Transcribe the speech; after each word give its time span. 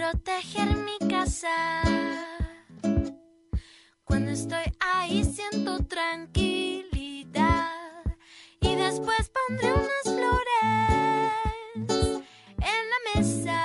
Proteger 0.00 0.76
mi 0.78 0.96
casa. 1.10 1.82
Cuando 4.04 4.30
estoy 4.30 4.64
ahí 4.80 5.24
siento 5.24 5.84
tranquilidad. 5.84 7.68
Y 8.62 8.76
después 8.76 9.30
pondré 9.36 9.74
unas 9.74 10.04
flores 10.04 11.34
en 12.72 12.82
la 12.92 12.98
mesa. 13.14 13.60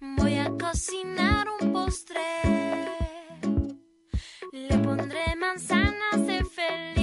Voy 0.00 0.34
a 0.34 0.50
cocinar 0.58 1.46
un 1.60 1.72
postre. 1.72 2.20
Le 4.52 4.78
pondré 4.78 5.36
manzanas 5.36 6.26
de 6.26 6.44
felicidad 6.44 6.99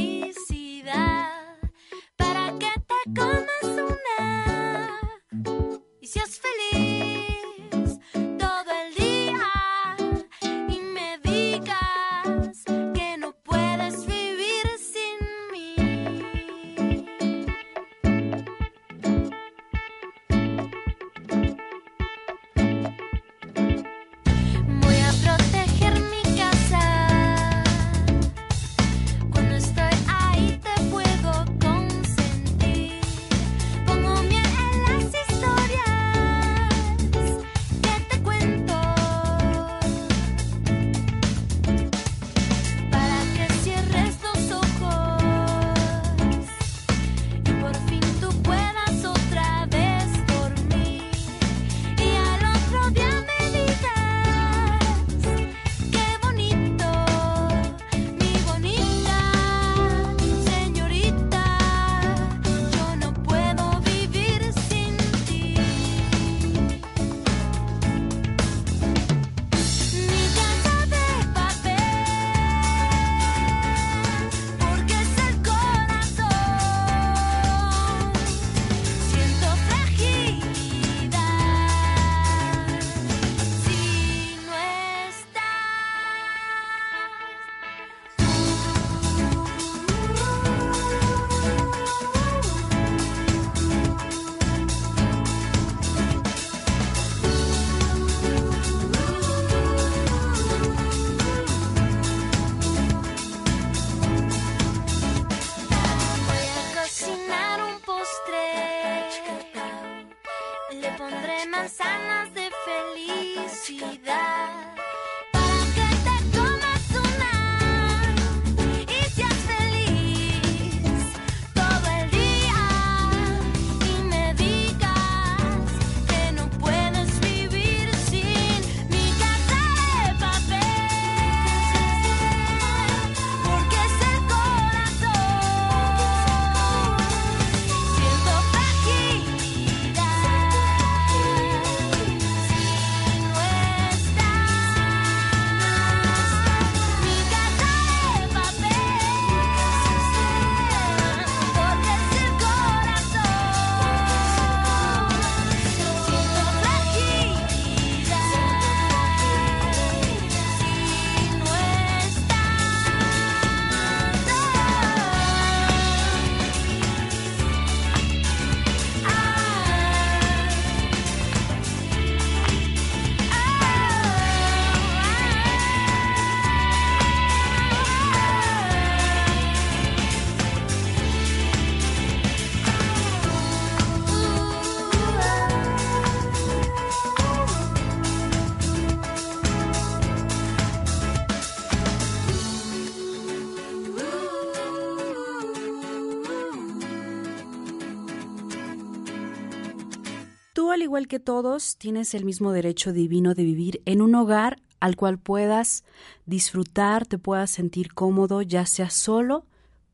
que 201.06 201.20
todos, 201.20 201.78
tienes 201.78 202.16
el 202.16 202.26
mismo 202.26 202.52
derecho 202.52 202.92
divino 202.94 203.36
de 203.36 203.44
vivir 203.44 203.84
en 203.86 204.02
un 204.02 204.16
hogar 204.16 204.60
al 204.80 204.96
cual 204.96 205.20
puedas 205.20 205.84
disfrutar, 206.26 207.06
te 207.06 207.20
puedas 207.20 207.52
sentir 207.52 207.94
cómodo, 207.94 208.42
ya 208.42 208.66
sea 208.66 208.90
solo 208.90 209.46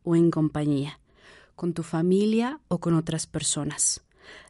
o 0.03 0.15
en 0.15 0.31
compañía, 0.31 0.99
con 1.55 1.73
tu 1.73 1.83
familia 1.83 2.61
o 2.69 2.77
con 2.77 2.93
otras 2.93 3.27
personas. 3.27 4.01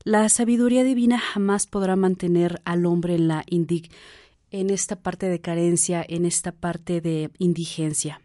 La 0.03 0.29
sabiduría 0.29 0.83
divina 0.83 1.17
jamás 1.17 1.65
podrá 1.65 1.95
mantener 1.95 2.61
al 2.65 2.85
hombre 2.85 3.15
en 3.15 3.27
la 3.27 3.43
indig 3.49 3.89
en 4.51 4.69
esta 4.69 4.97
parte 4.97 5.29
de 5.29 5.41
carencia, 5.41 6.05
en 6.07 6.25
esta 6.25 6.51
parte 6.51 7.01
de 7.01 7.31
indigencia. 7.39 8.21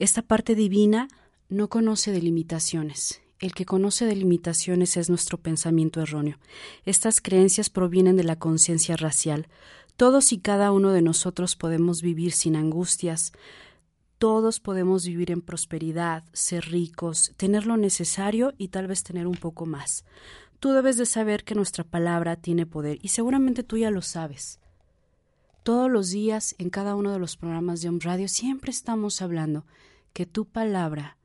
Esta 0.00 0.22
parte 0.22 0.56
divina 0.56 1.06
no 1.48 1.68
conoce 1.68 2.10
de 2.10 2.20
limitaciones. 2.20 3.22
El 3.40 3.54
que 3.54 3.64
conoce 3.64 4.04
de 4.04 4.14
limitaciones 4.14 4.98
es 4.98 5.08
nuestro 5.08 5.38
pensamiento 5.38 6.02
erróneo. 6.02 6.38
Estas 6.84 7.22
creencias 7.22 7.70
provienen 7.70 8.16
de 8.16 8.24
la 8.24 8.38
conciencia 8.38 8.96
racial. 8.96 9.48
Todos 9.96 10.32
y 10.32 10.38
cada 10.38 10.72
uno 10.72 10.92
de 10.92 11.00
nosotros 11.00 11.56
podemos 11.56 12.02
vivir 12.02 12.32
sin 12.32 12.54
angustias, 12.54 13.32
todos 14.18 14.60
podemos 14.60 15.06
vivir 15.06 15.30
en 15.30 15.40
prosperidad, 15.40 16.24
ser 16.34 16.66
ricos, 16.66 17.32
tener 17.38 17.64
lo 17.64 17.78
necesario 17.78 18.52
y 18.58 18.68
tal 18.68 18.86
vez 18.86 19.02
tener 19.02 19.26
un 19.26 19.36
poco 19.36 19.64
más. 19.64 20.04
Tú 20.58 20.72
debes 20.72 20.98
de 20.98 21.06
saber 21.06 21.42
que 21.42 21.54
nuestra 21.54 21.84
palabra 21.84 22.36
tiene 22.36 22.66
poder 22.66 22.98
y 23.00 23.08
seguramente 23.08 23.62
tú 23.62 23.78
ya 23.78 23.90
lo 23.90 24.02
sabes. 24.02 24.60
Todos 25.62 25.90
los 25.90 26.10
días 26.10 26.54
en 26.58 26.68
cada 26.68 26.94
uno 26.94 27.12
de 27.12 27.18
los 27.18 27.38
programas 27.38 27.80
de 27.80 27.88
Om 27.88 28.00
Radio 28.02 28.28
siempre 28.28 28.70
estamos 28.70 29.22
hablando 29.22 29.64
que 30.12 30.26
tu 30.26 30.44
palabra 30.44 31.16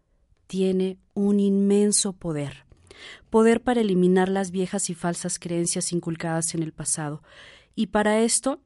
tiene 0.47 0.97
un 1.13 1.39
inmenso 1.39 2.13
poder. 2.13 2.65
Poder 3.29 3.61
para 3.61 3.81
eliminar 3.81 4.29
las 4.29 4.51
viejas 4.51 4.89
y 4.89 4.93
falsas 4.95 5.39
creencias 5.39 5.91
inculcadas 5.91 6.55
en 6.55 6.63
el 6.63 6.71
pasado. 6.71 7.21
Y 7.75 7.87
para 7.87 8.21
esto 8.21 8.61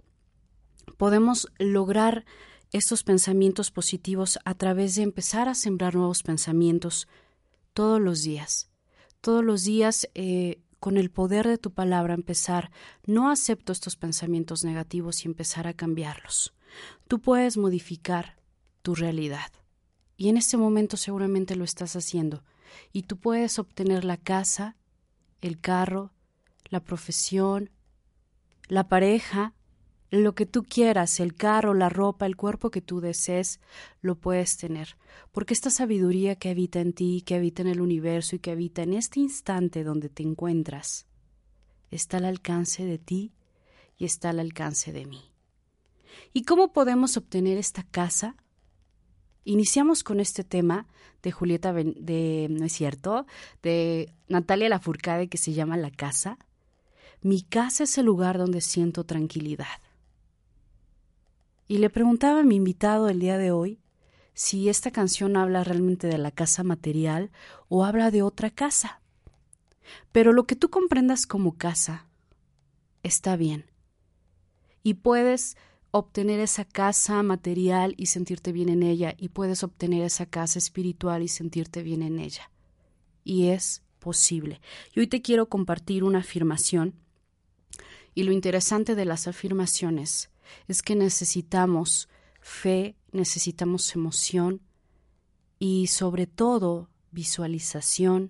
podemos 0.98 1.48
lograr 1.58 2.26
estos 2.72 3.04
pensamientos 3.04 3.72
positivos 3.72 4.38
a 4.46 4.54
través 4.54 4.96
de 4.96 5.04
empezar 5.04 5.50
a 5.50 5.56
sembrar 5.56 5.96
nuevos 5.96 6.22
pensamientos 6.22 7.08
todos 7.74 8.00
los 8.00 8.22
días. 8.22 8.70
Todos 9.22 9.44
los 9.44 9.64
días, 9.64 10.08
eh, 10.14 10.62
con 10.80 10.98
el 10.98 11.10
poder 11.10 11.48
de 11.48 11.58
tu 11.58 11.72
palabra, 11.72 12.14
empezar, 12.14 12.72
no 13.06 13.32
acepto 13.32 13.72
estos 13.72 13.96
pensamientos 13.96 14.64
negativos 14.64 15.26
y 15.26 15.28
empezar 15.28 15.68
a 15.68 15.74
cambiarlos. 15.74 16.54
Tú 17.08 17.20
puedes 17.20 17.58
modificar 17.58 18.38
tu 18.82 18.96
realidad. 18.96 19.52
Y 20.20 20.28
en 20.28 20.36
este 20.36 20.58
momento 20.58 20.98
seguramente 20.98 21.56
lo 21.56 21.64
estás 21.64 21.96
haciendo. 21.96 22.44
Y 22.92 23.04
tú 23.04 23.16
puedes 23.16 23.58
obtener 23.58 24.04
la 24.04 24.18
casa, 24.18 24.76
el 25.40 25.62
carro, 25.62 26.12
la 26.66 26.82
profesión, 26.82 27.70
la 28.68 28.90
pareja, 28.90 29.54
lo 30.12 30.36
que 30.36 30.46
tú 30.46 30.66
quieras, 30.66 31.22
el 31.22 31.36
carro, 31.36 31.74
la 31.74 31.88
ropa, 31.88 32.26
el 32.26 32.36
cuerpo 32.36 32.70
que 32.70 32.82
tú 32.82 33.00
desees, 33.00 33.62
lo 34.02 34.16
puedes 34.16 34.58
tener. 34.58 34.98
Porque 35.32 35.54
esta 35.54 35.70
sabiduría 35.70 36.36
que 36.36 36.50
habita 36.50 36.82
en 36.82 36.92
ti, 36.92 37.24
que 37.26 37.36
habita 37.36 37.62
en 37.62 37.70
el 37.70 37.80
universo 37.80 38.36
y 38.36 38.40
que 38.40 38.52
habita 38.52 38.84
en 38.84 38.96
este 38.96 39.22
instante 39.22 39.86
donde 39.86 40.10
te 40.10 40.24
encuentras, 40.24 41.08
está 41.92 42.18
al 42.18 42.26
alcance 42.26 42.84
de 42.84 42.98
ti 42.98 43.32
y 43.98 44.04
está 44.04 44.32
al 44.32 44.42
alcance 44.42 44.92
de 44.92 45.06
mí. 45.06 45.32
¿Y 46.34 46.44
cómo 46.44 46.74
podemos 46.74 47.16
obtener 47.16 47.58
esta 47.58 47.84
casa? 47.84 48.36
Iniciamos 49.44 50.04
con 50.04 50.20
este 50.20 50.44
tema 50.44 50.88
de 51.22 51.32
Julieta, 51.32 51.74
de, 51.74 52.48
¿no 52.50 52.66
es 52.66 52.74
cierto? 52.74 53.26
De 53.62 54.14
Natalia 54.28 54.70
Lafourcade 54.70 55.30
que 55.30 55.38
se 55.38 55.54
llama 55.54 55.78
La 55.78 55.92
Casa. 55.92 56.38
Mi 57.22 57.42
casa 57.42 57.84
es 57.84 57.98
el 57.98 58.06
lugar 58.06 58.38
donde 58.38 58.62
siento 58.62 59.04
tranquilidad. 59.04 59.80
Y 61.68 61.78
le 61.78 61.90
preguntaba 61.90 62.40
a 62.40 62.44
mi 62.44 62.56
invitado 62.56 63.10
el 63.10 63.20
día 63.20 63.38
de 63.38 63.52
hoy 63.52 63.80
si 64.34 64.70
esta 64.70 64.92
canción 64.92 65.36
habla 65.36 65.64
realmente 65.64 66.08
de 66.08 66.18
la 66.18 66.32
casa 66.32 66.64
material 66.64 67.32
o 67.68 67.84
habla 67.84 68.10
de 68.10 68.22
otra 68.22 68.50
casa. 68.50 69.02
Pero 70.12 70.34
lo 70.34 70.46
que 70.46 70.56
tú 70.56 70.70
comprendas 70.70 71.28
como 71.28 71.58
casa 71.58 72.08
está 73.04 73.36
bien. 73.36 73.66
Y 74.82 74.96
puedes 74.96 75.58
obtener 75.92 76.40
esa 76.40 76.66
casa 76.66 77.24
material 77.24 77.96
y 77.98 78.08
sentirte 78.08 78.52
bien 78.52 78.70
en 78.70 78.84
ella, 78.84 79.16
y 79.18 79.30
puedes 79.30 79.64
obtener 79.64 80.04
esa 80.04 80.26
casa 80.26 80.60
espiritual 80.60 81.24
y 81.24 81.28
sentirte 81.28 81.84
bien 81.84 82.04
en 82.04 82.20
ella. 82.20 82.52
Y 83.24 83.48
es 83.48 83.84
posible. 84.00 84.62
Y 84.94 85.00
hoy 85.02 85.08
te 85.08 85.22
quiero 85.22 85.50
compartir 85.50 86.04
una 86.04 86.20
afirmación. 86.20 86.96
Y 88.16 88.24
lo 88.24 88.32
interesante 88.32 88.96
de 88.96 89.06
las 89.06 89.28
afirmaciones 89.28 90.30
es 90.68 90.82
que 90.82 90.96
necesitamos 90.96 92.10
fe, 92.42 92.96
necesitamos 93.12 93.94
emoción 93.96 94.62
y 95.60 95.88
sobre 95.88 96.26
todo 96.28 96.90
visualización 97.12 98.28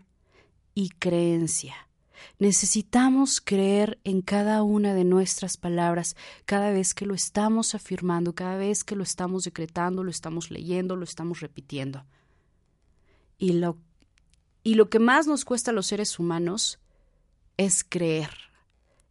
y 0.73 0.89
creencia. 0.89 1.88
Necesitamos 2.37 3.41
creer 3.41 3.99
en 4.03 4.21
cada 4.21 4.63
una 4.63 4.93
de 4.93 5.03
nuestras 5.03 5.57
palabras 5.57 6.15
cada 6.45 6.71
vez 6.71 6.93
que 6.93 7.05
lo 7.05 7.13
estamos 7.13 7.75
afirmando, 7.75 8.33
cada 8.33 8.57
vez 8.57 8.83
que 8.83 8.95
lo 8.95 9.03
estamos 9.03 9.43
decretando, 9.43 10.03
lo 10.03 10.11
estamos 10.11 10.51
leyendo, 10.51 10.95
lo 10.95 11.03
estamos 11.03 11.39
repitiendo. 11.39 12.05
Y 13.37 13.53
lo, 13.53 13.77
y 14.63 14.75
lo 14.75 14.89
que 14.89 14.99
más 14.99 15.27
nos 15.27 15.45
cuesta 15.45 15.71
a 15.71 15.73
los 15.73 15.87
seres 15.87 16.19
humanos 16.19 16.79
es 17.57 17.83
creer 17.83 18.48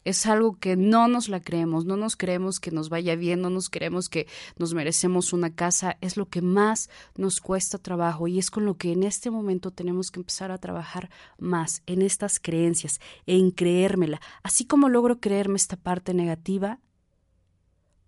es 0.09 0.25
algo 0.25 0.57
que 0.59 0.75
no 0.75 1.07
nos 1.07 1.29
la 1.29 1.41
creemos, 1.41 1.85
no 1.85 1.99
nos 1.99 2.17
creemos 2.17 2.61
que 2.61 2.71
nos 2.71 2.89
vaya 2.89 3.15
bien, 3.15 3.43
no 3.43 3.51
nos 3.51 3.69
creemos 3.69 4.09
que 4.09 4.27
nos 4.57 4.73
merecemos 4.73 5.35
una 5.35 5.55
casa, 5.55 5.99
es 6.01 6.17
lo 6.17 6.31
que 6.31 6.41
más 6.41 6.89
nos 7.15 7.43
cuesta 7.43 7.77
trabajo 7.77 8.27
y 8.27 8.39
es 8.39 8.51
con 8.51 8.65
lo 8.65 8.79
que 8.79 8.93
en 8.93 9.03
este 9.03 9.31
momento 9.31 9.71
tenemos 9.71 10.11
que 10.11 10.21
empezar 10.21 10.51
a 10.51 10.57
trabajar 10.57 11.11
más 11.37 11.83
en 11.85 12.01
estas 12.01 12.41
creencias, 12.41 13.01
en 13.27 13.51
creérmela. 13.51 14.19
Así 14.43 14.65
como 14.65 14.89
logro 14.89 15.21
creerme 15.21 15.57
esta 15.57 15.77
parte 15.77 16.15
negativa, 16.15 16.81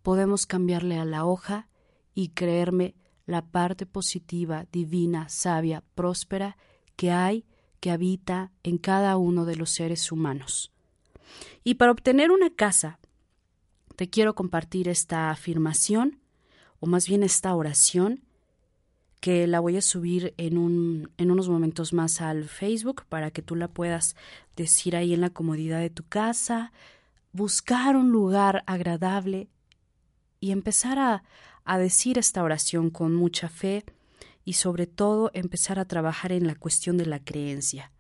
podemos 0.02 0.46
cambiarle 0.46 0.98
a 0.98 1.04
la 1.04 1.26
hoja 1.26 1.68
y 2.14 2.30
creerme 2.30 2.94
la 3.26 3.44
parte 3.44 3.84
positiva, 3.84 4.64
divina, 4.72 5.28
sabia, 5.28 5.84
próspera 5.94 6.56
que 6.96 7.10
hay, 7.10 7.44
que 7.78 7.90
habita 7.90 8.52
en 8.62 8.78
cada 8.78 9.18
uno 9.18 9.44
de 9.44 9.56
los 9.56 9.70
seres 9.70 10.10
humanos. 10.10 10.72
Y 11.64 11.74
para 11.74 11.92
obtener 11.92 12.30
una 12.30 12.50
casa, 12.50 12.98
te 13.96 14.08
quiero 14.08 14.34
compartir 14.34 14.88
esta 14.88 15.30
afirmación, 15.30 16.20
o 16.78 16.86
más 16.86 17.06
bien 17.06 17.22
esta 17.22 17.54
oración, 17.54 18.22
que 19.20 19.46
la 19.46 19.60
voy 19.60 19.76
a 19.76 19.82
subir 19.82 20.32
en, 20.38 20.56
un, 20.56 21.10
en 21.18 21.30
unos 21.30 21.48
momentos 21.48 21.92
más 21.92 22.22
al 22.22 22.44
Facebook 22.48 23.04
para 23.08 23.30
que 23.30 23.42
tú 23.42 23.54
la 23.54 23.68
puedas 23.68 24.16
decir 24.56 24.96
ahí 24.96 25.12
en 25.12 25.20
la 25.20 25.30
comodidad 25.30 25.80
de 25.80 25.90
tu 25.90 26.04
casa, 26.04 26.72
buscar 27.32 27.96
un 27.96 28.10
lugar 28.10 28.64
agradable 28.66 29.48
y 30.40 30.52
empezar 30.52 30.98
a, 30.98 31.22
a 31.64 31.78
decir 31.78 32.18
esta 32.18 32.42
oración 32.42 32.88
con 32.88 33.14
mucha 33.14 33.50
fe 33.50 33.84
y 34.44 34.54
sobre 34.54 34.86
todo 34.86 35.30
empezar 35.34 35.78
a 35.78 35.84
trabajar 35.84 36.32
en 36.32 36.46
la 36.46 36.54
cuestión 36.54 36.96
de 36.96 37.06
la 37.06 37.22
creencia. 37.22 37.92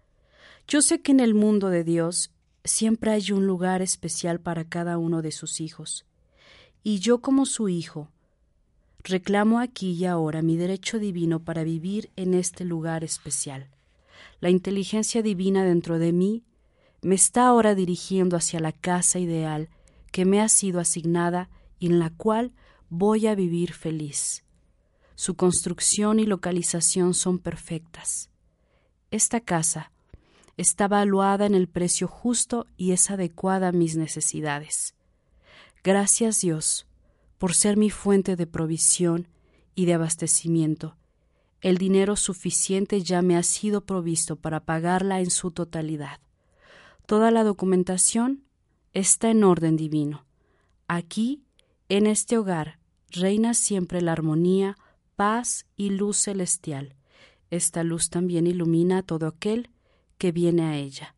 Yo 0.66 0.80
sé 0.80 1.02
que 1.02 1.12
en 1.12 1.20
el 1.20 1.34
mundo 1.34 1.68
de 1.68 1.84
Dios 1.84 2.30
siempre 2.64 3.12
hay 3.12 3.32
un 3.32 3.46
lugar 3.46 3.82
especial 3.82 4.40
para 4.40 4.64
cada 4.64 4.98
uno 4.98 5.22
de 5.22 5.32
sus 5.32 5.60
hijos. 5.60 6.06
Y 6.82 6.98
yo 7.00 7.20
como 7.20 7.46
su 7.46 7.68
hijo, 7.68 8.08
reclamo 9.02 9.60
aquí 9.60 9.92
y 9.92 10.04
ahora 10.04 10.42
mi 10.42 10.56
derecho 10.56 10.98
divino 10.98 11.40
para 11.40 11.64
vivir 11.64 12.10
en 12.16 12.34
este 12.34 12.64
lugar 12.64 13.04
especial. 13.04 13.68
La 14.40 14.50
inteligencia 14.50 15.22
divina 15.22 15.64
dentro 15.64 15.98
de 15.98 16.12
mí 16.12 16.42
me 17.02 17.14
está 17.14 17.46
ahora 17.46 17.74
dirigiendo 17.74 18.36
hacia 18.36 18.60
la 18.60 18.72
casa 18.72 19.18
ideal 19.18 19.68
que 20.12 20.24
me 20.24 20.40
ha 20.40 20.48
sido 20.48 20.80
asignada 20.80 21.48
y 21.78 21.86
en 21.86 21.98
la 21.98 22.10
cual 22.10 22.52
voy 22.88 23.26
a 23.26 23.34
vivir 23.34 23.72
feliz. 23.72 24.44
Su 25.14 25.34
construcción 25.34 26.18
y 26.18 26.26
localización 26.26 27.14
son 27.14 27.38
perfectas. 27.38 28.30
Esta 29.10 29.40
casa, 29.40 29.92
está 30.60 30.88
valuada 30.88 31.46
en 31.46 31.54
el 31.54 31.68
precio 31.68 32.06
justo 32.06 32.66
y 32.76 32.92
es 32.92 33.10
adecuada 33.10 33.68
a 33.68 33.72
mis 33.72 33.96
necesidades. 33.96 34.94
Gracias 35.82 36.42
Dios 36.42 36.86
por 37.38 37.54
ser 37.54 37.78
mi 37.78 37.88
fuente 37.88 38.36
de 38.36 38.46
provisión 38.46 39.26
y 39.74 39.86
de 39.86 39.94
abastecimiento. 39.94 40.98
El 41.62 41.78
dinero 41.78 42.14
suficiente 42.14 43.00
ya 43.00 43.22
me 43.22 43.38
ha 43.38 43.42
sido 43.42 43.86
provisto 43.86 44.36
para 44.36 44.60
pagarla 44.60 45.20
en 45.20 45.30
su 45.30 45.50
totalidad. 45.50 46.20
Toda 47.06 47.30
la 47.30 47.42
documentación 47.42 48.44
está 48.92 49.30
en 49.30 49.44
orden 49.44 49.78
divino. 49.78 50.26
Aquí, 50.88 51.42
en 51.88 52.06
este 52.06 52.36
hogar, 52.36 52.78
reina 53.08 53.54
siempre 53.54 54.02
la 54.02 54.12
armonía, 54.12 54.76
paz 55.16 55.64
y 55.74 55.88
luz 55.88 56.18
celestial. 56.18 56.96
Esta 57.48 57.82
luz 57.82 58.10
también 58.10 58.46
ilumina 58.46 58.98
a 58.98 59.02
todo 59.02 59.26
aquel 59.26 59.70
que 60.20 60.32
viene 60.32 60.64
a 60.64 60.76
ella. 60.76 61.16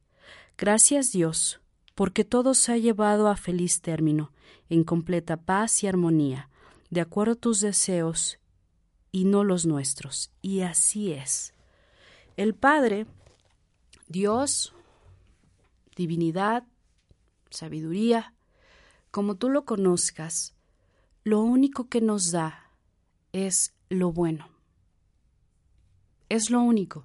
Gracias 0.57 1.11
Dios, 1.11 1.61
porque 1.97 2.25
todo 2.25 2.55
se 2.55 2.73
ha 2.73 2.77
llevado 2.77 3.27
a 3.29 3.37
feliz 3.37 3.83
término, 3.83 4.33
en 4.71 4.85
completa 4.85 5.37
paz 5.37 5.83
y 5.83 5.89
armonía, 5.89 6.49
de 6.89 7.01
acuerdo 7.01 7.33
a 7.33 7.37
tus 7.37 7.61
deseos 7.61 8.39
y 9.11 9.25
no 9.25 9.43
los 9.43 9.67
nuestros. 9.67 10.31
Y 10.41 10.61
así 10.61 11.13
es. 11.13 11.53
El 12.37 12.55
Padre, 12.55 13.07
Dios, 14.07 14.73
divinidad, 15.97 16.63
sabiduría, 17.51 18.35
como 19.11 19.35
tú 19.35 19.49
lo 19.51 19.65
conozcas, 19.65 20.55
lo 21.25 21.41
único 21.41 21.89
que 21.89 22.01
nos 22.01 22.31
da 22.31 22.71
es 23.33 23.75
lo 23.89 24.13
bueno. 24.13 24.49
Es 26.29 26.51
lo 26.51 26.63
único. 26.63 27.05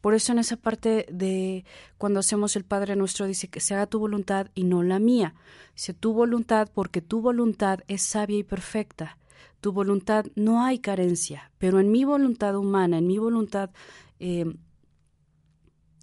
Por 0.00 0.14
eso 0.14 0.32
en 0.32 0.38
esa 0.38 0.56
parte 0.56 1.06
de 1.10 1.64
cuando 1.98 2.20
hacemos 2.20 2.56
el 2.56 2.64
Padre 2.64 2.96
nuestro 2.96 3.26
dice 3.26 3.48
que 3.48 3.60
se 3.60 3.74
haga 3.74 3.86
tu 3.86 3.98
voluntad 3.98 4.48
y 4.54 4.64
no 4.64 4.82
la 4.82 4.98
mía. 4.98 5.34
Dice 5.74 5.94
tu 5.94 6.12
voluntad 6.12 6.68
porque 6.72 7.00
tu 7.00 7.20
voluntad 7.20 7.80
es 7.88 8.02
sabia 8.02 8.38
y 8.38 8.42
perfecta. 8.42 9.18
Tu 9.60 9.72
voluntad 9.72 10.26
no 10.34 10.62
hay 10.62 10.78
carencia, 10.78 11.52
pero 11.58 11.80
en 11.80 11.90
mi 11.90 12.04
voluntad 12.04 12.56
humana, 12.56 12.98
en 12.98 13.06
mi 13.06 13.18
voluntad, 13.18 13.70
eh, 14.18 14.46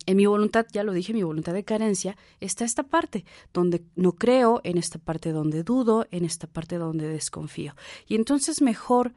en 0.06 0.16
mi 0.16 0.26
voluntad, 0.26 0.66
ya 0.72 0.84
lo 0.84 0.94
dije, 0.94 1.14
mi 1.14 1.24
voluntad 1.24 1.54
de 1.54 1.66
carencia, 1.66 2.16
está 2.40 2.66
esta 2.66 2.84
parte 2.84 3.26
donde 3.54 3.84
no 3.96 4.14
creo, 4.14 4.62
en 4.64 4.78
esta 4.78 5.00
parte 5.00 5.32
donde 5.32 5.64
dudo, 5.64 6.08
en 6.12 6.24
esta 6.24 6.48
parte 6.48 6.78
donde 6.78 7.08
desconfío. 7.08 7.76
Y 8.08 8.16
entonces 8.16 8.62
mejor 8.62 9.14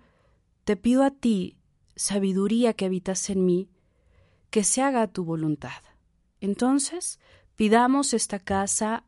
te 0.65 0.77
pido 0.77 1.05
a 1.05 1.11
ti, 1.11 1.57
sabiduría 1.97 2.73
que 2.73 2.87
habitas 2.87 3.31
en 3.31 3.45
mí, 3.45 3.69
que 4.51 4.65
se 4.65 4.83
haga 4.83 5.07
tu 5.07 5.25
voluntad. 5.25 5.83
Entonces, 6.41 7.19
pidamos 7.57 8.15
esta 8.15 8.39
casa, 8.39 9.05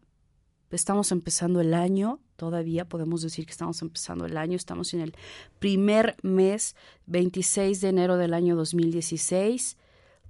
estamos 0.71 1.13
empezando 1.13 1.61
el 1.61 1.75
año, 1.75 2.21
todavía 2.37 2.89
podemos 2.89 3.23
decir 3.23 3.47
que 3.47 3.53
estamos 3.53 3.83
empezando 3.83 4.27
el 4.27 4.37
año, 4.37 4.57
estamos 4.57 4.95
en 4.95 5.01
el 5.01 5.15
primer 5.59 6.17
mes, 6.23 6.77
26 7.07 7.81
de 7.81 7.89
enero 7.89 8.17
del 8.17 8.35
año 8.35 8.57
2016. 8.57 9.77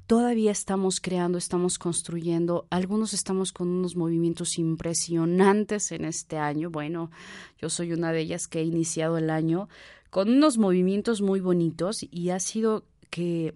Todavía 0.06 0.50
estamos 0.50 1.00
creando, 1.00 1.38
estamos 1.38 1.78
construyendo, 1.78 2.66
algunos 2.70 3.14
estamos 3.14 3.52
con 3.52 3.68
unos 3.68 3.96
movimientos 3.96 4.58
impresionantes 4.58 5.92
en 5.92 6.04
este 6.04 6.38
año. 6.38 6.70
Bueno, 6.70 7.10
yo 7.58 7.70
soy 7.70 7.92
una 7.92 8.12
de 8.12 8.20
ellas 8.20 8.48
que 8.48 8.60
he 8.60 8.64
iniciado 8.64 9.16
el 9.16 9.30
año 9.30 9.68
con 10.10 10.28
unos 10.28 10.58
movimientos 10.58 11.22
muy 11.22 11.40
bonitos 11.40 12.06
y 12.10 12.30
ha 12.30 12.40
sido 12.40 12.84
que 13.08 13.54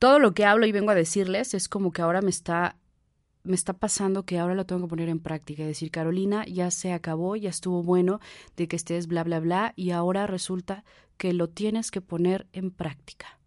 todo 0.00 0.18
lo 0.18 0.32
que 0.32 0.46
hablo 0.46 0.66
y 0.66 0.72
vengo 0.72 0.90
a 0.90 0.94
decirles 0.94 1.52
es 1.52 1.68
como 1.68 1.92
que 1.92 2.00
ahora 2.02 2.22
me 2.22 2.30
está 2.30 2.76
me 3.42 3.54
está 3.54 3.74
pasando 3.74 4.24
que 4.24 4.38
ahora 4.38 4.54
lo 4.54 4.66
tengo 4.66 4.82
que 4.82 4.88
poner 4.88 5.08
en 5.08 5.18
práctica, 5.18 5.64
decir, 5.64 5.90
Carolina, 5.90 6.44
ya 6.46 6.70
se 6.70 6.92
acabó, 6.92 7.36
ya 7.36 7.48
estuvo 7.48 7.82
bueno 7.82 8.20
de 8.56 8.68
que 8.68 8.76
estés 8.76 9.06
bla 9.06 9.24
bla 9.24 9.40
bla 9.40 9.72
y 9.76 9.92
ahora 9.92 10.26
resulta 10.26 10.84
que 11.16 11.32
lo 11.32 11.48
tienes 11.48 11.90
que 11.90 12.00
poner 12.00 12.46
en 12.52 12.70
práctica. 12.70 13.38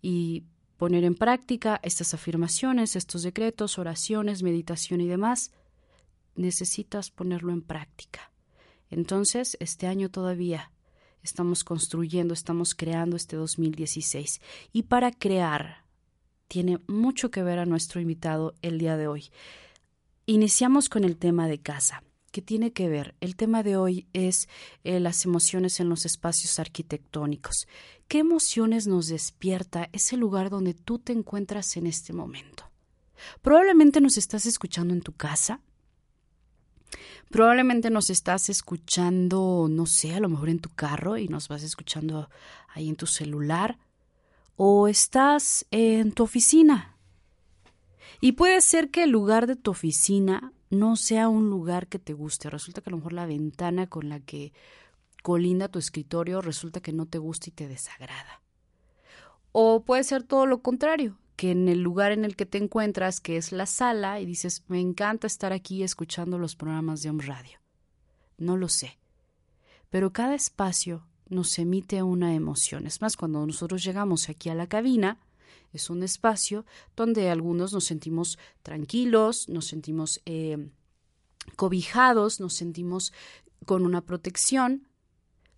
Y 0.00 0.44
poner 0.76 1.04
en 1.04 1.14
práctica 1.14 1.80
estas 1.82 2.14
afirmaciones, 2.14 2.96
estos 2.96 3.22
decretos, 3.22 3.78
oraciones, 3.78 4.42
meditación 4.42 5.00
y 5.00 5.08
demás, 5.08 5.52
necesitas 6.34 7.10
ponerlo 7.10 7.52
en 7.52 7.62
práctica. 7.62 8.30
Entonces, 8.90 9.56
este 9.60 9.86
año 9.86 10.10
todavía 10.10 10.70
estamos 11.22 11.64
construyendo, 11.64 12.34
estamos 12.34 12.74
creando 12.74 13.16
este 13.16 13.36
2016. 13.36 14.40
Y 14.72 14.84
para 14.84 15.10
crear, 15.12 15.84
tiene 16.48 16.80
mucho 16.86 17.30
que 17.30 17.42
ver 17.42 17.58
a 17.58 17.66
nuestro 17.66 18.00
invitado 18.00 18.54
el 18.62 18.78
día 18.78 18.96
de 18.96 19.06
hoy. 19.06 19.30
Iniciamos 20.26 20.88
con 20.88 21.04
el 21.04 21.16
tema 21.16 21.48
de 21.48 21.60
casa. 21.60 22.02
¿Qué 22.30 22.42
tiene 22.42 22.72
que 22.72 22.88
ver? 22.88 23.14
El 23.20 23.36
tema 23.36 23.62
de 23.62 23.76
hoy 23.76 24.06
es 24.12 24.48
eh, 24.84 25.00
las 25.00 25.24
emociones 25.24 25.80
en 25.80 25.88
los 25.88 26.04
espacios 26.04 26.58
arquitectónicos. 26.58 27.66
¿Qué 28.06 28.18
emociones 28.18 28.86
nos 28.86 29.08
despierta 29.08 29.88
ese 29.92 30.16
lugar 30.16 30.50
donde 30.50 30.74
tú 30.74 30.98
te 30.98 31.12
encuentras 31.12 31.76
en 31.76 31.86
este 31.86 32.12
momento? 32.12 32.70
Probablemente 33.42 34.00
nos 34.00 34.18
estás 34.18 34.46
escuchando 34.46 34.94
en 34.94 35.00
tu 35.00 35.12
casa, 35.12 35.60
Probablemente 37.30 37.90
nos 37.90 38.10
estás 38.10 38.48
escuchando, 38.48 39.66
no 39.68 39.86
sé, 39.86 40.14
a 40.14 40.20
lo 40.20 40.28
mejor 40.28 40.48
en 40.48 40.60
tu 40.60 40.70
carro 40.70 41.18
y 41.18 41.28
nos 41.28 41.48
vas 41.48 41.62
escuchando 41.62 42.30
ahí 42.68 42.88
en 42.88 42.96
tu 42.96 43.06
celular 43.06 43.78
o 44.56 44.88
estás 44.88 45.66
en 45.70 46.12
tu 46.12 46.24
oficina. 46.24 46.96
Y 48.20 48.32
puede 48.32 48.60
ser 48.60 48.90
que 48.90 49.04
el 49.04 49.10
lugar 49.10 49.46
de 49.46 49.56
tu 49.56 49.70
oficina 49.70 50.52
no 50.70 50.96
sea 50.96 51.28
un 51.28 51.50
lugar 51.50 51.86
que 51.86 51.98
te 51.98 52.12
guste. 52.12 52.50
Resulta 52.50 52.80
que 52.80 52.90
a 52.90 52.92
lo 52.92 52.96
mejor 52.96 53.12
la 53.12 53.26
ventana 53.26 53.86
con 53.86 54.08
la 54.08 54.20
que 54.20 54.52
colinda 55.22 55.68
tu 55.68 55.78
escritorio 55.78 56.40
resulta 56.40 56.80
que 56.80 56.92
no 56.92 57.06
te 57.06 57.18
gusta 57.18 57.50
y 57.50 57.52
te 57.52 57.68
desagrada. 57.68 58.42
O 59.52 59.84
puede 59.84 60.04
ser 60.04 60.22
todo 60.22 60.46
lo 60.46 60.62
contrario, 60.62 61.18
que 61.38 61.52
en 61.52 61.68
el 61.68 61.82
lugar 61.82 62.10
en 62.10 62.24
el 62.24 62.34
que 62.34 62.46
te 62.46 62.58
encuentras, 62.58 63.20
que 63.20 63.36
es 63.36 63.52
la 63.52 63.66
sala, 63.66 64.18
y 64.18 64.26
dices, 64.26 64.64
me 64.66 64.80
encanta 64.80 65.28
estar 65.28 65.52
aquí 65.52 65.84
escuchando 65.84 66.36
los 66.36 66.56
programas 66.56 67.00
de 67.00 67.10
Home 67.10 67.24
Radio. 67.24 67.60
No 68.38 68.56
lo 68.56 68.68
sé. 68.68 68.98
Pero 69.88 70.12
cada 70.12 70.34
espacio 70.34 71.06
nos 71.28 71.56
emite 71.60 72.02
una 72.02 72.34
emoción. 72.34 72.88
Es 72.88 73.00
más, 73.00 73.16
cuando 73.16 73.46
nosotros 73.46 73.84
llegamos 73.84 74.28
aquí 74.28 74.48
a 74.48 74.56
la 74.56 74.66
cabina, 74.66 75.20
es 75.72 75.90
un 75.90 76.02
espacio 76.02 76.66
donde 76.96 77.30
algunos 77.30 77.72
nos 77.72 77.84
sentimos 77.84 78.36
tranquilos, 78.64 79.48
nos 79.48 79.66
sentimos 79.66 80.20
eh, 80.26 80.70
cobijados, 81.54 82.40
nos 82.40 82.54
sentimos 82.54 83.12
con 83.64 83.86
una 83.86 84.00
protección. 84.00 84.88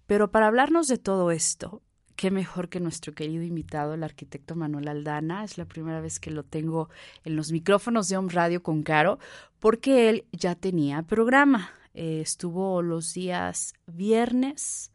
Pero 0.06 0.30
para 0.30 0.48
hablarnos 0.48 0.88
de 0.88 0.98
todo 0.98 1.30
esto, 1.30 1.80
qué 2.20 2.30
mejor 2.30 2.68
que 2.68 2.80
nuestro 2.80 3.14
querido 3.14 3.42
invitado, 3.42 3.94
el 3.94 4.04
arquitecto 4.04 4.54
Manuel 4.54 4.88
Aldana. 4.88 5.42
Es 5.42 5.56
la 5.56 5.64
primera 5.64 6.02
vez 6.02 6.20
que 6.20 6.30
lo 6.30 6.42
tengo 6.42 6.90
en 7.24 7.34
los 7.34 7.50
micrófonos 7.50 8.10
de 8.10 8.18
Home 8.18 8.30
Radio 8.30 8.62
con 8.62 8.82
Caro, 8.82 9.18
porque 9.58 10.10
él 10.10 10.26
ya 10.30 10.54
tenía 10.54 11.00
programa. 11.02 11.70
Eh, 11.94 12.20
estuvo 12.20 12.82
los 12.82 13.14
días 13.14 13.72
viernes 13.86 14.92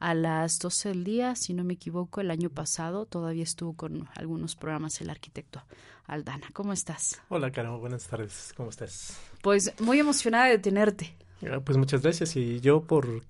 a 0.00 0.12
las 0.12 0.58
12 0.58 0.90
del 0.90 1.04
día, 1.04 1.34
si 1.34 1.54
no 1.54 1.64
me 1.64 1.72
equivoco, 1.72 2.20
el 2.20 2.30
año 2.30 2.50
pasado. 2.50 3.06
Todavía 3.06 3.44
estuvo 3.44 3.72
con 3.72 4.06
algunos 4.14 4.54
programas 4.54 5.00
el 5.00 5.08
arquitecto 5.08 5.62
Aldana. 6.04 6.48
¿Cómo 6.52 6.74
estás? 6.74 7.22
Hola, 7.30 7.52
Caro. 7.52 7.78
Buenas 7.78 8.06
tardes. 8.06 8.52
¿Cómo 8.54 8.68
estás? 8.68 9.18
Pues 9.40 9.72
muy 9.80 9.98
emocionada 9.98 10.44
de 10.48 10.58
tenerte. 10.58 11.16
Ah, 11.50 11.58
Pues 11.64 11.78
muchas 11.78 12.02
gracias 12.02 12.36
y 12.36 12.60
yo 12.60 12.82
por 12.82 13.22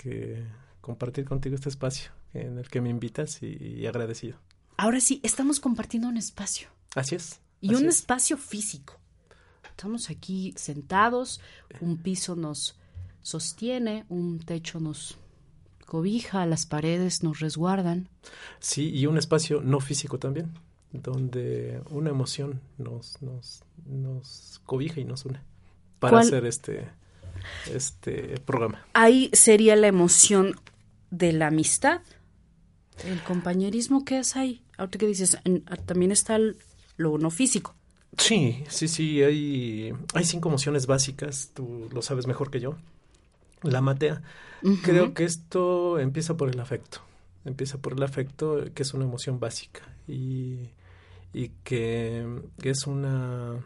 compartir 0.80 1.26
contigo 1.26 1.54
este 1.54 1.68
espacio 1.68 2.10
en 2.42 2.58
el 2.58 2.68
que 2.68 2.80
me 2.80 2.90
invitas 2.90 3.42
y, 3.42 3.56
y 3.56 3.86
agradecido. 3.86 4.38
Ahora 4.76 5.00
sí, 5.00 5.20
estamos 5.22 5.60
compartiendo 5.60 6.08
un 6.08 6.16
espacio. 6.16 6.68
Así 6.94 7.14
es. 7.14 7.40
y 7.60 7.68
así 7.68 7.82
un 7.82 7.88
es. 7.88 7.96
espacio 7.96 8.36
físico. 8.36 8.98
Estamos 9.70 10.08
aquí 10.08 10.54
sentados, 10.56 11.40
un 11.80 11.98
piso 11.98 12.34
nos 12.34 12.78
sostiene, 13.22 14.06
un 14.08 14.38
techo 14.38 14.80
nos 14.80 15.18
cobija, 15.84 16.46
las 16.46 16.64
paredes 16.64 17.22
nos 17.22 17.40
resguardan. 17.40 18.08
Sí, 18.58 18.90
y 18.90 19.06
un 19.06 19.18
espacio 19.18 19.60
no 19.60 19.80
físico 19.80 20.18
también, 20.18 20.52
donde 20.92 21.82
una 21.90 22.10
emoción 22.10 22.60
nos, 22.78 23.20
nos, 23.20 23.62
nos 23.84 24.60
cobija 24.64 25.00
y 25.00 25.04
nos 25.04 25.24
une 25.24 25.40
para 25.98 26.12
¿Cuál? 26.12 26.26
hacer 26.26 26.46
este, 26.46 26.88
este 27.72 28.40
programa. 28.40 28.86
Ahí 28.94 29.30
sería 29.32 29.76
la 29.76 29.86
emoción 29.86 30.54
de 31.10 31.32
la 31.32 31.48
amistad, 31.48 32.00
el 33.04 33.22
compañerismo 33.22 34.04
que 34.04 34.18
es 34.18 34.36
ahí. 34.36 34.62
Ahorita 34.78 34.98
que 34.98 35.06
dices, 35.06 35.38
en- 35.44 35.62
también 35.86 36.12
está 36.12 36.36
el- 36.36 36.56
lo 36.96 37.18
no 37.18 37.30
físico. 37.30 37.74
Sí, 38.18 38.64
sí, 38.68 38.88
sí, 38.88 39.22
hay, 39.22 39.92
hay 40.14 40.24
cinco 40.24 40.48
emociones 40.48 40.86
básicas, 40.86 41.50
tú 41.54 41.88
lo 41.92 42.00
sabes 42.02 42.26
mejor 42.26 42.50
que 42.50 42.60
yo. 42.60 42.76
La 43.62 43.80
matea. 43.80 44.22
Creo 44.82 45.12
que 45.14 45.24
esto 45.24 45.98
empieza 45.98 46.36
por 46.36 46.48
el 46.48 46.58
afecto. 46.60 47.00
Empieza 47.44 47.78
por 47.78 47.92
el 47.92 48.02
afecto, 48.02 48.64
que 48.74 48.82
es 48.82 48.94
una 48.94 49.04
emoción 49.04 49.38
básica 49.38 49.82
y, 50.08 50.70
y 51.34 51.50
que, 51.64 52.26
que 52.60 52.70
es 52.70 52.86
una 52.86 53.58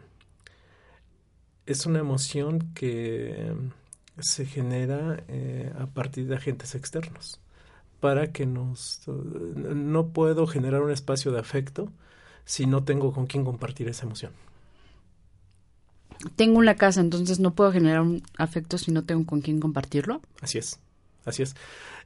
es 1.66 1.86
una 1.86 2.00
emoción 2.00 2.72
que 2.74 3.52
se 4.18 4.44
genera 4.44 5.22
eh, 5.28 5.72
a 5.78 5.86
partir 5.86 6.26
de 6.26 6.34
agentes 6.36 6.74
externos 6.74 7.38
para 8.00 8.32
que 8.32 8.46
nos 8.46 9.02
no 9.06 10.08
puedo 10.08 10.46
generar 10.46 10.82
un 10.82 10.90
espacio 10.90 11.32
de 11.32 11.38
afecto 11.38 11.90
si 12.44 12.66
no 12.66 12.82
tengo 12.82 13.12
con 13.12 13.26
quién 13.26 13.44
compartir 13.44 13.88
esa 13.88 14.06
emoción. 14.06 14.32
Tengo 16.36 16.58
una 16.58 16.74
casa, 16.74 17.00
entonces 17.00 17.40
no 17.40 17.54
puedo 17.54 17.72
generar 17.72 18.02
un 18.02 18.22
afecto 18.36 18.76
si 18.76 18.90
no 18.90 19.04
tengo 19.04 19.24
con 19.24 19.40
quién 19.40 19.60
compartirlo. 19.60 20.20
Así 20.40 20.58
es, 20.58 20.78
así 21.24 21.42
es. 21.42 21.54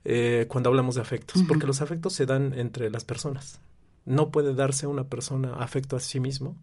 Eh, 0.05 0.47
cuando 0.49 0.69
hablamos 0.69 0.97
de 0.97 1.01
afectos, 1.01 1.43
porque 1.49 1.67
los 1.67 1.81
afectos 1.81 2.13
se 2.13 2.27
dan 2.27 2.53
entre 2.55 2.91
las 2.91 3.05
personas. 3.05 3.61
No 4.05 4.31
puede 4.31 4.55
darse 4.55 4.87
una 4.87 5.05
persona 5.05 5.55
afecto 5.55 5.97
a 5.97 6.01
sí 6.01 6.21
mismo. 6.21 6.57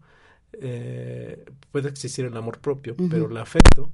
Eh, 0.54 1.44
puede 1.72 1.90
existir 1.90 2.26
el 2.26 2.38
amor 2.38 2.60
propio, 2.60 2.96
pero 3.10 3.30
el 3.30 3.38
afecto 3.38 3.90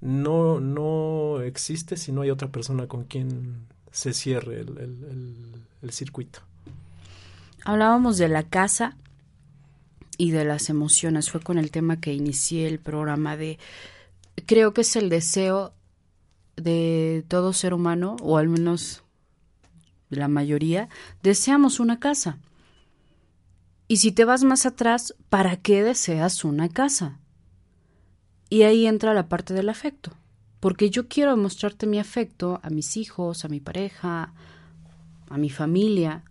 no, 0.00 0.60
no 0.60 1.40
existe 1.40 1.96
si 1.96 2.12
no 2.12 2.22
hay 2.22 2.30
otra 2.30 2.48
persona 2.48 2.86
con 2.86 3.04
quien 3.04 3.66
se 3.90 4.12
cierre 4.12 4.60
el, 4.60 4.78
el- 5.82 5.92
circuito. 5.92 6.40
Hablábamos 7.64 8.16
de 8.18 8.28
la 8.28 8.42
casa 8.44 8.96
y 10.18 10.30
de 10.30 10.44
las 10.44 10.68
emociones. 10.70 11.30
Fue 11.30 11.40
con 11.40 11.58
el 11.58 11.70
tema 11.70 12.00
que 12.00 12.12
inicié 12.12 12.66
el 12.68 12.78
programa 12.78 13.36
de, 13.36 13.58
creo 14.46 14.72
que 14.72 14.82
es 14.82 14.94
el 14.96 15.08
deseo 15.08 15.74
de 16.56 17.24
todo 17.28 17.52
ser 17.52 17.74
humano, 17.74 18.16
o 18.22 18.36
al 18.38 18.48
menos 18.48 19.02
la 20.10 20.28
mayoría, 20.28 20.88
deseamos 21.22 21.80
una 21.80 21.98
casa. 21.98 22.38
Y 23.88 23.96
si 23.96 24.12
te 24.12 24.24
vas 24.24 24.44
más 24.44 24.66
atrás, 24.66 25.14
¿para 25.30 25.56
qué 25.56 25.82
deseas 25.82 26.44
una 26.44 26.68
casa? 26.68 27.18
Y 28.48 28.62
ahí 28.62 28.86
entra 28.86 29.14
la 29.14 29.28
parte 29.28 29.54
del 29.54 29.68
afecto, 29.68 30.12
porque 30.60 30.90
yo 30.90 31.08
quiero 31.08 31.36
mostrarte 31.36 31.86
mi 31.86 31.98
afecto 31.98 32.60
a 32.62 32.70
mis 32.70 32.96
hijos, 32.96 33.44
a 33.44 33.48
mi 33.48 33.60
pareja, 33.60 34.32
a 35.28 35.38
mi 35.38 35.50
familia, 35.50 36.22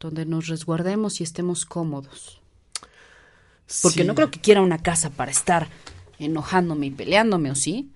donde 0.00 0.26
nos 0.26 0.48
resguardemos 0.48 1.20
y 1.20 1.24
estemos 1.24 1.64
cómodos. 1.64 2.40
Porque 3.82 4.00
Sí. 4.02 4.04
no 4.04 4.14
creo 4.14 4.30
que 4.30 4.40
quiera 4.40 4.60
una 4.60 4.78
casa 4.78 5.10
para 5.10 5.30
estar 5.30 5.68
enojándome 6.18 6.86
y 6.86 6.90
peleándome, 6.90 7.50
¿o 7.50 7.54
sí? 7.54 7.90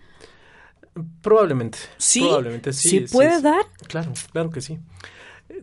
Probablemente. 1.22 1.78
¿Sí? 1.98 2.20
Probablemente, 2.20 2.72
sí. 2.72 2.88
¿Se 2.88 3.06
sí, 3.08 3.12
puede 3.12 3.36
sí. 3.36 3.42
dar? 3.42 3.62
Claro, 3.86 4.12
claro 4.32 4.50
que 4.50 4.60
sí. 4.60 4.78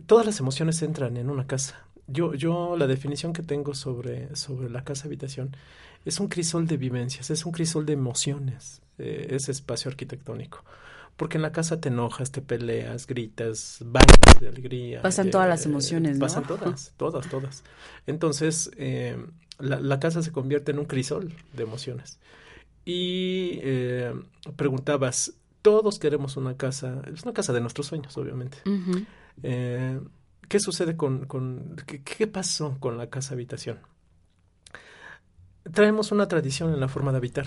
Todas 0.06 0.26
las 0.26 0.40
emociones 0.40 0.80
entran 0.82 1.16
en 1.16 1.30
una 1.30 1.46
casa. 1.46 1.82
Yo, 2.06 2.34
yo 2.34 2.76
la 2.76 2.86
definición 2.86 3.32
que 3.34 3.42
tengo 3.42 3.74
sobre, 3.74 4.34
sobre 4.34 4.70
la 4.70 4.82
casa 4.84 5.06
habitación 5.06 5.54
es 6.04 6.20
un 6.20 6.28
crisol 6.28 6.66
de 6.66 6.78
vivencias, 6.78 7.30
es 7.30 7.44
un 7.44 7.52
crisol 7.52 7.84
de 7.84 7.92
emociones, 7.92 8.80
eh, 8.98 9.28
ese 9.30 9.52
espacio 9.52 9.90
arquitectónico. 9.90 10.64
Porque 11.16 11.36
en 11.36 11.42
la 11.42 11.50
casa 11.50 11.80
te 11.80 11.88
enojas, 11.88 12.30
te 12.30 12.42
peleas, 12.42 13.06
gritas, 13.06 13.78
bailas 13.84 14.40
de 14.40 14.48
alegría. 14.48 15.02
Pasan 15.02 15.30
todas 15.30 15.48
las 15.48 15.66
emociones, 15.66 16.16
¿no? 16.16 16.26
Pasan 16.26 16.44
todas, 16.46 16.94
todas, 16.96 17.28
todas. 17.28 17.64
Entonces, 18.06 18.70
eh, 18.76 19.16
la, 19.58 19.80
la 19.80 19.98
casa 19.98 20.22
se 20.22 20.30
convierte 20.30 20.70
en 20.70 20.78
un 20.78 20.84
crisol 20.84 21.34
de 21.54 21.62
emociones. 21.64 22.20
Y 22.84 23.58
eh, 23.62 24.14
preguntabas, 24.56 25.34
todos 25.60 25.98
queremos 25.98 26.38
una 26.38 26.56
casa, 26.56 27.02
es 27.12 27.22
una 27.22 27.34
casa 27.34 27.52
de 27.52 27.60
nuestros 27.60 27.86
sueños, 27.86 28.16
obviamente. 28.16 28.58
Eh, 29.42 30.00
¿Qué 30.48 30.60
sucede 30.60 30.96
con, 30.96 31.26
con 31.26 31.76
qué, 31.86 32.02
qué 32.02 32.26
pasó 32.26 32.78
con 32.80 32.96
la 32.96 33.10
casa 33.10 33.34
habitación? 33.34 33.78
Traemos 35.70 36.12
una 36.12 36.28
tradición 36.28 36.72
en 36.72 36.80
la 36.80 36.88
forma 36.88 37.10
de 37.10 37.18
habitar. 37.18 37.46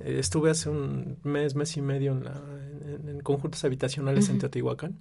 Eh, 0.00 0.18
estuve 0.18 0.50
hace 0.50 0.68
un 0.70 1.18
mes, 1.24 1.54
mes 1.54 1.76
y 1.76 1.82
medio 1.82 2.12
en, 2.12 2.24
la- 2.24 2.42
en- 2.86 3.08
en 3.08 3.20
conjuntos 3.20 3.64
habitacionales 3.64 4.28
en. 4.28 4.38
Teotihuacán 4.38 4.96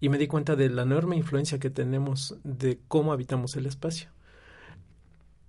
y 0.00 0.08
me 0.08 0.18
di 0.18 0.26
cuenta 0.26 0.56
de 0.56 0.70
la 0.70 0.82
enorme 0.82 1.16
influencia 1.16 1.58
que 1.58 1.68
tenemos 1.70 2.36
de 2.44 2.78
cómo 2.88 3.12
habitamos 3.12 3.56
el 3.56 3.66
espacio. 3.66 4.08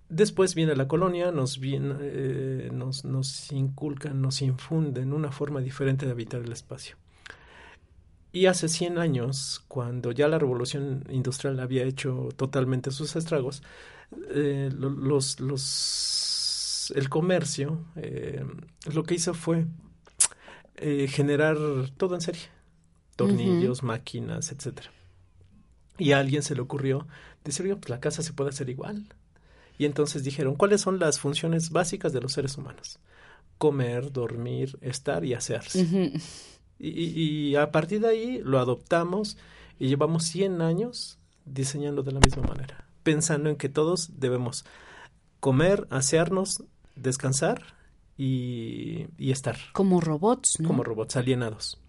Después 0.09 0.55
viene 0.55 0.75
la 0.75 0.89
colonia, 0.89 1.31
nos, 1.31 1.59
viene, 1.59 1.95
eh, 2.01 2.69
nos, 2.73 3.05
nos 3.05 3.49
inculcan, 3.53 4.21
nos 4.21 4.41
infunden 4.41 5.13
una 5.13 5.31
forma 5.31 5.61
diferente 5.61 6.05
de 6.05 6.11
habitar 6.11 6.41
el 6.41 6.51
espacio. 6.51 6.97
Y 8.33 8.45
hace 8.47 8.67
100 8.67 8.97
años, 8.97 9.63
cuando 9.69 10.11
ya 10.11 10.27
la 10.27 10.37
revolución 10.39 11.05
industrial 11.09 11.59
había 11.61 11.83
hecho 11.83 12.27
totalmente 12.35 12.91
sus 12.91 13.15
estragos, 13.15 13.63
eh, 14.31 14.69
lo- 14.73 14.89
los, 14.89 15.39
los, 16.91 16.97
el 16.97 17.09
comercio 17.09 17.85
eh, 17.95 18.43
lo 18.93 19.03
que 19.03 19.15
hizo 19.15 19.33
fue 19.33 19.65
eh, 20.75 21.07
generar 21.07 21.57
todo 21.97 22.15
en 22.15 22.21
serie, 22.21 22.41
tornillos, 23.15 23.83
máquinas, 23.83 24.51
etcétera. 24.51 24.91
Y 25.97 26.13
a 26.13 26.19
alguien 26.19 26.41
se 26.41 26.55
le 26.55 26.61
ocurrió 26.61 27.07
decir, 27.43 27.65
"Oye, 27.65 27.75
pues 27.75 27.89
la 27.89 27.99
casa 27.99 28.23
se 28.23 28.33
puede 28.33 28.49
hacer 28.49 28.69
igual. 28.69 29.05
Y 29.77 29.85
entonces 29.85 30.23
dijeron, 30.23 30.55
¿cuáles 30.55 30.81
son 30.81 30.99
las 30.99 31.19
funciones 31.19 31.71
básicas 31.71 32.13
de 32.13 32.21
los 32.21 32.33
seres 32.33 32.57
humanos? 32.57 32.99
Comer, 33.57 34.11
dormir, 34.11 34.77
estar 34.81 35.25
y 35.25 35.33
hacerse. 35.33 36.13
Y 36.77 37.55
a 37.55 37.71
partir 37.71 38.01
de 38.01 38.07
ahí 38.09 38.41
lo 38.43 38.59
adoptamos 38.59 39.37
y 39.79 39.87
llevamos 39.87 40.23
100 40.25 40.61
años 40.61 41.19
diseñando 41.45 42.03
de 42.03 42.11
la 42.11 42.19
misma 42.19 42.43
manera, 42.43 42.87
pensando 43.03 43.49
en 43.49 43.55
que 43.55 43.69
todos 43.69 44.19
debemos 44.19 44.65
comer, 45.41 45.87
asearnos, 45.89 46.63
descansar 47.01 47.61
y, 48.17 49.07
y 49.17 49.31
estar 49.31 49.57
Como 49.73 49.99
robots, 50.01 50.59
¿no? 50.59 50.67
como 50.67 50.83
robots 50.83 51.15
alienados 51.15 51.79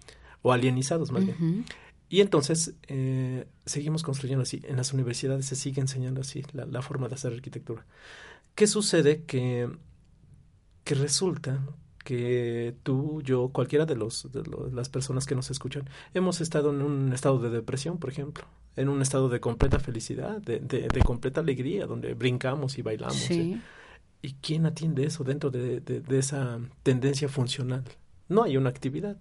o 0.42 0.52
alienizados 0.52 1.10
más 1.12 1.24
bien. 1.24 1.64
Y 2.08 2.20
entonces 2.20 2.74
eh, 2.88 3.46
seguimos 3.64 4.02
construyendo 4.02 4.42
así. 4.42 4.60
En 4.64 4.76
las 4.76 4.92
universidades 4.92 5.46
se 5.46 5.56
sigue 5.56 5.80
enseñando 5.80 6.20
así 6.20 6.42
la, 6.52 6.66
la 6.66 6.82
forma 6.82 7.08
de 7.08 7.14
hacer 7.14 7.32
arquitectura. 7.32 7.86
¿Qué 8.54 8.66
sucede? 8.66 9.22
Que, 9.24 9.68
que 10.84 10.94
resulta 10.94 11.60
que 12.04 12.74
tú, 12.82 13.22
yo, 13.22 13.48
cualquiera 13.50 13.86
de, 13.86 13.94
los, 13.94 14.30
de 14.32 14.42
lo- 14.42 14.68
las 14.70 14.88
personas 14.88 15.24
que 15.24 15.34
nos 15.36 15.50
escuchan, 15.50 15.88
hemos 16.14 16.40
estado 16.40 16.70
en 16.70 16.82
un 16.82 17.12
estado 17.12 17.38
de 17.38 17.48
depresión, 17.48 17.96
por 17.98 18.10
ejemplo, 18.10 18.44
en 18.76 18.88
un 18.88 19.00
estado 19.00 19.28
de 19.28 19.38
completa 19.40 19.78
felicidad, 19.78 20.38
de, 20.42 20.58
de- 20.58 20.88
de 20.88 21.00
completa 21.02 21.40
alegría, 21.40 21.86
donde 21.86 22.14
brincamos 22.14 22.76
y 22.76 22.82
bailamos. 22.82 23.22
¿eh? 23.30 23.34
Sí. 23.34 23.60
¿Y 24.22 24.34
quién 24.34 24.66
atiende 24.66 25.04
eso 25.04 25.24
dentro 25.24 25.50
de, 25.50 25.80
de- 25.80 26.00
de 26.00 26.18
esa 26.18 26.60
tendencia 26.84 27.28
funcional? 27.28 27.82
No 28.28 28.44
hay 28.44 28.56
una 28.56 28.70
actividad. 28.70 29.16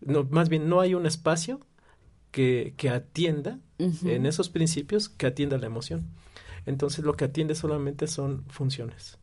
No, 0.00 0.24
más 0.24 0.48
bien, 0.48 0.68
no 0.68 0.80
hay 0.80 0.94
un 0.94 1.06
espacio 1.06 1.60
que, 2.30 2.74
que 2.76 2.88
atienda 2.90 3.60
en 4.08 4.26
esos 4.26 4.48
principios, 4.48 5.08
que 5.08 5.26
atienda 5.26 5.58
la 5.58 5.66
emoción. 5.66 6.06
Entonces, 6.66 7.04
lo 7.04 7.14
que 7.14 7.24
atiende 7.26 7.54
solamente 7.54 8.06
son 8.06 8.44
funciones. 8.48 9.18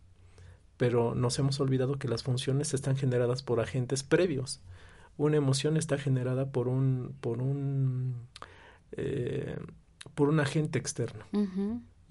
Pero 0.78 1.14
nos 1.16 1.38
hemos 1.40 1.60
olvidado 1.60 1.98
que 2.00 2.08
las 2.08 2.24
funciones 2.24 2.74
están 2.74 2.96
generadas 2.98 3.44
por 3.44 3.60
agentes 3.60 4.04
previos. 4.04 4.62
Una 5.18 5.38
emoción 5.38 5.78
está 5.78 5.98
generada 5.98 6.52
por 6.52 6.68
un, 6.68 7.16
por 7.22 7.42
un, 7.42 8.16
eh, 8.94 9.58
por 10.16 10.30
un 10.30 10.40
agente 10.40 10.80
externo. 10.80 11.26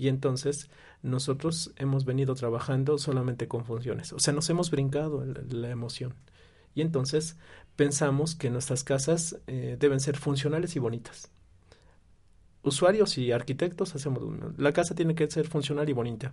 Y 0.00 0.08
entonces 0.08 0.70
nosotros 1.02 1.72
hemos 1.76 2.06
venido 2.06 2.34
trabajando 2.34 2.96
solamente 2.96 3.48
con 3.48 3.66
funciones. 3.66 4.14
O 4.14 4.18
sea, 4.18 4.32
nos 4.32 4.48
hemos 4.48 4.70
brincado 4.70 5.26
la, 5.26 5.68
emoción. 5.68 6.14
Y 6.74 6.80
entonces 6.80 7.36
pensamos 7.76 8.34
que 8.34 8.48
nuestras 8.48 8.82
casas 8.82 9.36
eh, 9.46 9.76
deben 9.78 10.00
ser 10.00 10.16
funcionales 10.16 10.74
y 10.74 10.78
bonitas. 10.78 11.30
Usuarios 12.62 13.18
y 13.18 13.30
arquitectos 13.30 13.94
hacemos. 13.94 14.22
La 14.56 14.72
casa 14.72 14.94
tiene 14.94 15.14
que 15.14 15.30
ser 15.30 15.46
funcional 15.46 15.86
y 15.90 15.92
bonita. 15.92 16.32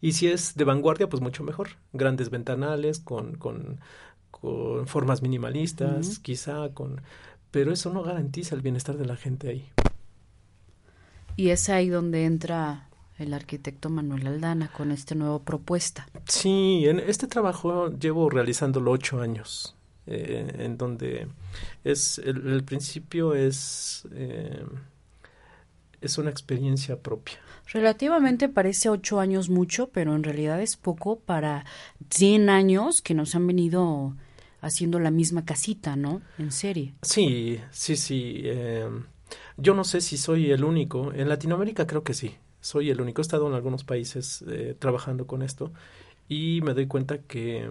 Y 0.00 0.12
si 0.12 0.28
es 0.28 0.54
de 0.54 0.62
vanguardia, 0.62 1.08
pues 1.08 1.20
mucho 1.20 1.42
mejor. 1.42 1.70
Grandes 1.92 2.30
ventanales 2.30 3.00
con, 3.00 3.34
con, 3.34 3.80
con 4.30 4.86
formas 4.86 5.22
minimalistas, 5.22 6.20
quizá 6.20 6.72
con... 6.72 7.00
Pero 7.50 7.72
eso 7.72 7.92
no 7.92 8.04
garantiza 8.04 8.54
el 8.54 8.62
bienestar 8.62 8.96
de 8.96 9.06
la 9.06 9.16
gente 9.16 9.48
ahí. 9.48 9.68
Y 11.36 11.50
es 11.50 11.68
ahí 11.68 11.88
donde 11.88 12.24
entra 12.24 12.88
el 13.18 13.34
arquitecto 13.34 13.90
Manuel 13.90 14.26
Aldana 14.26 14.70
con 14.72 14.90
esta 14.90 15.14
nueva 15.14 15.42
propuesta. 15.42 16.08
Sí, 16.26 16.84
en 16.86 17.00
este 17.00 17.26
trabajo 17.26 17.90
llevo 17.90 18.30
realizándolo 18.30 18.90
ocho 18.92 19.20
años, 19.20 19.76
eh, 20.06 20.50
en 20.58 20.78
donde 20.78 21.28
es 21.84 22.18
el, 22.18 22.46
el 22.46 22.64
principio 22.64 23.34
es 23.34 24.06
eh, 24.12 24.64
es 26.00 26.18
una 26.18 26.30
experiencia 26.30 26.98
propia. 26.98 27.38
Relativamente 27.72 28.48
parece 28.48 28.88
ocho 28.88 29.20
años 29.20 29.48
mucho, 29.48 29.90
pero 29.90 30.14
en 30.14 30.22
realidad 30.24 30.60
es 30.60 30.76
poco 30.76 31.20
para 31.20 31.64
100 32.10 32.48
años 32.48 33.02
que 33.02 33.14
nos 33.14 33.34
han 33.34 33.46
venido 33.46 34.16
haciendo 34.60 34.98
la 34.98 35.10
misma 35.10 35.44
casita, 35.44 35.94
¿no? 35.94 36.20
En 36.38 36.52
serie. 36.52 36.94
Sí, 37.02 37.60
sí, 37.70 37.96
sí. 37.96 38.40
eh, 38.44 38.88
yo 39.60 39.74
no 39.74 39.84
sé 39.84 40.00
si 40.00 40.16
soy 40.16 40.50
el 40.50 40.64
único. 40.64 41.12
En 41.12 41.28
Latinoamérica 41.28 41.86
creo 41.86 42.02
que 42.02 42.14
sí. 42.14 42.34
Soy 42.60 42.90
el 42.90 43.00
único. 43.00 43.20
He 43.20 43.22
estado 43.22 43.48
en 43.48 43.54
algunos 43.54 43.84
países 43.84 44.44
eh, 44.48 44.74
trabajando 44.78 45.26
con 45.26 45.42
esto 45.42 45.72
y 46.28 46.60
me 46.62 46.74
doy 46.74 46.86
cuenta 46.86 47.18
que, 47.18 47.70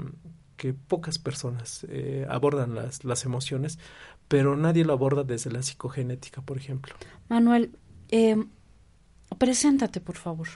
pocas 0.88 1.20
personas 1.20 1.86
eh, 1.90 2.28
abordan 2.30 2.76
las, 2.76 3.06
las 3.06 3.24
emociones, 3.24 3.80
pero 4.28 4.58
nadie 4.58 4.84
lo 4.84 4.92
aborda 4.92 5.24
desde 5.24 5.52
la 5.52 5.64
psicogenética, 5.64 6.42
por 6.42 6.58
ejemplo. 6.58 6.94
Manuel, 7.30 7.72
eh, 8.10 8.36
preséntate, 9.38 10.02
por 10.02 10.18
favor. 10.18 10.48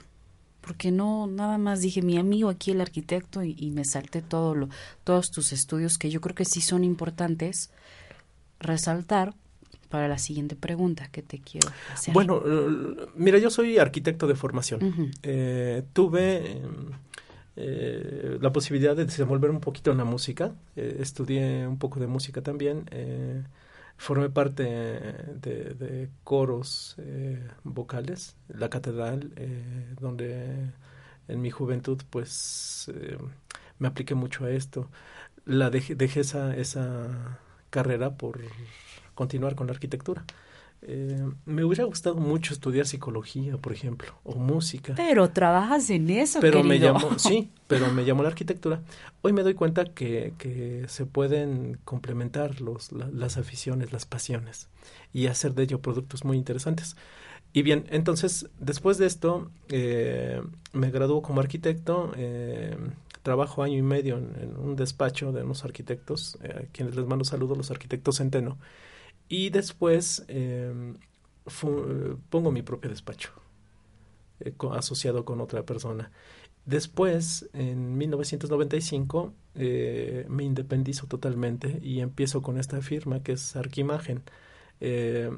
Porque 0.60 0.90
no, 0.90 1.26
nada 1.26 1.58
más 1.58 1.80
dije 1.80 2.02
mi 2.02 2.18
amigo 2.18 2.48
aquí, 2.50 2.70
el 2.70 2.80
arquitecto, 2.80 3.42
y, 3.42 3.54
y 3.58 3.70
me 3.70 3.84
salté 3.84 4.22
todo 4.22 4.54
lo, 4.54 4.68
todos 5.04 5.30
tus 5.30 5.52
estudios 5.52 5.98
que 5.98 6.10
yo 6.10 6.20
creo 6.20 6.34
que 6.34 6.44
sí 6.44 6.60
son 6.60 6.84
importantes 6.84 7.70
resaltar 8.60 9.34
para 9.84 10.08
la 10.08 10.18
siguiente 10.18 10.56
pregunta 10.56 11.08
que 11.08 11.22
te 11.22 11.38
quiero 11.38 11.68
hacer. 11.92 12.14
Bueno, 12.14 12.42
eh, 12.46 13.06
mira, 13.14 13.38
yo 13.38 13.50
soy 13.50 13.78
arquitecto 13.78 14.26
de 14.26 14.34
formación. 14.34 15.12
Eh, 15.22 15.82
tuve 15.92 16.60
eh, 17.56 18.38
la 18.40 18.52
posibilidad 18.52 18.96
de 18.96 19.04
desenvolver 19.04 19.50
un 19.50 19.60
poquito 19.60 19.92
en 19.92 19.98
la 19.98 20.04
música. 20.04 20.52
Eh, 20.76 20.96
estudié 21.00 21.66
un 21.66 21.78
poco 21.78 22.00
de 22.00 22.06
música 22.06 22.42
también. 22.42 22.84
Formé 23.96 24.28
parte 24.28 24.64
de, 24.64 25.74
de 25.74 26.08
coros 26.24 26.96
vocales, 27.62 28.36
la 28.48 28.68
catedral, 28.68 29.30
donde 30.00 30.72
en 31.28 31.40
mi 31.40 31.50
juventud 31.50 32.02
pues 32.10 32.90
me 33.78 33.88
apliqué 33.88 34.14
mucho 34.14 34.46
a 34.46 34.50
esto. 34.50 34.90
La 35.46 35.70
dejé, 35.70 35.94
dejé 35.94 36.20
esa, 36.20 36.56
esa 36.56 37.38
carrera 37.70 38.16
por 38.16 38.40
continuar 39.14 39.54
con 39.54 39.66
la 39.66 39.72
arquitectura. 39.72 40.24
Eh, 40.82 41.24
me 41.46 41.64
hubiera 41.64 41.84
gustado 41.84 42.16
mucho 42.16 42.52
estudiar 42.52 42.86
psicología, 42.86 43.56
por 43.56 43.72
ejemplo, 43.72 44.12
o 44.24 44.34
música. 44.34 44.94
Pero 44.94 45.30
trabajas 45.30 45.88
en 45.90 46.10
eso, 46.10 46.40
Pero 46.40 46.62
me 46.62 46.78
llamó, 46.78 47.18
sí, 47.18 47.50
pero 47.68 47.90
me 47.92 48.04
llamó 48.04 48.22
la 48.22 48.28
arquitectura. 48.28 48.82
Hoy 49.22 49.32
me 49.32 49.42
doy 49.42 49.54
cuenta 49.54 49.84
que, 49.86 50.34
que 50.36 50.84
se 50.88 51.06
pueden 51.06 51.78
complementar 51.84 52.60
los, 52.60 52.92
la- 52.92 53.08
las 53.08 53.38
aficiones, 53.38 53.92
las 53.92 54.04
pasiones 54.04 54.68
y 55.14 55.26
hacer 55.28 55.54
de 55.54 55.62
ello 55.62 55.80
productos 55.80 56.24
muy 56.24 56.36
interesantes. 56.36 56.96
Y 57.52 57.62
bien, 57.62 57.86
entonces, 57.90 58.48
después 58.60 58.98
de 58.98 59.06
esto, 59.06 59.50
eh, 59.68 60.42
me 60.72 60.90
graduó 60.90 61.22
como 61.22 61.40
arquitecto. 61.40 62.12
eh, 62.16 62.76
trabajo 63.22 63.62
año 63.62 63.78
y 63.78 63.82
medio 63.82 64.18
en, 64.18 64.34
en 64.40 64.56
un 64.58 64.76
despacho 64.76 65.32
de 65.32 65.42
unos 65.44 65.64
arquitectos, 65.64 66.38
eh, 66.42 66.64
a 66.68 66.72
quienes 66.72 66.94
les 66.96 67.06
mando 67.06 67.24
saludos, 67.24 67.56
los 67.56 67.70
arquitectos 67.70 68.18
Centeno. 68.18 68.58
Y 69.28 69.50
después 69.50 70.24
fu- 71.46 72.18
pongo 72.30 72.50
mi 72.52 72.62
propio 72.62 72.90
despacho, 72.90 73.30
eh, 74.40 74.52
asociado 74.72 75.24
con 75.24 75.40
otra 75.40 75.62
persona. 75.64 76.10
Después, 76.66 77.48
en 77.52 77.96
1995, 77.98 79.34
eh, 79.54 80.26
me 80.28 80.44
independizo 80.44 81.06
totalmente 81.06 81.78
y 81.82 82.00
empiezo 82.00 82.42
con 82.42 82.58
esta 82.58 82.80
firma 82.82 83.22
que 83.22 83.32
es 83.32 83.56
Arquimagen. 83.56 84.22
Eh, 84.80 85.30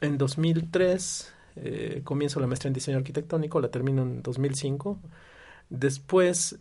en 0.00 0.18
2003 0.18 1.32
eh, 1.56 2.00
comienzo 2.04 2.40
la 2.40 2.46
maestría 2.46 2.68
en 2.68 2.74
diseño 2.74 2.98
arquitectónico, 2.98 3.60
la 3.60 3.70
termino 3.70 4.02
en 4.02 4.22
2005. 4.22 4.98
Después 5.70 6.56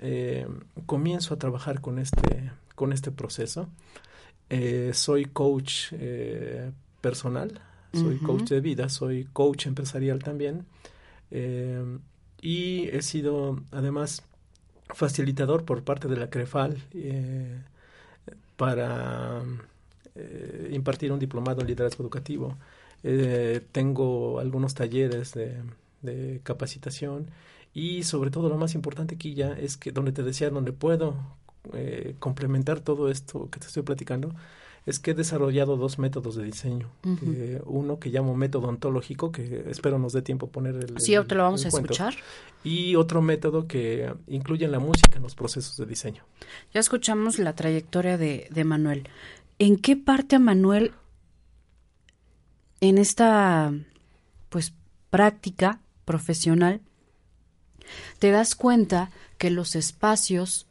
comienzo 0.85 1.33
a 1.33 1.39
trabajar 1.39 1.81
con 1.81 1.99
este, 1.99 2.51
con 2.75 2.93
este 2.93 3.11
proceso. 3.11 3.67
Eh, 4.53 4.91
soy 4.93 5.27
coach 5.27 5.93
eh, 5.93 6.71
personal, 6.99 7.61
soy 7.93 8.17
coach 8.17 8.49
de 8.49 8.59
vida, 8.59 8.89
soy 8.89 9.23
coach 9.31 9.67
empresarial 9.67 10.21
también. 10.21 10.65
Eh, 11.31 11.81
y 12.41 12.89
he 12.89 13.01
sido 13.01 13.63
además 13.71 14.23
facilitador 14.89 15.63
por 15.63 15.85
parte 15.85 16.09
de 16.09 16.17
la 16.17 16.29
CREFAL 16.29 16.83
para 18.57 19.41
impartir 20.69 21.13
un 21.13 21.19
diplomado 21.19 21.61
en 21.61 21.67
liderazgo 21.67 22.03
educativo. 22.03 22.57
Tengo 23.71 24.39
algunos 24.39 24.73
talleres 24.73 25.33
de, 25.33 25.61
de 26.01 26.41
capacitación 26.43 27.27
y 27.73 28.03
sobre 28.03 28.31
todo 28.31 28.49
lo 28.49 28.57
más 28.57 28.75
importante 28.75 29.15
aquí 29.15 29.33
ya 29.33 29.53
es 29.53 29.77
que 29.77 29.93
donde 29.93 30.11
te 30.11 30.23
decía, 30.23 30.49
donde 30.49 30.73
puedo 30.73 31.15
eh, 31.73 32.15
complementar 32.19 32.79
todo 32.79 33.09
esto 33.09 33.49
que 33.49 33.59
te 33.59 33.67
estoy 33.67 33.83
platicando, 33.83 34.33
es 34.85 34.97
que 34.99 35.11
he 35.11 35.13
desarrollado 35.13 35.77
dos 35.77 35.99
métodos 35.99 36.35
de 36.35 36.43
diseño. 36.43 36.89
Que 37.19 37.61
uno 37.65 37.99
que 37.99 38.09
llamo 38.09 38.35
método 38.35 38.67
ontológico, 38.67 39.31
que 39.31 39.65
espero 39.69 39.99
nos 39.99 40.13
dé 40.13 40.23
tiempo 40.23 40.47
poner 40.47 40.75
el... 40.75 40.99
Sí, 40.99 41.13
ahorita 41.13 41.35
lo 41.35 41.43
vamos 41.43 41.65
a 41.65 41.69
cuento, 41.69 41.93
escuchar. 41.93 42.15
Y 42.63 42.95
otro 42.95 43.21
método 43.21 43.67
que 43.67 44.11
incluye 44.27 44.67
la 44.67 44.79
música 44.79 45.17
en 45.17 45.21
los 45.21 45.35
procesos 45.35 45.77
de 45.77 45.85
diseño. 45.85 46.23
Ya 46.73 46.79
escuchamos 46.79 47.37
la 47.37 47.53
trayectoria 47.53 48.17
de, 48.17 48.47
de 48.49 48.63
Manuel. 48.63 49.07
¿En 49.59 49.77
qué 49.77 49.95
parte 49.95 50.37
a 50.37 50.39
Manuel, 50.39 50.93
en 52.79 52.97
esta 52.97 53.71
pues 54.49 54.73
práctica 55.11 55.79
profesional, 56.05 56.81
te 58.17 58.31
das 58.31 58.55
cuenta 58.55 59.11
que 59.37 59.51
los 59.51 59.75
espacios, 59.75 60.65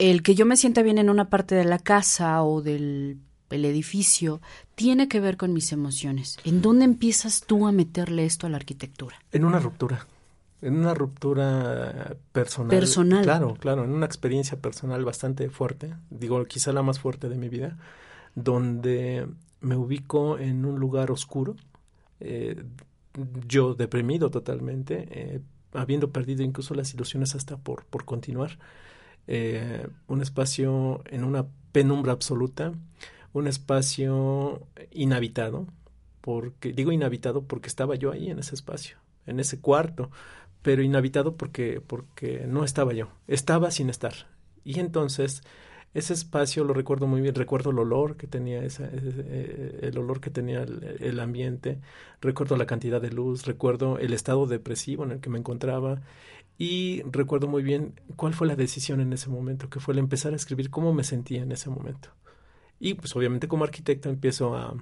el 0.00 0.22
que 0.22 0.34
yo 0.34 0.46
me 0.46 0.56
sienta 0.56 0.82
bien 0.82 0.98
en 0.98 1.10
una 1.10 1.28
parte 1.28 1.54
de 1.54 1.64
la 1.64 1.78
casa 1.78 2.42
o 2.42 2.62
del 2.62 3.20
el 3.50 3.64
edificio, 3.64 4.40
tiene 4.74 5.08
que 5.08 5.20
ver 5.20 5.36
con 5.36 5.52
mis 5.52 5.72
emociones? 5.72 6.38
¿En 6.44 6.62
dónde 6.62 6.84
empiezas 6.84 7.42
tú 7.42 7.66
a 7.66 7.72
meterle 7.72 8.24
esto 8.24 8.46
a 8.46 8.50
la 8.50 8.56
arquitectura? 8.56 9.16
En 9.32 9.44
una 9.44 9.58
ruptura. 9.58 10.06
En 10.62 10.76
una 10.76 10.94
ruptura 10.94 12.16
personal. 12.32 12.70
Personal. 12.70 13.24
Claro, 13.24 13.54
claro, 13.58 13.84
en 13.84 13.90
una 13.90 14.06
experiencia 14.06 14.58
personal 14.58 15.04
bastante 15.04 15.48
fuerte, 15.50 15.94
digo, 16.10 16.44
quizá 16.44 16.72
la 16.72 16.82
más 16.82 17.00
fuerte 17.00 17.28
de 17.28 17.36
mi 17.36 17.48
vida, 17.48 17.78
donde 18.34 19.26
me 19.60 19.76
ubico 19.76 20.38
en 20.38 20.64
un 20.64 20.78
lugar 20.78 21.10
oscuro, 21.10 21.56
eh, 22.20 22.62
yo 23.46 23.74
deprimido 23.74 24.30
totalmente, 24.30 25.08
eh, 25.10 25.40
habiendo 25.72 26.10
perdido 26.10 26.42
incluso 26.42 26.74
las 26.74 26.94
ilusiones 26.94 27.34
hasta 27.34 27.56
por, 27.56 27.84
por 27.86 28.04
continuar, 28.04 28.58
eh, 29.30 29.88
un 30.08 30.22
espacio 30.22 31.02
en 31.10 31.24
una 31.24 31.46
penumbra 31.72 32.12
absoluta, 32.12 32.74
un 33.32 33.46
espacio 33.46 34.66
inhabitado, 34.90 35.66
porque 36.20 36.72
digo 36.72 36.92
inhabitado 36.92 37.42
porque 37.44 37.68
estaba 37.68 37.94
yo 37.94 38.12
ahí 38.12 38.30
en 38.30 38.38
ese 38.40 38.54
espacio, 38.54 38.96
en 39.26 39.40
ese 39.40 39.60
cuarto, 39.60 40.10
pero 40.62 40.82
inhabitado 40.82 41.36
porque 41.36 41.80
porque 41.86 42.44
no 42.48 42.64
estaba 42.64 42.92
yo, 42.92 43.08
estaba 43.28 43.70
sin 43.70 43.90
estar. 43.90 44.14
Y 44.64 44.80
entonces 44.80 45.42
ese 45.94 46.12
espacio 46.12 46.64
lo 46.64 46.74
recuerdo 46.74 47.06
muy 47.08 47.20
bien, 47.20 47.34
recuerdo 47.34 47.70
el 47.70 47.78
olor 47.80 48.16
que 48.16 48.26
tenía 48.28 48.62
esa, 48.64 48.86
ese- 48.86 49.12
eh, 49.26 49.78
el 49.82 49.98
olor 49.98 50.20
que 50.20 50.30
tenía 50.30 50.62
el 50.62 51.18
ambiente, 51.20 51.80
recuerdo 52.20 52.56
la 52.56 52.66
cantidad 52.66 53.00
de 53.00 53.10
luz, 53.10 53.46
recuerdo 53.46 53.98
el 53.98 54.12
estado 54.12 54.46
depresivo 54.46 55.04
en 55.04 55.12
el 55.12 55.20
que 55.20 55.30
me 55.30 55.38
encontraba 55.38 56.02
y 56.60 57.00
recuerdo 57.10 57.48
muy 57.48 57.62
bien 57.62 57.98
cuál 58.16 58.34
fue 58.34 58.46
la 58.46 58.54
decisión 58.54 59.00
en 59.00 59.14
ese 59.14 59.30
momento, 59.30 59.70
que 59.70 59.80
fue 59.80 59.94
el 59.94 59.98
empezar 59.98 60.34
a 60.34 60.36
escribir 60.36 60.68
cómo 60.68 60.92
me 60.92 61.04
sentía 61.04 61.42
en 61.42 61.52
ese 61.52 61.70
momento. 61.70 62.10
Y 62.78 62.92
pues 62.94 63.16
obviamente 63.16 63.48
como 63.48 63.64
arquitecto 63.64 64.10
empiezo 64.10 64.54
a, 64.54 64.74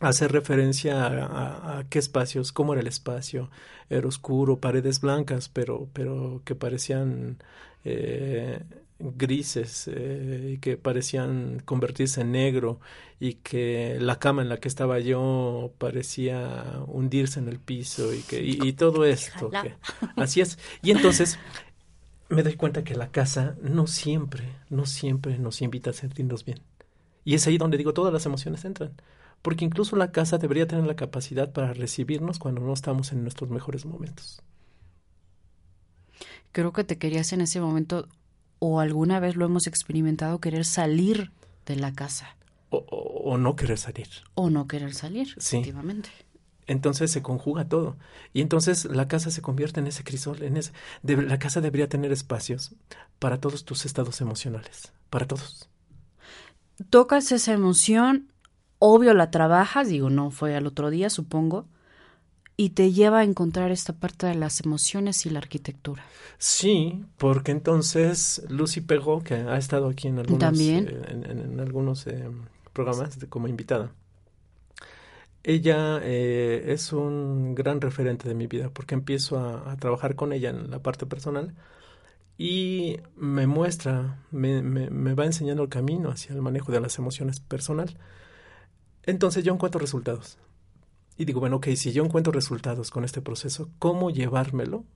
hacer 0.00 0.30
referencia 0.30 1.06
a 1.78 1.84
qué 1.88 1.98
espacios, 1.98 2.52
cómo 2.52 2.74
era 2.74 2.82
el 2.82 2.86
espacio, 2.86 3.50
era 3.88 4.06
oscuro, 4.06 4.60
paredes 4.60 5.00
blancas, 5.00 5.48
pero, 5.48 5.88
pero 5.94 6.42
que 6.44 6.54
parecían 6.54 7.38
eh, 7.84 8.62
grises 9.16 9.88
eh, 9.92 10.52
y 10.54 10.58
que 10.58 10.76
parecían 10.76 11.60
convertirse 11.64 12.22
en 12.22 12.32
negro 12.32 12.80
y 13.20 13.34
que 13.34 13.98
la 14.00 14.18
cama 14.18 14.42
en 14.42 14.48
la 14.48 14.58
que 14.60 14.68
estaba 14.68 14.98
yo 15.00 15.72
parecía 15.78 16.82
hundirse 16.86 17.40
en 17.40 17.48
el 17.48 17.60
piso 17.60 18.12
y 18.14 18.22
que 18.24 18.42
y, 18.42 18.58
y 18.68 18.72
todo 18.74 19.04
esto 19.04 19.56
que- 19.58 19.76
así 20.16 20.40
es. 20.40 20.58
Y 20.82 20.90
entonces 20.92 21.40
me 22.28 22.42
doy 22.42 22.54
cuenta 22.56 22.84
que 22.84 22.94
la 22.96 23.10
casa 23.10 23.56
no 23.62 23.86
siempre 23.86 24.56
no 24.70 24.86
siempre 24.86 25.38
nos 25.38 25.62
invita 25.62 25.90
a 25.90 25.92
sentirnos 25.92 26.44
bien. 26.44 26.62
Y 27.24 27.34
es 27.34 27.46
ahí 27.46 27.58
donde 27.58 27.78
digo 27.78 27.94
todas 27.94 28.12
las 28.12 28.26
emociones 28.26 28.64
entran 28.66 28.94
porque 29.42 29.64
incluso 29.66 29.96
la 29.96 30.12
casa 30.12 30.38
debería 30.38 30.66
tener 30.68 30.86
la 30.86 30.96
capacidad 30.96 31.52
para 31.52 31.72
recibirnos 31.74 32.38
cuando 32.40 32.62
no 32.62 32.72
estamos 32.74 33.12
en 33.12 33.22
nuestros 33.22 33.50
mejores 33.50 33.86
momentos. 33.86 34.42
Creo 36.52 36.72
que 36.72 36.84
te 36.84 36.98
querías 36.98 37.32
en 37.32 37.40
ese 37.42 37.60
momento, 37.60 38.08
o 38.60 38.78
alguna 38.80 39.18
vez 39.20 39.34
lo 39.36 39.44
hemos 39.46 39.66
experimentado, 39.66 40.40
querer 40.40 40.64
salir 40.64 41.32
de 41.66 41.74
la 41.76 41.92
casa 41.92 42.36
o, 42.70 42.76
o- 42.78 43.32
o 43.32 43.36
no 43.38 43.56
querer 43.56 43.78
salir 43.78 44.08
o 44.34 44.48
no 44.50 44.68
querer 44.68 44.94
salir, 44.94 45.34
Sí. 45.38 45.56
efectivamente. 45.56 46.10
entonces 46.66 47.10
se 47.10 47.20
conjuga 47.22 47.68
todo 47.68 47.96
y 48.32 48.40
entonces 48.42 48.84
la 48.84 49.08
casa 49.08 49.30
se 49.32 49.42
convierte 49.42 49.80
en 49.80 49.88
ese 49.88 50.04
crisol 50.04 50.42
en 50.44 50.56
ese 50.56 50.72
debe- 51.02 51.26
la 51.26 51.38
casa 51.40 51.60
debería 51.60 51.88
tener 51.88 52.12
espacios 52.12 52.74
para 53.18 53.40
todos 53.40 53.64
tus 53.64 53.84
estados 53.86 54.20
emocionales 54.20 54.92
para 55.10 55.26
todos 55.26 55.68
Tocas 56.88 57.30
esa 57.32 57.52
emoción, 57.52 58.32
obvio 58.78 59.12
la 59.14 59.30
trabajas, 59.30 59.88
digo, 59.88 60.08
no 60.08 60.30
fue 60.30 60.56
al 60.56 60.66
otro 60.66 60.88
día, 60.90 61.10
supongo, 61.10 61.66
y 62.64 62.70
te 62.70 62.92
lleva 62.92 63.20
a 63.20 63.24
encontrar 63.24 63.70
esta 63.70 63.92
parte 63.94 64.26
de 64.26 64.34
las 64.34 64.60
emociones 64.60 65.26
y 65.26 65.30
la 65.30 65.38
arquitectura. 65.40 66.04
Sí, 66.38 67.04
porque 67.18 67.52
entonces 67.52 68.42
Lucy 68.48 68.80
Pegó, 68.80 69.22
que 69.22 69.34
ha 69.34 69.56
estado 69.58 69.88
aquí 69.88 70.08
en 70.08 70.18
algunos, 70.18 70.40
También. 70.40 70.88
eh, 70.88 71.02
en, 71.08 71.24
en- 71.30 71.38
en 71.52 71.60
algunos 71.60 72.06
eh, 72.06 72.30
programas 72.72 73.18
de- 73.18 73.28
como 73.28 73.48
invitada, 73.48 73.92
ella 75.42 76.00
eh, 76.02 76.64
es 76.68 76.92
un 76.92 77.54
gran 77.54 77.80
referente 77.80 78.28
de 78.28 78.34
mi 78.34 78.46
vida 78.46 78.70
porque 78.70 78.94
empiezo 78.94 79.38
a, 79.38 79.72
a 79.72 79.76
trabajar 79.76 80.14
con 80.14 80.32
ella 80.32 80.50
en 80.50 80.70
la 80.70 80.82
parte 80.82 81.06
personal 81.06 81.54
y 82.38 82.98
me 83.16 83.46
muestra, 83.46 84.18
me, 84.32 84.62
me- 84.62 84.90
me 84.90 85.14
va 85.14 85.26
enseñando 85.26 85.62
el 85.64 85.70
camino 85.70 86.10
hacia 86.10 86.34
el 86.34 86.42
manejo 86.42 86.72
de 86.72 86.80
las 86.80 86.98
emociones 86.98 87.40
personal. 87.40 87.98
Entonces 89.04 89.44
yo 89.44 89.52
encuentro 89.54 89.80
resultados. 89.80 90.38
Y 91.20 91.26
digo, 91.26 91.40
bueno, 91.40 91.56
ok, 91.56 91.68
si 91.76 91.92
yo 91.92 92.02
encuentro 92.02 92.32
resultados 92.32 92.90
con 92.90 93.04
este 93.04 93.20
proceso, 93.20 93.68
¿cómo 93.78 94.08
llevármelo 94.08 94.86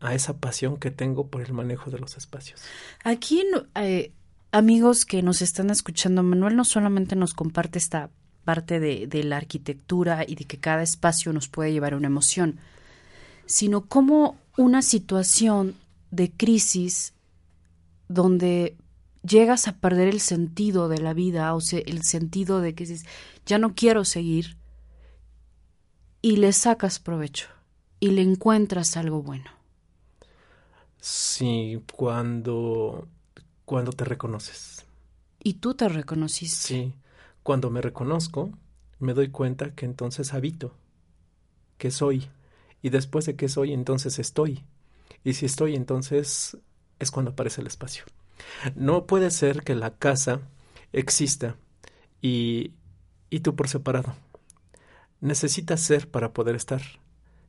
a 0.00 0.14
esa 0.14 0.38
pasión 0.38 0.78
que 0.78 0.90
tengo 0.90 1.26
por 1.26 1.42
el 1.42 1.52
manejo 1.52 1.90
de 1.90 1.98
los 1.98 2.16
espacios? 2.16 2.62
Aquí, 3.04 3.44
eh, 3.74 4.10
Amigos 4.52 5.04
que 5.04 5.22
nos 5.22 5.42
están 5.42 5.68
escuchando, 5.68 6.22
Manuel 6.22 6.56
no 6.56 6.64
solamente 6.64 7.14
nos 7.14 7.34
comparte 7.34 7.78
esta 7.78 8.08
parte 8.42 8.80
de, 8.80 9.06
de 9.06 9.22
la 9.22 9.36
arquitectura 9.36 10.24
y 10.26 10.34
de 10.34 10.46
que 10.46 10.56
cada 10.56 10.82
espacio 10.82 11.30
nos 11.34 11.48
puede 11.48 11.72
llevar 11.72 11.92
a 11.92 11.98
una 11.98 12.06
emoción, 12.06 12.58
sino 13.44 13.84
como 13.84 14.38
una 14.56 14.80
situación 14.80 15.74
de 16.10 16.30
crisis 16.30 17.12
donde 18.08 18.78
llegas 19.22 19.68
a 19.68 19.76
perder 19.76 20.08
el 20.08 20.20
sentido 20.20 20.88
de 20.88 21.00
la 21.00 21.12
vida, 21.12 21.54
o 21.54 21.60
sea, 21.60 21.80
el 21.84 22.02
sentido 22.02 22.62
de 22.62 22.74
que 22.74 22.86
dices, 22.86 23.04
ya 23.44 23.58
no 23.58 23.74
quiero 23.74 24.06
seguir, 24.06 24.56
y 26.22 26.36
le 26.36 26.52
sacas 26.52 26.98
provecho 26.98 27.48
y 28.00 28.10
le 28.12 28.22
encuentras 28.22 28.96
algo 28.96 29.22
bueno. 29.22 29.50
Sí, 31.00 31.82
cuando, 31.96 33.08
cuando 33.64 33.92
te 33.92 34.04
reconoces. 34.04 34.86
Y 35.42 35.54
tú 35.54 35.74
te 35.74 35.88
reconociste. 35.88 36.70
Sí, 36.70 36.94
cuando 37.42 37.70
me 37.70 37.80
reconozco, 37.80 38.52
me 38.98 39.14
doy 39.14 39.30
cuenta 39.30 39.74
que 39.74 39.86
entonces 39.86 40.34
habito, 40.34 40.74
que 41.78 41.90
soy. 41.90 42.28
Y 42.82 42.90
después 42.90 43.26
de 43.26 43.36
que 43.36 43.48
soy, 43.48 43.72
entonces 43.72 44.18
estoy. 44.18 44.64
Y 45.24 45.34
si 45.34 45.46
estoy, 45.46 45.76
entonces 45.76 46.58
es 46.98 47.10
cuando 47.10 47.32
aparece 47.32 47.60
el 47.60 47.66
espacio. 47.66 48.04
No 48.76 49.06
puede 49.06 49.30
ser 49.30 49.62
que 49.62 49.74
la 49.74 49.96
casa 49.98 50.42
exista 50.92 51.56
y, 52.22 52.74
y 53.30 53.40
tú 53.40 53.56
por 53.56 53.68
separado. 53.68 54.14
Necesitas 55.20 55.80
ser 55.80 56.08
para 56.08 56.32
poder 56.32 56.56
estar. 56.56 56.82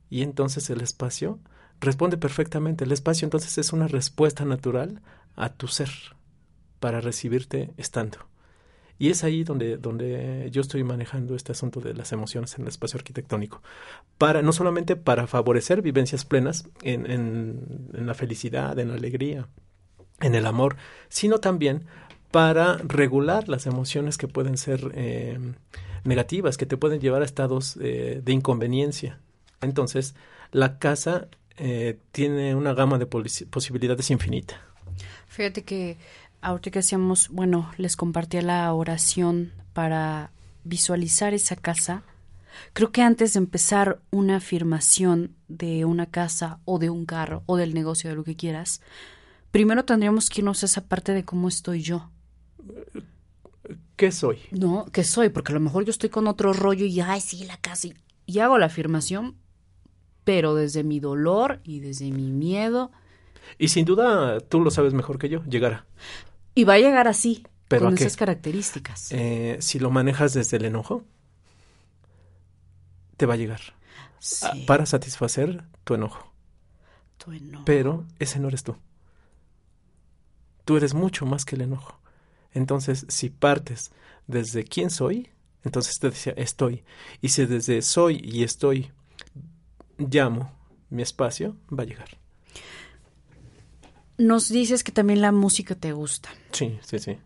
Y 0.09 0.23
entonces 0.23 0.69
el 0.69 0.81
espacio 0.81 1.39
responde 1.79 2.17
perfectamente. 2.17 2.83
El 2.83 2.91
espacio 2.91 3.25
entonces 3.25 3.57
es 3.57 3.73
una 3.73 3.87
respuesta 3.87 4.45
natural 4.45 5.01
a 5.35 5.53
tu 5.53 5.67
ser 5.67 5.89
para 6.79 7.01
recibirte 7.01 7.71
estando. 7.77 8.17
Y 8.99 9.09
es 9.09 9.23
ahí 9.23 9.43
donde, 9.43 9.77
donde 9.77 10.47
yo 10.51 10.61
estoy 10.61 10.83
manejando 10.83 11.35
este 11.35 11.53
asunto 11.53 11.79
de 11.79 11.95
las 11.95 12.11
emociones 12.11 12.53
en 12.55 12.63
el 12.63 12.67
espacio 12.67 12.97
arquitectónico. 12.99 13.63
Para, 14.19 14.43
no 14.43 14.53
solamente 14.53 14.95
para 14.95 15.25
favorecer 15.25 15.81
vivencias 15.81 16.23
plenas 16.23 16.69
en, 16.83 17.09
en, 17.09 17.89
en 17.93 18.05
la 18.05 18.13
felicidad, 18.13 18.77
en 18.77 18.89
la 18.89 18.95
alegría, 18.95 19.47
en 20.19 20.35
el 20.35 20.45
amor, 20.45 20.75
sino 21.09 21.39
también 21.39 21.85
para 22.29 22.77
regular 22.77 23.49
las 23.49 23.65
emociones 23.65 24.17
que 24.17 24.27
pueden 24.27 24.57
ser 24.57 24.91
eh, 24.93 25.39
negativas, 26.03 26.57
que 26.57 26.65
te 26.65 26.77
pueden 26.77 26.99
llevar 26.99 27.21
a 27.21 27.25
estados 27.25 27.77
eh, 27.81 28.21
de 28.23 28.31
inconveniencia. 28.31 29.19
Entonces, 29.61 30.15
la 30.51 30.79
casa 30.79 31.27
eh, 31.57 31.99
tiene 32.11 32.55
una 32.55 32.73
gama 32.73 32.97
de 32.97 33.05
posibilidades 33.05 34.09
infinita. 34.09 34.59
Fíjate 35.27 35.63
que 35.63 35.97
ahorita 36.41 36.71
que 36.71 36.79
hacíamos, 36.79 37.29
bueno, 37.29 37.71
les 37.77 37.95
compartía 37.95 38.41
la 38.41 38.73
oración 38.73 39.51
para 39.73 40.31
visualizar 40.63 41.33
esa 41.33 41.55
casa. 41.55 42.03
Creo 42.73 42.91
que 42.91 43.01
antes 43.01 43.33
de 43.33 43.39
empezar 43.39 44.01
una 44.11 44.37
afirmación 44.37 45.35
de 45.47 45.85
una 45.85 46.07
casa 46.07 46.59
o 46.65 46.79
de 46.79 46.89
un 46.89 47.05
carro 47.05 47.43
o 47.45 47.57
del 47.57 47.73
negocio, 47.73 48.09
de 48.09 48.15
lo 48.15 48.23
que 48.23 48.35
quieras, 48.35 48.81
primero 49.51 49.85
tendríamos 49.85 50.29
que 50.29 50.41
irnos 50.41 50.63
a 50.63 50.65
esa 50.65 50.85
parte 50.85 51.13
de 51.13 51.23
cómo 51.23 51.47
estoy 51.47 51.81
yo. 51.81 52.09
¿Qué 53.95 54.11
soy? 54.11 54.39
No, 54.51 54.85
¿qué 54.91 55.03
soy? 55.03 55.29
Porque 55.29 55.51
a 55.51 55.55
lo 55.55 55.59
mejor 55.61 55.85
yo 55.85 55.91
estoy 55.91 56.09
con 56.09 56.27
otro 56.27 56.53
rollo 56.53 56.85
y, 56.85 56.99
ay, 57.01 57.21
sí, 57.21 57.43
la 57.45 57.57
casa. 57.57 57.87
Y, 57.87 57.95
y 58.25 58.39
hago 58.39 58.57
la 58.57 58.67
afirmación, 58.67 59.35
pero 60.23 60.55
desde 60.55 60.83
mi 60.83 60.99
dolor 60.99 61.59
y 61.63 61.79
desde 61.79 62.11
mi 62.11 62.31
miedo. 62.31 62.91
Y 63.57 63.67
sin 63.69 63.85
duda 63.85 64.39
tú 64.39 64.61
lo 64.61 64.71
sabes 64.71 64.93
mejor 64.93 65.17
que 65.19 65.29
yo, 65.29 65.43
llegará. 65.45 65.85
Y 66.55 66.63
va 66.65 66.73
a 66.75 66.79
llegar 66.79 67.07
así, 67.07 67.45
¿Pero 67.67 67.85
con 67.85 67.95
qué? 67.95 68.03
esas 68.03 68.17
características. 68.17 69.11
Eh, 69.11 69.57
si 69.61 69.79
lo 69.79 69.89
manejas 69.91 70.33
desde 70.33 70.57
el 70.57 70.65
enojo, 70.65 71.03
te 73.17 73.25
va 73.25 73.35
a 73.35 73.37
llegar 73.37 73.61
sí, 74.19 74.45
ah, 74.45 74.53
para 74.67 74.85
satisfacer 74.85 75.63
tu 75.83 75.93
enojo. 75.93 76.33
tu 77.17 77.31
enojo. 77.31 77.65
Pero 77.65 78.05
ese 78.19 78.39
no 78.39 78.47
eres 78.47 78.63
tú. 78.63 78.75
Tú 80.65 80.77
eres 80.77 80.93
mucho 80.93 81.25
más 81.25 81.45
que 81.45 81.55
el 81.55 81.61
enojo. 81.61 82.00
Entonces, 82.53 83.05
si 83.09 83.29
partes 83.29 83.91
desde 84.27 84.63
quién 84.63 84.89
soy, 84.89 85.29
entonces 85.63 85.99
te 85.99 86.09
decía 86.09 86.33
estoy. 86.35 86.83
Y 87.21 87.29
si 87.29 87.45
desde 87.45 87.81
soy 87.81 88.21
y 88.23 88.43
estoy 88.43 88.91
llamo 89.97 90.51
mi 90.89 91.01
espacio, 91.01 91.55
va 91.71 91.83
a 91.83 91.85
llegar. 91.85 92.17
Nos 94.17 94.49
dices 94.49 94.83
que 94.83 94.91
también 94.91 95.21
la 95.21 95.31
música 95.31 95.73
te 95.75 95.93
gusta. 95.93 96.29
Sí, 96.51 96.77
sí, 96.81 96.99
sí. 96.99 97.17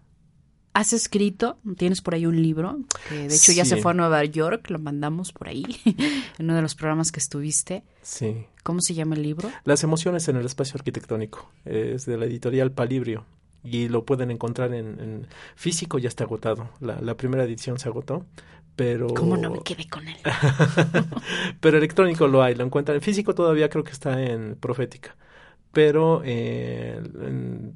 ¿Has 0.74 0.92
escrito? 0.94 1.58
¿Tienes 1.78 2.02
por 2.02 2.16
ahí 2.16 2.26
un 2.26 2.42
libro? 2.42 2.78
Que 3.08 3.28
de 3.30 3.36
hecho 3.36 3.54
ya 3.54 3.64
se 3.64 3.78
fue 3.78 3.92
a 3.92 3.94
Nueva 3.94 4.24
York, 4.26 4.70
lo 4.70 4.78
mandamos 4.78 5.32
por 5.32 5.48
ahí, 5.48 5.66
en 5.86 6.46
uno 6.46 6.56
de 6.56 6.62
los 6.62 6.76
programas 6.76 7.14
que 7.14 7.20
estuviste. 7.20 7.84
Sí. 8.02 8.46
¿Cómo 8.62 8.82
se 8.82 8.94
llama 8.94 9.16
el 9.16 9.24
libro? 9.24 9.50
Las 9.64 9.84
emociones 9.84 10.28
en 10.28 10.36
el 10.36 10.46
espacio 10.46 10.78
arquitectónico. 10.78 11.50
Es 11.64 12.06
de 12.06 12.18
la 12.18 12.26
editorial 12.26 12.72
Palibrio. 12.72 13.26
Y 13.66 13.90
lo 13.90 14.06
pueden 14.06 14.30
encontrar 14.32 14.74
en, 14.74 15.00
en 15.00 15.28
físico, 15.56 15.98
ya 15.98 16.08
está 16.08 16.24
agotado. 16.26 16.70
La, 16.80 17.02
la 17.02 17.16
primera 17.18 17.44
edición 17.44 17.80
se 17.80 17.90
agotó. 17.90 18.26
Pero. 18.76 19.08
¿Cómo 19.08 19.38
no 19.38 19.50
me 19.50 19.64
quedé 19.64 19.88
con 19.90 20.08
él? 20.08 20.18
pero 21.60 21.78
electrónico 21.78 22.28
lo 22.28 22.44
hay, 22.44 22.56
lo 22.56 22.64
encuentran. 22.64 22.96
En 22.96 23.02
físico 23.02 23.34
todavía 23.34 23.70
creo 23.70 23.84
que 23.84 23.92
está 23.92 24.22
en 24.22 24.56
Profética. 24.56 25.16
Pero 25.72 26.22
eh, 26.24 27.02
en 27.22 27.76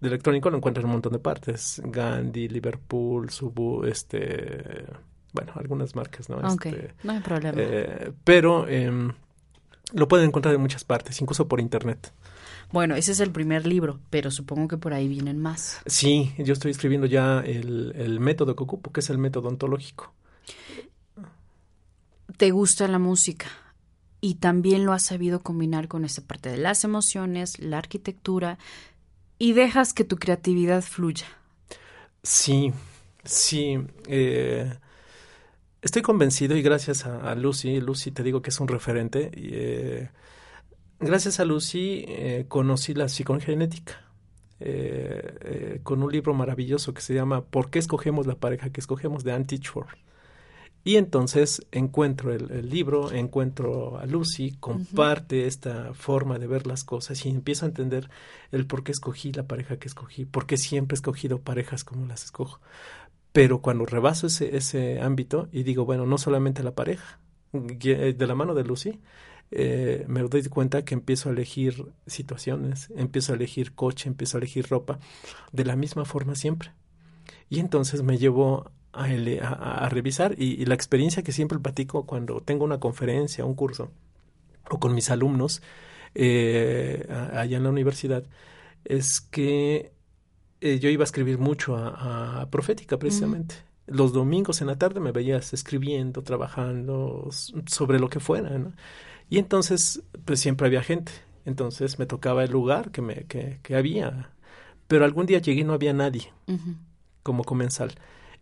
de 0.00 0.08
electrónico 0.08 0.48
lo 0.50 0.56
encuentran 0.56 0.84
en 0.84 0.86
un 0.88 0.92
montón 0.92 1.12
de 1.12 1.18
partes. 1.18 1.80
Gandhi, 1.84 2.48
Liverpool, 2.48 3.30
Subu, 3.30 3.84
este. 3.84 4.86
Bueno, 5.32 5.52
algunas 5.56 5.94
marcas, 5.94 6.28
¿no? 6.28 6.36
Ok, 6.38 6.66
Este, 6.66 6.94
no 7.04 7.12
hay 7.12 7.20
problema. 7.20 7.54
eh, 7.56 8.12
pero 8.24 8.66
em, 8.66 9.12
lo 9.92 10.08
pueden 10.08 10.26
encontrar 10.28 10.54
en 10.54 10.60
muchas 10.60 10.84
partes, 10.84 11.20
incluso 11.20 11.46
por 11.48 11.60
internet. 11.60 12.12
Bueno, 12.72 12.94
ese 12.96 13.12
es 13.12 13.20
el 13.20 13.32
primer 13.32 13.66
libro, 13.66 14.00
pero 14.10 14.30
supongo 14.30 14.68
que 14.68 14.76
por 14.78 14.92
ahí 14.94 15.08
vienen 15.08 15.38
más. 15.38 15.80
Sí, 15.86 16.32
yo 16.38 16.52
estoy 16.54 16.70
escribiendo 16.70 17.06
ya 17.06 17.40
el, 17.40 17.92
el 17.96 18.20
método 18.20 18.54
que 18.56 18.62
ocupo, 18.64 18.92
que 18.92 19.00
es 19.00 19.10
el 19.10 19.18
método 19.18 19.48
ontológico. 19.48 20.12
Te 22.36 22.50
gusta 22.50 22.88
la 22.88 22.98
música 22.98 23.46
y 24.20 24.36
también 24.36 24.84
lo 24.84 24.92
has 24.92 25.02
sabido 25.02 25.40
combinar 25.42 25.88
con 25.88 26.04
esa 26.04 26.22
parte 26.26 26.48
de 26.50 26.56
las 26.56 26.84
emociones, 26.84 27.58
la 27.58 27.78
arquitectura 27.78 28.58
y 29.38 29.52
dejas 29.54 29.92
que 29.94 30.04
tu 30.04 30.16
creatividad 30.18 30.82
fluya. 30.82 31.26
Sí, 32.22 32.72
sí. 33.24 33.78
eh, 34.08 34.72
estoy 35.82 36.02
convencido 36.02 36.56
y 36.56 36.62
gracias 36.62 37.06
a, 37.06 37.30
a 37.30 37.34
Lucy, 37.34 37.80
Lucy 37.80 38.10
te 38.10 38.22
digo 38.22 38.42
que 38.42 38.50
es 38.50 38.60
un 38.60 38.68
referente. 38.68 39.30
y, 39.34 39.50
eh, 39.52 40.10
gracias 41.00 41.40
a 41.40 41.44
Lucy 41.44 42.04
eh, 42.08 42.44
conocí 42.48 42.94
la 42.94 43.08
psicogenética. 43.08 44.06
eh, 44.60 45.38
eh, 45.42 45.80
con 45.82 46.02
un 46.02 46.12
libro 46.12 46.34
maravilloso 46.34 46.92
que 46.94 47.00
se 47.00 47.14
llama 47.14 47.44
¿Por 47.44 47.70
qué 47.70 47.78
escogemos 47.78 48.26
la 48.26 48.36
pareja 48.36 48.70
que 48.70 48.80
escogemos? 48.80 49.24
de 49.24 49.32
Ann 49.32 49.46
Teachford. 49.46 49.88
Y 50.82 50.96
entonces 50.96 51.66
encuentro 51.72 52.32
el, 52.32 52.50
el 52.50 52.70
libro, 52.70 53.12
encuentro 53.12 53.98
a 53.98 54.06
Lucy, 54.06 54.52
comparte 54.60 55.46
esta 55.46 55.92
forma 55.94 56.38
de 56.38 56.46
ver 56.46 56.66
las 56.66 56.84
cosas 56.84 57.24
y 57.26 57.28
empiezo 57.30 57.66
a 57.66 57.68
entender 57.68 58.08
el 58.50 58.66
por 58.66 58.82
qué 58.82 58.92
escogí 58.92 59.32
la 59.32 59.46
pareja 59.46 59.78
que 59.78 59.88
escogí, 59.88 60.24
por 60.24 60.46
qué 60.46 60.56
siempre 60.56 60.94
he 60.94 60.98
escogido 60.98 61.40
parejas 61.40 61.84
como 61.84 62.06
las 62.06 62.24
escojo. 62.24 62.60
Pero 63.32 63.60
cuando 63.62 63.86
rebaso 63.86 64.26
ese, 64.26 64.56
ese 64.56 65.00
ámbito 65.00 65.48
y 65.52 65.62
digo, 65.64 65.84
bueno, 65.84 66.06
no 66.06 66.18
solamente 66.18 66.62
la 66.62 66.74
pareja, 66.74 67.20
de 67.52 68.26
la 68.26 68.34
mano 68.34 68.54
de 68.54 68.64
Lucy, 68.64 69.00
eh, 69.50 70.04
me 70.08 70.22
doy 70.22 70.42
cuenta 70.44 70.84
que 70.84 70.94
empiezo 70.94 71.28
a 71.28 71.32
elegir 71.32 71.86
situaciones, 72.06 72.90
empiezo 72.96 73.32
a 73.32 73.36
elegir 73.36 73.74
coche, 73.74 74.08
empiezo 74.08 74.36
a 74.36 74.40
elegir 74.40 74.68
ropa, 74.68 74.98
de 75.52 75.64
la 75.64 75.76
misma 75.76 76.04
forma 76.04 76.34
siempre. 76.34 76.72
Y 77.48 77.60
entonces 77.60 78.02
me 78.02 78.18
llevo 78.18 78.70
a, 78.92 79.12
ele- 79.12 79.40
a- 79.40 79.84
a 79.84 79.88
revisar 79.88 80.34
y, 80.38 80.60
y 80.60 80.66
la 80.66 80.74
experiencia 80.74 81.22
que 81.22 81.32
siempre 81.32 81.58
platico 81.58 82.06
cuando 82.06 82.40
tengo 82.40 82.64
una 82.64 82.78
conferencia, 82.80 83.44
un 83.44 83.54
curso, 83.54 83.90
o 84.70 84.78
con 84.78 84.94
mis 84.94 85.10
alumnos 85.10 85.62
eh, 86.14 87.06
allá 87.32 87.56
en 87.56 87.62
la 87.64 87.70
universidad, 87.70 88.24
es 88.84 89.20
que 89.20 89.92
eh, 90.60 90.78
yo 90.78 90.88
iba 90.90 91.02
a 91.02 91.04
escribir 91.04 91.38
mucho 91.38 91.76
a, 91.76 92.42
a 92.42 92.50
Profética 92.50 92.98
precisamente. 92.98 93.56
Los 93.86 94.12
domingos 94.12 94.60
en 94.60 94.68
la 94.68 94.78
tarde 94.78 95.00
me 95.00 95.10
veías 95.12 95.52
escribiendo, 95.52 96.22
trabajando 96.22 97.28
sobre 97.66 97.98
lo 97.98 98.08
que 98.08 98.20
fuera, 98.20 98.56
¿no? 98.58 98.72
Y 99.30 99.38
entonces, 99.38 100.02
pues 100.26 100.40
siempre 100.40 100.66
había 100.66 100.82
gente. 100.82 101.12
Entonces 101.46 101.98
me 101.98 102.04
tocaba 102.06 102.44
el 102.44 102.50
lugar 102.50 102.90
que, 102.90 103.00
me, 103.00 103.24
que, 103.24 103.58
que 103.62 103.76
había. 103.76 104.30
Pero 104.88 105.04
algún 105.06 105.24
día 105.26 105.38
llegué 105.38 105.60
y 105.62 105.64
no 105.64 105.72
había 105.72 105.92
nadie 105.94 106.32
como 107.22 107.44
comensal. 107.44 107.92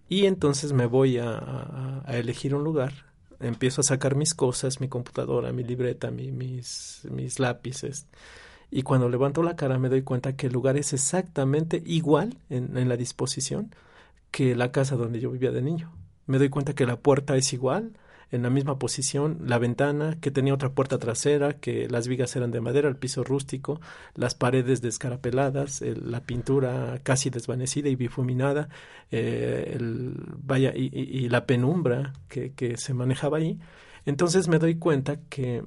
Y 0.09 0.25
entonces 0.27 0.73
me 0.73 0.87
voy 0.87 1.19
a, 1.19 1.31
a- 1.31 2.03
a 2.07 2.17
elegir 2.17 2.55
un 2.55 2.65
lugar, 2.65 2.93
empiezo 3.41 3.83
a 3.83 3.85
sacar 3.85 4.15
mis 4.17 4.35
cosas, 4.35 4.81
mi 4.81 4.89
computadora, 4.89 5.53
mi 5.53 5.63
libreta, 5.63 6.11
mi- 6.11 6.33
mis, 6.33 7.03
mis 7.11 7.39
lápices, 7.39 8.07
Y 8.71 8.83
cuando 8.83 9.09
levanto 9.09 9.43
la 9.43 9.57
cara 9.57 9.79
me 9.79 9.89
doy 9.89 10.03
cuenta 10.03 10.37
que 10.37 10.47
el 10.49 10.53
lugar 10.53 10.77
es 10.77 10.93
exactamente 10.93 11.83
igual 11.87 12.37
en, 12.51 12.77
en 12.77 12.89
la 12.89 12.97
disposición 12.99 13.75
que 14.31 14.55
la 14.55 14.73
casa 14.73 14.97
donde 14.97 15.21
yo 15.21 15.31
vivía 15.31 15.53
de 15.53 15.63
niño. 15.63 15.91
Me 16.27 16.37
doy 16.39 16.51
cuenta 16.51 16.75
que 16.75 16.85
la 16.87 16.97
puerta 16.97 17.35
es 17.37 17.53
igual, 17.55 17.93
en 18.31 18.43
la 18.43 18.51
misma 18.51 18.79
posición, 18.79 19.39
la 19.47 19.59
ventana, 19.59 20.19
que 20.21 20.31
tenía 20.31 20.55
otra 20.55 20.73
puerta 20.73 20.99
trasera, 20.99 21.55
que 21.55 21.89
las 21.89 22.09
vigas 22.09 22.37
eran 22.37 22.51
de 22.51 22.61
madera, 22.61 22.89
el 22.89 22.97
piso 22.97 23.25
rústico, 23.25 23.81
las 24.15 24.35
paredes 24.35 24.83
descarapeladas, 24.83 25.81
el- 25.83 26.11
la 26.11 26.21
pintura 26.25 27.01
casi 27.03 27.31
desvanecida 27.31 27.89
y 27.89 27.97
bifuminada, 27.97 28.69
eh, 29.11 29.73
el, 29.77 30.15
vaya, 30.43 30.73
y, 30.75 31.29
la 31.29 31.47
penumbra 31.47 32.13
que, 32.29 32.53
que 32.53 32.77
se 32.77 32.95
manejaba 32.95 33.39
ahí. 33.39 33.59
Entonces 34.07 34.49
me 34.49 34.59
doy 34.59 34.77
cuenta 34.77 35.21
que, 35.29 35.63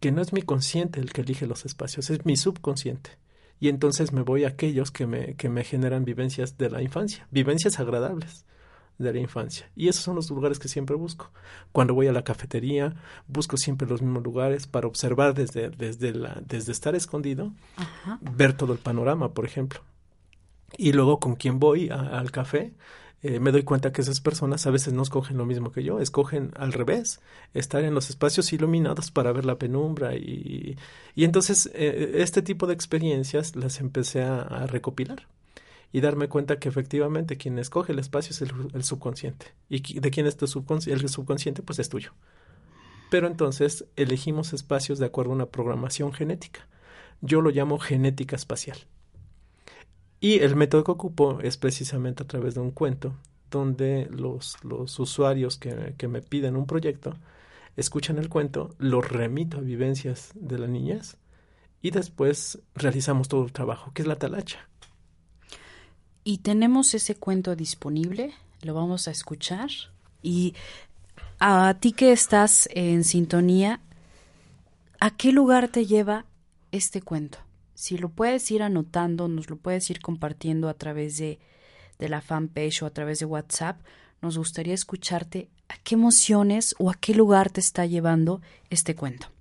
que 0.00 0.12
no 0.12 0.22
es 0.22 0.32
mi 0.32 0.42
consciente 0.42 1.00
el 1.00 1.12
que 1.12 1.22
elige 1.22 1.46
los 1.46 1.64
espacios, 1.64 2.10
es 2.10 2.24
mi 2.24 2.36
subconsciente. 2.36 3.10
Y 3.60 3.68
entonces 3.68 4.12
me 4.12 4.22
voy 4.22 4.44
a 4.44 4.48
aquellos 4.48 4.90
que 4.90 5.06
me, 5.06 5.34
que 5.34 5.48
me 5.48 5.64
generan 5.64 6.04
vivencias 6.04 6.58
de 6.58 6.70
la 6.70 6.82
infancia, 6.82 7.26
vivencias 7.30 7.78
agradables 7.80 8.44
de 8.98 9.12
la 9.12 9.18
infancia. 9.18 9.68
Y 9.74 9.88
esos 9.88 10.02
son 10.04 10.14
los 10.16 10.30
lugares 10.30 10.58
que 10.58 10.68
siempre 10.68 10.94
busco. 10.96 11.30
Cuando 11.72 11.94
voy 11.94 12.06
a 12.06 12.12
la 12.12 12.22
cafetería, 12.24 12.94
busco 13.28 13.56
siempre 13.56 13.88
los 13.88 14.02
mismos 14.02 14.22
lugares 14.22 14.66
para 14.66 14.86
observar 14.86 15.34
desde, 15.34 15.70
desde, 15.70 16.12
la, 16.14 16.40
desde 16.46 16.72
estar 16.72 16.94
escondido, 16.94 17.52
Ajá. 17.76 18.18
ver 18.20 18.52
todo 18.56 18.72
el 18.72 18.78
panorama, 18.78 19.32
por 19.32 19.44
ejemplo. 19.44 19.80
Y 20.76 20.92
luego 20.92 21.20
con 21.20 21.36
quien 21.36 21.58
voy 21.60 21.88
a- 21.90 22.18
al 22.18 22.30
café, 22.30 22.72
eh, 23.22 23.40
me 23.40 23.52
doy 23.52 23.62
cuenta 23.62 23.90
que 23.92 24.02
esas 24.02 24.20
personas 24.20 24.66
a 24.66 24.70
veces 24.70 24.92
no 24.92 25.02
escogen 25.02 25.38
lo 25.38 25.46
mismo 25.46 25.72
que 25.72 25.82
yo, 25.82 25.98
escogen 26.00 26.50
al 26.56 26.72
revés, 26.72 27.20
estar 27.54 27.82
en 27.82 27.94
los 27.94 28.10
espacios 28.10 28.52
iluminados 28.52 29.10
para 29.10 29.32
ver 29.32 29.44
la 29.46 29.56
penumbra 29.56 30.14
y, 30.14 30.76
y 31.14 31.24
entonces 31.24 31.70
eh, 31.74 32.16
este 32.16 32.42
tipo 32.42 32.66
de 32.66 32.74
experiencias 32.74 33.56
las 33.56 33.80
empecé 33.80 34.22
a, 34.22 34.42
a 34.42 34.66
recopilar 34.66 35.26
y 35.94 36.00
darme 36.00 36.28
cuenta 36.28 36.58
que 36.58 36.68
efectivamente 36.68 37.36
quien 37.36 37.56
escoge 37.56 37.92
el 37.92 38.00
espacio 38.00 38.32
es 38.32 38.42
el, 38.42 38.82
subconsciente 38.82 39.54
y 39.68 40.00
de 40.00 40.10
quién 40.10 40.26
es 40.26 40.36
tu 40.36 40.46
subconsci- 40.46 40.90
el 40.90 41.08
subconsciente 41.08 41.62
pues 41.62 41.78
es 41.78 41.88
tuyo. 41.88 42.10
Pero 43.12 43.28
entonces 43.28 43.84
elegimos 43.94 44.52
espacios 44.54 44.98
de 44.98 45.06
acuerdo 45.06 45.30
a 45.30 45.36
una 45.36 45.46
programación 45.46 46.12
genética. 46.12 46.66
Yo 47.20 47.40
lo 47.42 47.50
llamo 47.50 47.78
genética 47.78 48.34
espacial. 48.34 48.76
Y 50.18 50.40
el 50.40 50.56
método 50.56 50.82
que 50.82 50.90
ocupo 50.90 51.38
es 51.42 51.56
precisamente 51.58 52.24
a 52.24 52.26
través 52.26 52.54
de 52.54 52.60
un 52.60 52.72
cuento 52.72 53.14
donde 53.48 54.08
los, 54.10 54.56
los 54.64 54.98
usuarios 54.98 55.58
que, 55.58 55.94
que 55.96 56.08
me 56.08 56.22
piden 56.22 56.56
un 56.56 56.66
proyecto 56.66 57.14
escuchan 57.76 58.18
el 58.18 58.28
cuento, 58.28 58.74
lo 58.78 59.00
remito 59.00 59.58
a 59.58 59.60
vivencias 59.60 60.32
de 60.34 60.58
la 60.58 60.66
niñez 60.66 61.18
y 61.82 61.92
después 61.92 62.58
realizamos 62.74 63.28
todo 63.28 63.44
el 63.44 63.52
trabajo, 63.52 63.92
que 63.94 64.02
es 64.02 64.08
la 64.08 64.16
talacha. 64.16 64.68
Y 66.24 66.38
tenemos 66.38 66.94
ese 66.94 67.14
cuento 67.14 67.54
disponible, 67.54 68.32
lo 68.62 68.72
vamos 68.74 69.08
a 69.08 69.10
escuchar. 69.10 69.68
Y 70.22 70.54
a 71.38 71.76
ti 71.78 71.92
que 71.92 72.12
estás 72.12 72.68
en 72.72 73.04
sintonía, 73.04 73.80
¿a 75.00 75.10
qué 75.10 75.32
lugar 75.32 75.68
te 75.68 75.84
lleva 75.84 76.24
este 76.72 77.02
cuento? 77.02 77.38
Si 77.74 77.98
lo 77.98 78.08
puedes 78.08 78.50
ir 78.50 78.62
anotando, 78.62 79.28
nos 79.28 79.50
lo 79.50 79.56
puedes 79.56 79.90
ir 79.90 80.00
compartiendo 80.00 80.70
a 80.70 80.74
través 80.74 81.18
de, 81.18 81.38
de 81.98 82.08
la 82.08 82.22
fanpage 82.22 82.82
o 82.82 82.86
a 82.86 82.90
través 82.90 83.18
de 83.18 83.26
WhatsApp, 83.26 83.78
nos 84.22 84.38
gustaría 84.38 84.72
escucharte 84.72 85.50
a 85.68 85.76
qué 85.76 85.96
emociones 85.96 86.74
o 86.78 86.90
a 86.90 86.94
qué 86.94 87.14
lugar 87.14 87.50
te 87.50 87.60
está 87.60 87.84
llevando 87.84 88.40
este 88.70 88.94
cuento. 88.94 89.33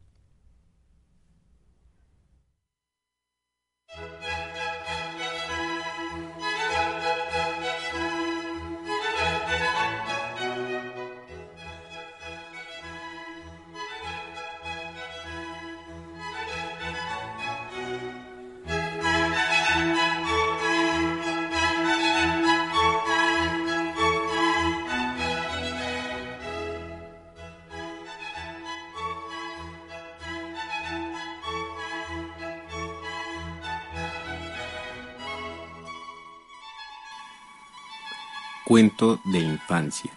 Cuento 38.74 39.22
de 39.26 39.38
infancia. 39.38 40.12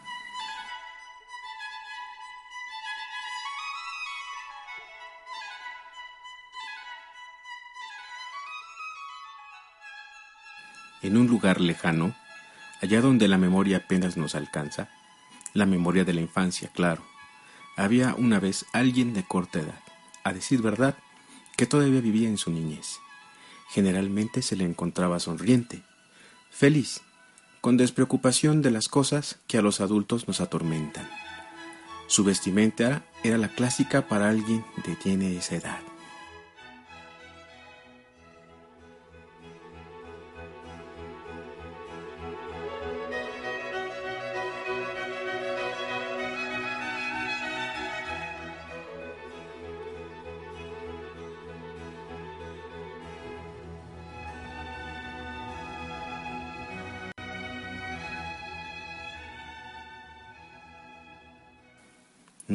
En 11.02 11.18
un 11.18 11.26
lugar 11.26 11.60
lejano, 11.60 12.16
allá 12.80 13.02
donde 13.02 13.28
la 13.28 13.36
memoria 13.36 13.76
apenas 13.76 14.16
nos 14.16 14.34
alcanza, 14.34 14.88
la 15.52 15.66
memoria 15.66 16.06
de 16.06 16.14
la 16.14 16.22
infancia, 16.22 16.70
claro, 16.72 17.04
había 17.76 18.14
una 18.14 18.40
vez 18.40 18.64
alguien 18.72 19.12
de 19.12 19.22
corta 19.22 19.60
edad, 19.60 19.80
a 20.24 20.32
decir 20.32 20.62
verdad, 20.62 20.96
que 21.58 21.66
todavía 21.66 22.00
vivía 22.00 22.30
en 22.30 22.38
su 22.38 22.50
niñez. 22.50 23.00
Generalmente 23.68 24.40
se 24.40 24.56
le 24.56 24.64
encontraba 24.64 25.20
sonriente, 25.20 25.82
feliz, 26.50 27.02
con 27.66 27.76
despreocupación 27.76 28.62
de 28.62 28.70
las 28.70 28.88
cosas 28.88 29.40
que 29.48 29.58
a 29.58 29.60
los 29.60 29.80
adultos 29.80 30.28
nos 30.28 30.40
atormentan. 30.40 31.04
Su 32.06 32.22
vestimenta 32.22 33.02
era 33.24 33.38
la 33.38 33.48
clásica 33.48 34.06
para 34.06 34.28
alguien 34.28 34.64
que 34.84 34.94
tiene 34.94 35.36
esa 35.36 35.56
edad. 35.56 35.95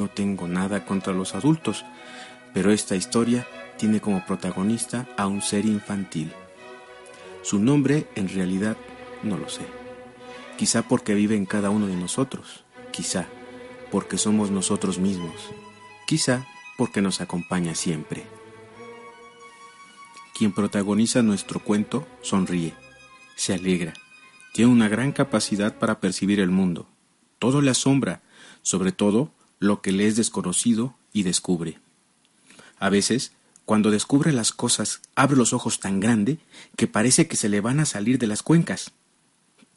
No 0.02 0.08
tengo 0.08 0.48
nada 0.48 0.84
contra 0.84 1.14
los 1.14 1.36
adultos, 1.36 1.86
pero 2.56 2.72
esta 2.72 2.96
historia 2.96 3.46
tiene 3.78 4.02
como 4.02 4.26
protagonista 4.26 5.08
a 5.16 5.28
un 5.28 5.44
ser 5.44 5.64
infantil. 5.66 6.32
Su 7.44 7.60
nombre 7.60 8.08
en 8.16 8.28
realidad 8.28 8.78
no 9.22 9.38
lo 9.38 9.48
sé. 9.48 9.62
Quizá 10.58 10.82
porque 10.88 11.14
vive 11.14 11.36
en 11.36 11.46
cada 11.46 11.70
uno 11.70 11.86
de 11.86 11.96
nosotros, 11.96 12.64
quizá 12.90 13.28
porque 13.92 14.18
somos 14.18 14.50
nosotros 14.50 14.98
mismos, 14.98 15.36
quizá 16.08 16.48
porque 16.80 17.04
nos 17.04 17.22
acompaña 17.22 17.76
siempre. 17.76 18.26
Quien 20.34 20.52
protagoniza 20.52 21.22
nuestro 21.22 21.60
cuento 21.60 22.08
sonríe, 22.24 22.74
se 23.36 23.54
alegra, 23.54 23.94
tiene 24.52 24.72
una 24.72 24.90
gran 24.90 25.12
capacidad 25.12 25.78
para 25.78 26.00
percibir 26.00 26.40
el 26.40 26.50
mundo. 26.50 26.88
Todo 27.38 27.62
le 27.62 27.70
asombra, 27.70 28.24
sobre 28.64 28.92
todo 28.92 29.32
lo 29.62 29.82
que 29.82 29.92
le 29.92 30.08
es 30.08 30.16
desconocido 30.16 30.96
y 31.14 31.22
descubre. 31.22 31.80
A 32.80 32.90
veces, 32.90 33.32
cuando 33.64 33.92
descubre 33.92 34.34
las 34.34 34.52
cosas, 34.52 35.02
abre 35.16 35.38
los 35.38 35.54
ojos 35.54 35.80
tan 35.80 36.00
grande 36.00 36.40
que 36.76 36.88
parece 36.88 37.28
que 37.28 37.38
se 37.38 37.48
le 37.48 37.62
van 37.62 37.80
a 37.80 37.86
salir 37.86 38.18
de 38.18 38.26
las 38.26 38.42
cuencas. 38.42 38.92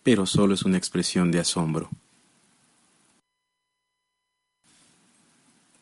Pero 0.02 0.24
solo 0.24 0.54
es 0.54 0.62
una 0.62 0.78
expresión 0.78 1.30
de 1.30 1.38
asombro. 1.38 1.90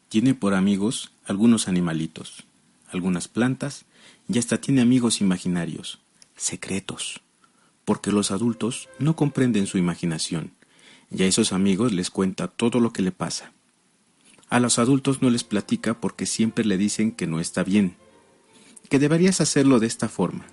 Tiene 0.08 0.34
por 0.34 0.54
amigos 0.54 1.12
algunos 1.24 1.68
animalitos, 1.68 2.42
algunas 2.90 3.28
plantas 3.28 3.84
y 4.28 4.38
hasta 4.38 4.60
tiene 4.60 4.80
amigos 4.80 5.20
imaginarios, 5.20 6.00
secretos, 6.36 7.20
porque 7.84 8.10
los 8.10 8.32
adultos 8.32 8.88
no 8.98 9.14
comprenden 9.14 9.68
su 9.68 9.78
imaginación 9.78 10.50
y 11.08 11.22
a 11.22 11.26
esos 11.26 11.52
amigos 11.52 11.92
les 11.92 12.10
cuenta 12.10 12.48
todo 12.48 12.80
lo 12.80 12.92
que 12.92 13.02
le 13.02 13.12
pasa. 13.12 13.52
A 14.52 14.60
los 14.60 14.78
adultos 14.78 15.22
no 15.22 15.30
les 15.30 15.44
platica 15.44 15.98
porque 15.98 16.26
siempre 16.26 16.66
le 16.66 16.76
dicen 16.76 17.10
que 17.12 17.26
no 17.26 17.40
está 17.40 17.64
bien, 17.64 17.96
que 18.90 18.98
deberías 18.98 19.40
hacerlo 19.40 19.80
de 19.80 19.86
esta 19.86 20.10
forma, 20.10 20.44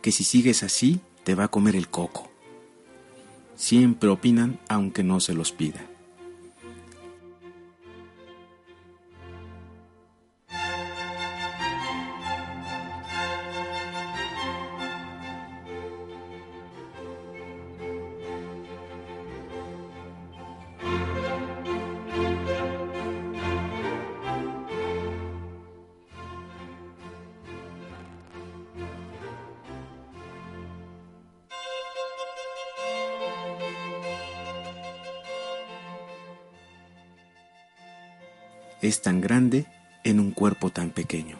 que 0.00 0.12
si 0.12 0.24
sigues 0.24 0.62
así 0.62 1.00
te 1.24 1.34
va 1.34 1.44
a 1.44 1.48
comer 1.48 1.76
el 1.76 1.88
coco. 1.88 2.32
Siempre 3.54 4.08
opinan 4.08 4.58
aunque 4.66 5.02
no 5.02 5.20
se 5.20 5.34
los 5.34 5.52
pida. 5.52 5.84
Es 38.84 39.00
tan 39.00 39.22
grande 39.22 39.64
en 40.04 40.20
un 40.20 40.30
cuerpo 40.30 40.68
tan 40.68 40.90
pequeño. 40.90 41.38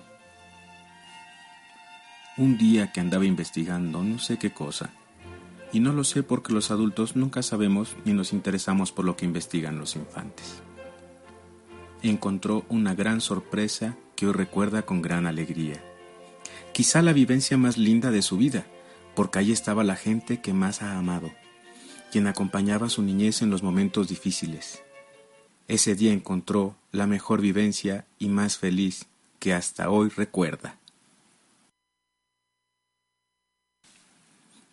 Un 2.38 2.56
día 2.56 2.90
que 2.90 3.00
andaba 3.00 3.26
investigando 3.26 4.02
no 4.02 4.18
sé 4.18 4.38
qué 4.38 4.50
cosa, 4.50 4.90
y 5.70 5.80
no 5.80 5.92
lo 5.92 6.04
sé 6.04 6.22
porque 6.22 6.54
los 6.54 6.70
adultos 6.70 7.16
nunca 7.16 7.42
sabemos 7.42 7.96
ni 8.06 8.14
nos 8.14 8.32
interesamos 8.32 8.92
por 8.92 9.04
lo 9.04 9.14
que 9.16 9.26
investigan 9.26 9.78
los 9.78 9.94
infantes. 9.94 10.62
Encontró 12.02 12.64
una 12.70 12.94
gran 12.94 13.20
sorpresa 13.20 13.94
que 14.16 14.26
hoy 14.26 14.32
recuerda 14.32 14.82
con 14.82 15.02
gran 15.02 15.26
alegría. 15.26 15.84
Quizá 16.72 17.02
la 17.02 17.12
vivencia 17.12 17.58
más 17.58 17.76
linda 17.76 18.10
de 18.10 18.22
su 18.22 18.38
vida, 18.38 18.64
porque 19.14 19.40
allí 19.40 19.52
estaba 19.52 19.84
la 19.84 19.96
gente 19.96 20.40
que 20.40 20.54
más 20.54 20.80
ha 20.80 20.96
amado, 20.96 21.30
quien 22.10 22.26
acompañaba 22.26 22.86
a 22.86 22.90
su 22.90 23.02
niñez 23.02 23.42
en 23.42 23.50
los 23.50 23.62
momentos 23.62 24.08
difíciles. 24.08 24.82
Ese 25.68 25.94
día 25.94 26.12
encontró 26.12 26.76
la 26.94 27.06
mejor 27.08 27.40
vivencia 27.40 28.06
y 28.18 28.28
más 28.28 28.56
feliz 28.56 29.06
que 29.40 29.52
hasta 29.52 29.90
hoy 29.90 30.10
recuerda. 30.10 30.78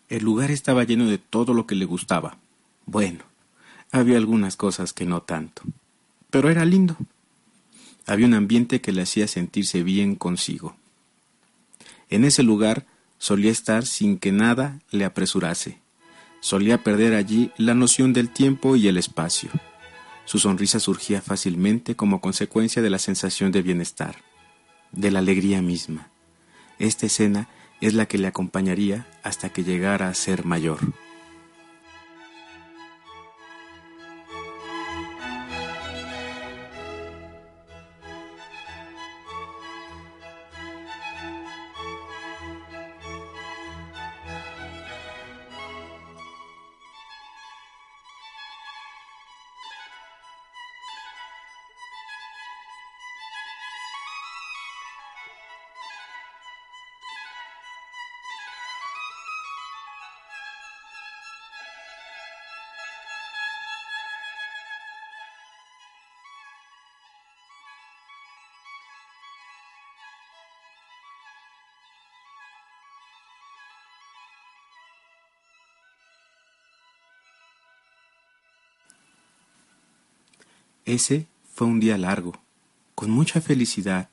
El 0.08 0.24
lugar 0.24 0.52
estaba 0.52 0.84
lleno 0.84 1.08
de 1.08 1.18
todo 1.18 1.54
lo 1.54 1.66
que 1.66 1.74
le 1.74 1.86
gustaba. 1.86 2.38
Bueno, 2.86 3.24
había 3.92 4.18
algunas 4.18 4.56
cosas 4.56 4.94
que 4.94 5.06
no 5.06 5.24
tanto, 5.24 5.64
pero 6.30 6.50
era 6.50 6.64
lindo. 6.64 6.96
Había 8.06 8.28
un 8.28 8.36
ambiente 8.36 8.82
que 8.82 8.92
le 8.92 9.02
hacía 9.02 9.28
sentirse 9.28 9.82
bien 9.84 10.16
consigo. 10.16 10.76
En 12.10 12.24
ese 12.24 12.44
lugar 12.44 12.86
solía 13.18 13.52
estar 13.52 13.86
sin 13.86 14.20
que 14.20 14.32
nada 14.32 14.80
le 14.92 15.06
apresurase. 15.06 15.80
Solía 16.40 16.84
perder 16.84 17.16
allí 17.16 17.52
la 17.58 17.74
noción 17.74 18.14
del 18.14 18.30
tiempo 18.30 18.76
y 18.76 18.88
el 18.88 18.98
espacio. 18.98 19.50
Su 20.26 20.40
sonrisa 20.40 20.80
surgía 20.80 21.22
fácilmente 21.22 21.96
como 21.96 22.22
consecuencia 22.22 22.82
de 22.82 22.90
la 22.90 23.00
sensación 23.00 23.52
de 23.52 23.62
bienestar, 23.62 24.16
de 24.92 25.12
la 25.12 25.20
alegría 25.20 25.62
misma. 25.62 26.10
Esta 26.80 27.06
escena 27.08 27.50
es 27.82 27.94
la 27.94 28.06
que 28.06 28.18
le 28.18 28.28
acompañaría 28.28 29.08
hasta 29.24 29.50
que 29.50 29.64
llegara 29.64 30.08
a 30.08 30.14
ser 30.14 30.46
mayor. 30.46 30.80
Ese 80.86 81.28
fue 81.54 81.68
un 81.68 81.80
día 81.80 81.98
largo, 81.98 82.42
con 82.96 83.12
mucha 83.12 83.40
felicidad. 83.40 84.10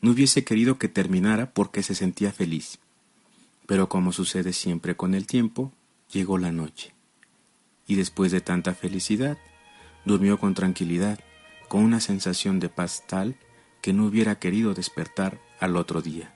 No 0.00 0.10
hubiese 0.10 0.44
querido 0.44 0.78
que 0.78 0.88
terminara 0.88 1.50
porque 1.52 1.82
se 1.82 1.94
sentía 1.94 2.32
feliz. 2.32 2.78
Pero 3.66 3.88
como 3.88 4.12
sucede 4.12 4.52
siempre 4.52 4.96
con 4.96 5.14
el 5.14 5.26
tiempo, 5.26 5.72
llegó 6.12 6.38
la 6.38 6.50
noche. 6.50 6.92
Y 7.86 7.94
después 7.94 8.32
de 8.32 8.40
tanta 8.40 8.74
felicidad, 8.74 9.38
durmió 10.04 10.38
con 10.38 10.54
tranquilidad, 10.54 11.20
con 11.68 11.84
una 11.84 12.00
sensación 12.00 12.58
de 12.58 12.68
paz 12.68 13.04
tal 13.06 13.36
que 13.80 13.92
no 13.92 14.06
hubiera 14.06 14.38
querido 14.38 14.74
despertar 14.74 15.40
al 15.60 15.76
otro 15.76 16.02
día. 16.02 16.34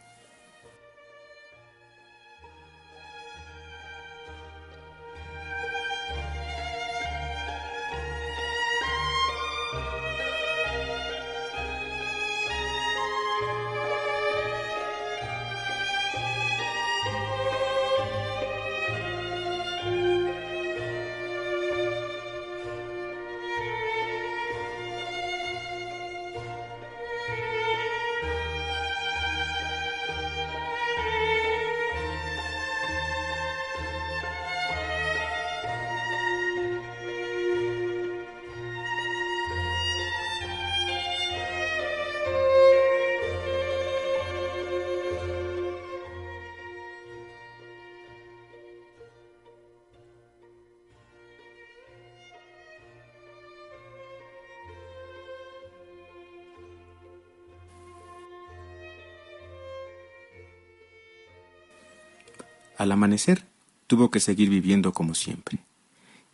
Al 62.84 62.92
amanecer, 62.92 63.46
tuvo 63.86 64.10
que 64.10 64.20
seguir 64.20 64.50
viviendo 64.50 64.92
como 64.92 65.14
siempre. 65.14 65.60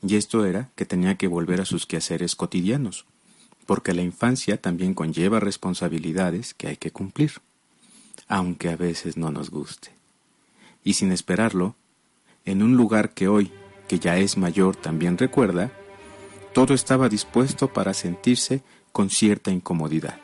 Y 0.03 0.17
esto 0.17 0.45
era 0.45 0.69
que 0.75 0.85
tenía 0.85 1.15
que 1.15 1.29
volver 1.29 1.61
a 1.61 1.65
sus 1.65 1.87
quehaceres 1.87 2.35
cotidianos, 2.35 3.05
porque 3.67 3.95
la 3.95 4.03
infancia 4.03 4.61
también 4.61 4.93
conlleva 4.93 5.39
responsabilidades 5.39 6.53
que 6.55 6.67
hay 6.67 6.77
que 6.77 6.91
cumplir, 6.91 7.35
aunque 8.27 8.69
a 8.69 8.75
veces 8.75 9.17
no 9.17 9.31
nos 9.31 9.51
guste. 9.51 9.91
Y 10.83 10.95
sin 10.95 11.13
esperarlo, 11.13 11.77
en 12.45 12.65
un 12.65 12.77
lugar 12.77 13.15
que 13.15 13.29
hoy, 13.29 13.53
que 13.87 14.01
ya 14.01 14.19
es 14.19 14.37
mayor, 14.37 14.75
también 14.75 15.19
recuerda, 15.19 15.71
todo 16.53 16.75
estaba 16.75 17.09
dispuesto 17.09 17.73
para 17.73 17.95
sentirse 17.95 18.65
con 18.91 19.09
cierta 19.09 19.53
incomodidad. 19.53 20.19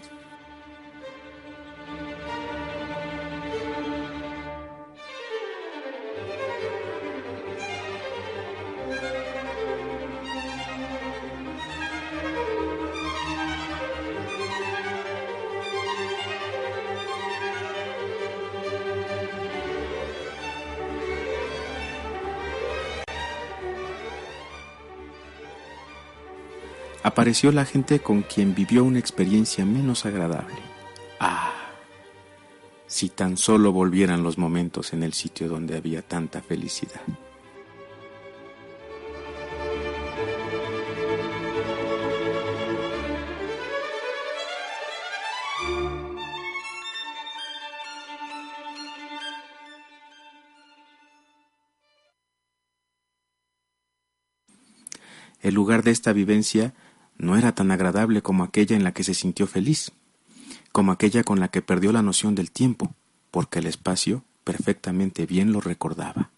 Apareció 27.17 27.51
la 27.51 27.64
gente 27.64 28.01
con 28.01 28.21
quien 28.21 28.55
vivió 28.55 28.85
una 28.85 28.99
experiencia 28.99 29.64
menos 29.64 30.05
agradable. 30.05 30.59
Ah, 31.19 31.51
si 32.87 33.09
tan 33.09 33.39
solo 33.39 33.73
volvieran 33.73 34.23
los 34.23 34.37
momentos 34.37 34.93
en 34.93 35.03
el 35.03 35.14
sitio 35.14 35.49
donde 35.49 35.79
había 35.79 36.03
tanta 36.03 36.43
felicidad. 36.43 37.01
El 55.41 55.55
lugar 55.55 55.83
de 55.83 55.93
esta 55.93 56.12
vivencia 56.12 56.75
no 57.19 57.37
era 57.37 57.55
tan 57.55 57.71
agradable 57.71 58.23
como 58.23 58.45
aquella 58.45 58.77
en 58.77 58.85
la 58.85 58.93
que 58.93 59.05
se 59.05 59.14
sintió 59.14 59.47
feliz, 59.47 59.93
como 60.73 60.93
aquella 60.93 61.25
con 61.25 61.41
la 61.41 61.49
que 61.49 61.62
perdió 61.62 61.93
la 61.93 62.03
noción 62.03 62.35
del 62.35 62.51
tiempo, 62.51 62.95
porque 63.31 63.61
el 63.61 63.67
espacio 63.67 64.23
perfectamente 64.45 65.27
bien 65.27 65.53
lo 65.53 65.61
recordaba. 65.61 66.31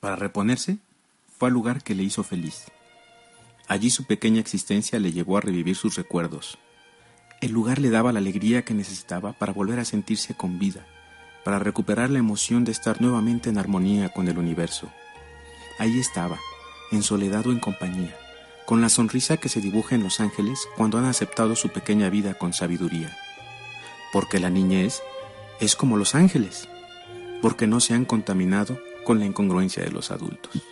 Para 0.00 0.16
reponerse, 0.16 0.78
fue 1.38 1.48
al 1.48 1.54
lugar 1.54 1.82
que 1.82 1.94
le 1.94 2.02
hizo 2.02 2.22
feliz. 2.22 2.64
Allí 3.68 3.90
su 3.90 4.04
pequeña 4.04 4.40
existencia 4.40 4.98
le 4.98 5.12
llevó 5.12 5.36
a 5.36 5.40
revivir 5.40 5.76
sus 5.76 5.94
recuerdos. 5.96 6.58
El 7.40 7.52
lugar 7.52 7.78
le 7.78 7.90
daba 7.90 8.12
la 8.12 8.18
alegría 8.18 8.64
que 8.64 8.74
necesitaba 8.74 9.32
para 9.32 9.52
volver 9.52 9.78
a 9.78 9.84
sentirse 9.84 10.34
con 10.34 10.58
vida, 10.58 10.86
para 11.44 11.58
recuperar 11.58 12.10
la 12.10 12.18
emoción 12.18 12.64
de 12.64 12.72
estar 12.72 13.00
nuevamente 13.00 13.50
en 13.50 13.58
armonía 13.58 14.08
con 14.08 14.28
el 14.28 14.38
universo. 14.38 14.90
Ahí 15.78 15.98
estaba, 15.98 16.38
en 16.92 17.02
soledad 17.02 17.46
o 17.46 17.52
en 17.52 17.60
compañía, 17.60 18.16
con 18.66 18.80
la 18.80 18.88
sonrisa 18.88 19.36
que 19.36 19.48
se 19.48 19.60
dibuja 19.60 19.94
en 19.94 20.02
los 20.02 20.20
ángeles 20.20 20.66
cuando 20.76 20.98
han 20.98 21.04
aceptado 21.04 21.56
su 21.56 21.68
pequeña 21.70 22.10
vida 22.10 22.34
con 22.34 22.52
sabiduría. 22.52 23.16
Porque 24.12 24.40
la 24.40 24.50
niñez 24.50 25.02
es 25.60 25.76
como 25.76 25.96
los 25.96 26.14
ángeles, 26.14 26.68
porque 27.42 27.66
no 27.66 27.80
se 27.80 27.94
han 27.94 28.04
contaminado 28.04 28.80
con 29.04 29.18
la 29.18 29.26
incongruencia 29.26 29.82
de 29.82 29.90
los 29.90 30.10
adultos. 30.10 30.62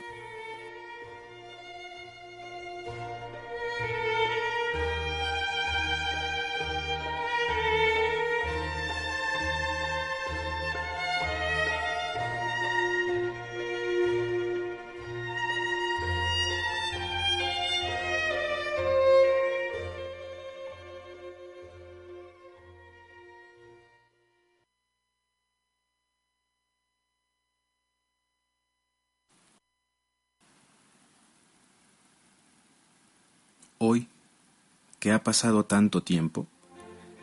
Ha 35.16 35.24
pasado 35.24 35.64
tanto 35.64 36.02
tiempo, 36.02 36.46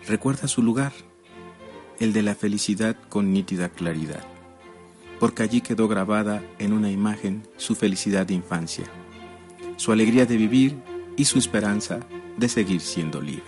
recuerda 0.08 0.48
su 0.48 0.62
lugar, 0.62 0.91
el 2.00 2.12
de 2.12 2.24
la 2.24 2.36
felicidad 2.36 2.98
con 3.08 3.32
nítida 3.32 3.70
claridad, 3.70 4.24
porque 5.20 5.44
allí 5.44 5.62
quedó 5.62 5.88
grabada 5.88 6.44
en 6.60 6.74
una 6.74 6.91
imagen 6.91 7.48
su 7.58 7.76
felicidad 7.76 8.26
de 8.26 8.34
infancia, 8.34 8.86
su 9.78 9.91
alegría 9.91 10.26
de 10.26 10.38
vivir 10.38 10.76
y 11.16 11.26
su 11.26 11.38
esperanza 11.38 12.00
de 12.36 12.50
seguir 12.50 12.82
siendo 12.82 13.22
libre. 13.22 13.44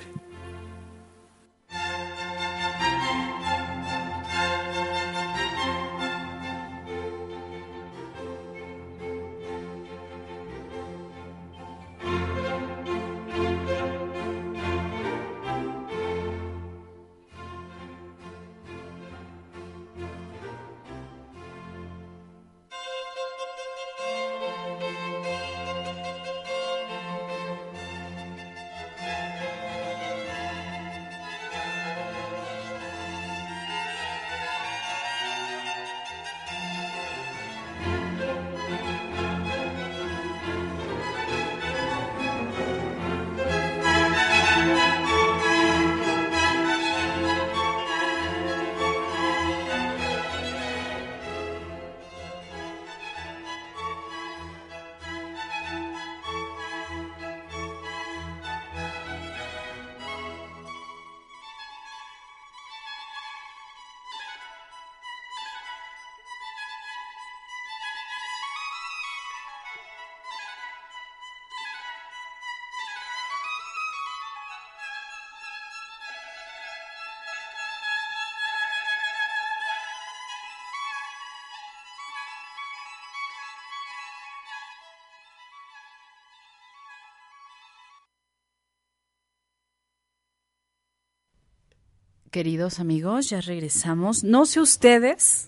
Queridos 92.36 92.82
amigos, 92.82 93.30
ya 93.30 93.40
regresamos. 93.40 94.26
No 94.26 94.46
sé 94.46 94.60
ustedes, 94.60 95.48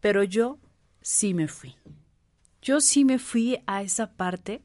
pero 0.00 0.22
yo 0.22 0.58
sí 1.00 1.32
me 1.32 1.48
fui. 1.48 1.76
Yo 2.60 2.82
sí 2.82 3.06
me 3.06 3.18
fui 3.18 3.60
a 3.66 3.80
esa 3.80 4.12
parte. 4.12 4.60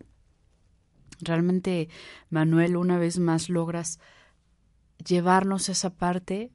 Realmente, 1.21 1.88
Manuel, 2.30 2.76
una 2.76 2.99
vez 2.99 3.19
más 3.19 3.47
logras 3.47 4.01
llevarnos 5.07 5.69
a 5.69 5.71
esa 5.71 5.91
parte. 5.91 6.51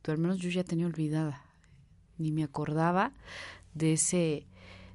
Tú 0.00 0.10
al 0.10 0.16
menos 0.16 0.38
yo 0.38 0.48
ya 0.48 0.64
tenía 0.64 0.86
olvidada. 0.86 1.44
Ni 2.16 2.32
me 2.32 2.44
acordaba 2.44 3.12
de 3.74 3.92
ese, 3.92 4.46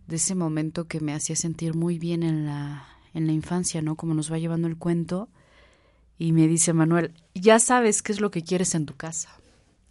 de 0.07 0.15
ese 0.15 0.33
momento 0.33 0.87
que 0.87 1.01
me 1.01 1.13
hacía 1.13 1.35
sentir 1.35 1.75
muy 1.75 1.99
bien 1.99 2.23
en 2.23 2.47
la, 2.47 2.87
en 3.13 3.27
la 3.27 3.33
infancia, 3.33 3.79
¿no? 3.83 3.95
Como 3.95 4.15
nos 4.15 4.31
va 4.31 4.39
llevando 4.39 4.67
el 4.67 4.77
cuento. 4.77 5.29
Y 6.19 6.31
me 6.33 6.47
dice 6.47 6.73
Manuel, 6.73 7.13
ya 7.35 7.59
sabes 7.59 8.01
qué 8.01 8.11
es 8.11 8.21
lo 8.21 8.31
que 8.31 8.43
quieres 8.43 8.75
en 8.75 8.85
tu 8.85 8.95
casa. 8.95 9.29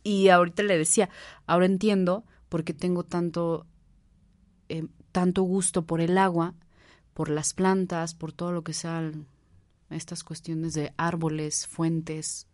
Y 0.04 0.28
ahorita 0.28 0.62
le 0.62 0.78
decía, 0.78 1.10
ahora 1.46 1.66
entiendo 1.66 2.24
por 2.48 2.64
qué 2.64 2.74
tengo 2.74 3.04
tanto, 3.04 3.66
eh, 4.68 4.86
tanto 5.12 5.42
gusto 5.42 5.82
por 5.86 6.00
el 6.00 6.18
agua, 6.18 6.54
por 7.14 7.30
las 7.30 7.54
plantas, 7.54 8.14
por 8.14 8.32
todo 8.32 8.52
lo 8.52 8.62
que 8.64 8.72
sean 8.74 9.26
estas 9.90 10.24
cuestiones 10.24 10.74
de 10.74 10.92
árboles, 10.96 11.66
fuentes. 11.66 12.46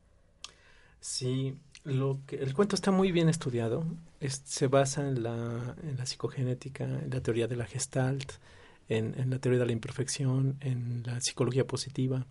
Sí, 1.01 1.55
lo 1.85 2.21
que, 2.27 2.37
el 2.37 2.55
cuento 2.55 2.77
está 2.77 2.91
muy 2.91 3.13
bien 3.13 3.29
estudiado. 3.29 3.85
Es- 4.21 4.43
se 4.45 4.69
basa 4.69 5.09
en 5.09 5.23
la, 5.23 5.77
en 5.83 5.97
la 5.97 6.07
psicogenética, 6.07 6.85
en 6.85 7.11
la 7.11 7.21
teoría 7.23 7.49
de 7.49 7.57
la 7.57 7.67
gestalt, 7.67 8.33
en, 8.89 9.19
en 9.19 9.31
la 9.31 9.39
teoría 9.39 9.61
de 9.61 9.67
la 9.67 9.73
imperfección, 9.73 10.57
en 10.61 11.03
la 11.05 11.21
psicología 11.21 11.67
positiva. 11.67 12.27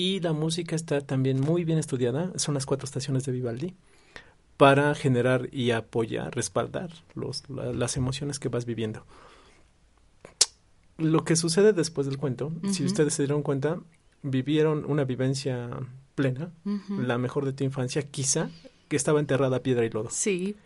Y 0.00 0.20
la 0.20 0.32
música 0.32 0.74
está 0.76 1.00
también 1.02 1.40
muy 1.40 1.64
bien 1.64 1.78
estudiada. 1.78 2.32
Son 2.36 2.54
las 2.54 2.64
cuatro 2.64 2.86
estaciones 2.86 3.24
de 3.26 3.32
Vivaldi 3.32 3.74
para 4.56 4.94
generar 4.94 5.48
y 5.52 5.72
apoyar, 5.72 6.34
respaldar 6.34 6.90
los, 7.14 7.48
la- 7.50 7.72
las 7.74 7.98
emociones 7.98 8.38
que 8.38 8.48
vas 8.48 8.64
viviendo. 8.64 9.04
Lo 10.96 11.24
que 11.24 11.36
sucede 11.36 11.72
después 11.72 12.06
del 12.06 12.16
cuento, 12.18 12.52
si 12.70 12.84
ustedes 12.84 13.14
se 13.14 13.22
dieron 13.24 13.42
cuenta, 13.42 13.80
vivieron 14.22 14.84
una 14.86 15.04
vivencia 15.04 15.68
plena, 16.14 16.50
la 16.96 17.16
mejor 17.18 17.44
de 17.44 17.52
tu 17.52 17.64
infancia, 17.64 18.02
quizá, 18.02 18.50
que 18.88 18.96
estaba 18.96 19.20
enterrada 19.20 19.58
a 19.58 19.62
piedra 19.62 19.84
y 19.84 19.90
lodo. 19.90 20.08
Sí, 20.10 20.56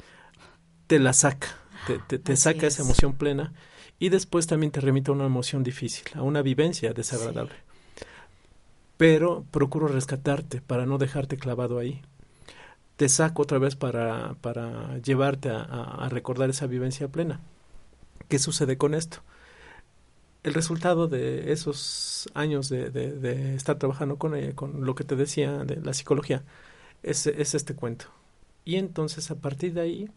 Te 0.87 0.99
la 0.99 1.13
saca, 1.13 1.49
te, 1.87 1.99
te- 1.99 2.19
te 2.19 2.33
Así 2.35 2.43
saca 2.43 2.67
es. 2.67 2.75
esa 2.75 2.83
emoción 2.83 3.15
plena 3.15 3.53
y 3.99 4.09
después 4.11 4.47
también 4.47 4.71
te 4.73 4.81
remite 4.81 5.11
a 5.11 5.15
una 5.15 5.27
emoción 5.27 5.63
difícil, 5.65 6.05
a 6.15 6.23
una 6.23 6.43
vivencia 6.43 6.93
desagradable. 6.93 7.55
Pero 8.97 9.45
procuro 9.51 9.89
rescatarte 9.89 10.61
para 10.61 10.87
no 10.87 10.99
dejarte 10.99 11.37
clavado 11.37 11.79
ahí. 11.79 12.03
Te 12.97 13.09
saco 13.09 13.43
otra 13.43 13.59
vez 13.59 13.77
para, 13.77 14.35
para 14.41 14.99
llevarte 14.99 15.51
a, 15.51 15.63
a- 15.63 16.09
recordar 16.11 16.51
esa 16.51 16.67
vivencia 16.67 17.09
plena. 17.09 17.41
¿Qué 18.29 18.39
sucede 18.39 18.79
con 18.79 18.95
esto? 18.95 19.19
El 20.43 20.53
resultado 20.55 21.09
de 21.09 21.53
esos 21.53 22.29
años 22.35 22.69
de, 22.69 22.91
de- 22.91 23.55
estar 23.55 23.79
trabajando 23.79 24.19
con 24.19 24.35
ella, 24.37 24.55
con 24.55 24.85
lo 24.85 24.95
que 24.95 25.05
te 25.05 25.17
decía 25.17 25.65
de 25.65 25.77
la 25.77 25.95
psicología, 25.95 26.45
es, 27.03 27.27
es 27.29 27.55
este 27.55 27.75
cuento. 27.77 28.07
Y 28.65 28.77
entonces 28.77 29.31
a 29.31 29.37
partir 29.37 29.75
de 29.75 29.83
ahí 29.83 30.11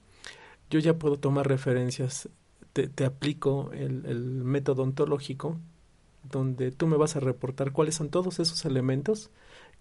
yo 0.72 0.80
ya 0.80 1.00
puedo 1.00 1.20
tomar 1.20 1.48
referencias, 1.48 2.30
te, 2.74 2.88
te 2.90 3.06
aplico 3.06 3.72
el, 3.74 4.06
el 4.08 4.20
método 4.46 4.84
ontológico, 4.84 5.58
donde 6.32 6.72
tú 6.72 6.88
me 6.88 6.98
vas 6.98 7.16
a 7.16 7.20
reportar 7.20 7.72
cuáles 7.72 7.96
son 7.96 8.10
todos 8.10 8.40
esos 8.40 8.66
elementos 8.66 9.30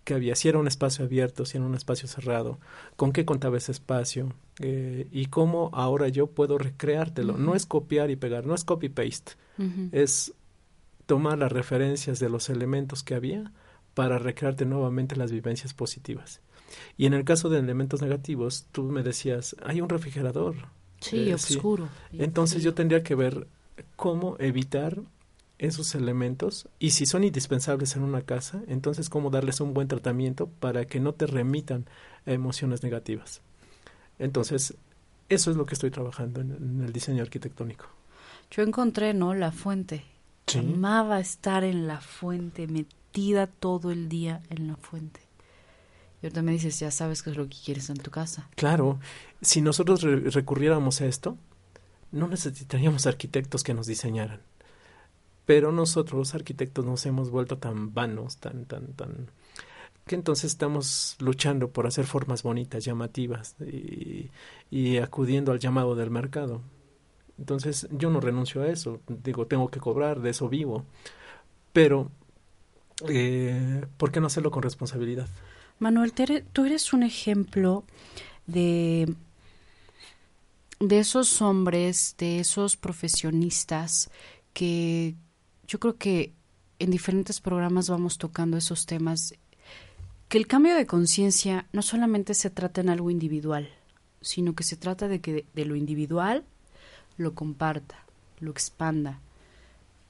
que 0.05 0.15
había, 0.15 0.37
si 0.37 0.49
era 0.49 0.59
un 0.59 0.69
espacio 0.69 1.05
abierto, 1.05 1.45
si 1.45 1.57
era 1.57 1.67
un 1.67 1.75
espacio 1.75 2.07
cerrado, 2.09 2.59
con 2.95 3.13
qué 3.13 3.25
contaba 3.25 3.57
ese 3.57 3.73
espacio 3.73 4.33
eh, 4.61 5.09
y 5.11 5.27
cómo 5.27 5.71
ahora 5.73 6.09
yo 6.09 6.29
puedo 6.29 6.59
recreártelo. 6.59 7.37
No 7.37 7.57
es 7.57 7.67
copiar 7.67 8.11
y 8.11 8.17
pegar, 8.17 8.47
no 8.47 8.55
es 8.55 8.63
copy-paste, 8.65 9.33
es 9.91 10.33
tomar 11.07 11.39
las 11.39 11.51
referencias 11.51 12.21
de 12.21 12.29
los 12.29 12.49
elementos 12.51 13.03
que 13.03 13.15
había 13.15 13.53
para 13.95 14.19
recrearte 14.19 14.65
nuevamente 14.65 15.17
las 15.17 15.33
vivencias 15.33 15.75
positivas. 15.75 16.41
Y 16.97 17.07
en 17.07 17.15
el 17.15 17.25
caso 17.25 17.49
de 17.49 17.59
elementos 17.59 18.03
negativos, 18.03 18.67
tú 18.71 18.85
me 18.85 19.03
decías, 19.03 19.57
hay 19.65 19.81
un 19.81 19.89
refrigerador. 19.89 20.55
Sí, 21.01 21.31
Eh, 21.31 21.35
oscuro. 21.35 21.89
Entonces 22.13 22.63
yo 22.63 22.75
tendría 22.75 23.03
que 23.03 23.15
ver 23.15 23.47
cómo 23.97 24.37
evitar 24.39 25.01
esos 25.59 25.95
elementos 25.95 26.69
y 26.79 26.91
si 26.91 27.07
son 27.07 27.25
indispensables 27.25 27.97
en 27.97 28.03
una 28.03 28.23
casa, 28.23 28.63
entonces 28.69 29.09
cómo 29.09 29.31
darles 29.31 29.61
un 29.61 29.73
buen 29.75 29.89
tratamiento 29.89 30.49
para 30.49 30.85
que 30.85 31.01
no 31.01 31.15
te 31.15 31.27
remitan 31.27 31.87
a 32.27 32.33
emociones 32.33 32.83
negativas. 32.83 33.41
Entonces, 34.19 34.75
eso 35.29 35.51
es 35.51 35.57
lo 35.57 35.67
que 35.67 35.75
estoy 35.75 35.91
trabajando 35.91 36.41
en, 36.41 36.53
en 36.53 36.83
el 36.85 36.93
diseño 36.93 37.23
arquitectónico. 37.23 37.87
Yo 38.51 38.63
encontré, 38.63 39.13
¿no? 39.15 39.35
La 39.35 39.51
fuente. 39.53 40.05
Sí. 40.47 40.59
Amaba 40.59 41.19
estar 41.21 41.65
en 41.65 41.87
la 41.87 42.01
fuente, 42.01 42.67
metida 42.69 43.47
todo 43.47 43.91
el 43.91 44.09
día 44.09 44.43
en 44.51 44.69
la 44.69 44.77
fuente. 44.77 45.21
Y 46.23 46.27
ahorita 46.27 46.43
me 46.43 46.53
dices, 46.53 46.79
ya 46.79 46.91
sabes 46.91 47.23
qué 47.23 47.31
es 47.31 47.37
lo 47.37 47.49
que 47.49 47.57
quieres 47.65 47.91
en 47.91 47.97
tu 47.97 48.11
casa. 48.11 48.49
Claro, 48.55 48.99
si 49.43 49.61
nosotros 49.61 50.03
re- 50.03 50.31
recurriéramos 50.31 51.01
a 51.01 51.07
esto, 51.07 51.37
no 52.13 52.29
necesitaríamos 52.29 53.07
arquitectos 53.07 53.65
que 53.65 53.75
nos 53.75 53.87
diseñaran. 53.87 54.41
Pero 55.47 55.73
nosotros 55.73 56.19
los 56.19 56.35
arquitectos 56.35 56.85
nos 56.85 57.07
hemos 57.07 57.31
vuelto 57.31 57.59
tan 57.59 57.95
vanos, 57.95 58.39
tan, 58.39 58.67
tan, 58.67 58.93
tan, 58.95 59.31
que 60.07 60.15
entonces 60.15 60.53
estamos 60.53 61.17
luchando 61.19 61.71
por 61.71 61.87
hacer 61.87 62.07
formas 62.07 62.43
bonitas, 62.43 62.85
llamativas 62.85 63.57
y, 64.71 64.99
acudiendo 64.99 65.53
al 65.53 65.59
llamado 65.59 65.97
del 65.97 66.11
mercado. 66.11 66.63
Entonces 67.39 67.89
yo 67.91 68.11
no 68.11 68.21
renuncio 68.21 68.63
a 68.63 68.69
eso, 68.69 69.01
digo, 69.09 69.47
tengo 69.47 69.69
que 69.69 69.81
cobrar, 69.81 70.21
de 70.21 70.31
eso 70.31 70.49
vivo, 70.49 70.85
pero 71.73 72.11
eh, 73.09 73.85
¿por 73.99 74.11
qué 74.11 74.21
no 74.21 74.29
hacerlo 74.29 74.51
con 74.51 74.63
responsabilidad? 74.63 75.29
Manuel, 75.79 76.13
tú 76.53 76.65
eres 76.65 76.93
un 76.95 77.03
ejemplo 77.03 77.85
de, 78.47 79.13
de 80.81 80.99
esos 80.99 81.43
hombres, 81.43 82.15
de 82.17 82.39
esos 82.39 82.77
profesionistas 82.77 84.09
que 84.55 85.15
yo 85.67 85.81
creo 85.81 85.97
que 85.97 86.33
en 86.79 86.91
diferentes 86.91 87.41
programas 87.41 87.89
vamos 87.89 88.19
tocando 88.19 88.57
esos 88.57 88.87
temas, 88.87 89.35
que 90.29 90.39
el 90.39 90.47
cambio 90.47 90.75
de 90.75 90.87
conciencia 90.87 91.67
no 91.73 91.83
solamente 91.83 92.35
se 92.35 92.51
trata 92.51 92.81
en 92.81 92.89
algo 92.89 93.11
individual, 93.11 93.69
sino 94.21 94.55
que 94.55 94.65
se 94.65 94.77
trata 94.77 95.09
de 95.09 95.21
que 95.21 95.47
de, 95.55 95.65
lo 95.65 95.77
individual 95.77 96.45
lo 97.17 97.35
comparta, 97.35 98.05
lo 98.41 98.51
expanda. 98.51 99.21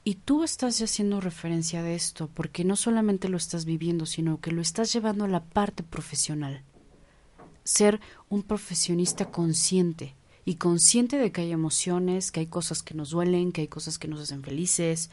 Y 0.03 0.15
tú 0.15 0.43
estás 0.43 0.79
ya 0.79 0.85
haciendo 0.85 1.21
referencia 1.21 1.83
de 1.83 1.95
esto, 1.95 2.29
porque 2.33 2.63
no 2.63 2.75
solamente 2.75 3.29
lo 3.29 3.37
estás 3.37 3.65
viviendo, 3.65 4.05
sino 4.05 4.39
que 4.39 4.51
lo 4.51 4.61
estás 4.61 4.91
llevando 4.91 5.25
a 5.25 5.29
la 5.29 5.43
parte 5.43 5.83
profesional. 5.83 6.63
Ser 7.63 7.99
un 8.29 8.43
profesionista 8.43 9.29
consciente 9.29 10.15
y 10.47 10.55
consciente 10.55 11.17
de 11.17 11.33
que 11.33 11.41
hay 11.41 11.51
emociones, 11.51 12.31
que 12.31 12.39
hay 12.39 12.47
cosas 12.47 12.81
que 12.81 12.93
nos 12.93 13.09
duelen, 13.09 13.51
que 13.51 13.59
hay 13.59 13.67
cosas 13.67 13.99
que 13.99 14.07
nos 14.07 14.21
hacen 14.21 14.43
felices, 14.43 15.11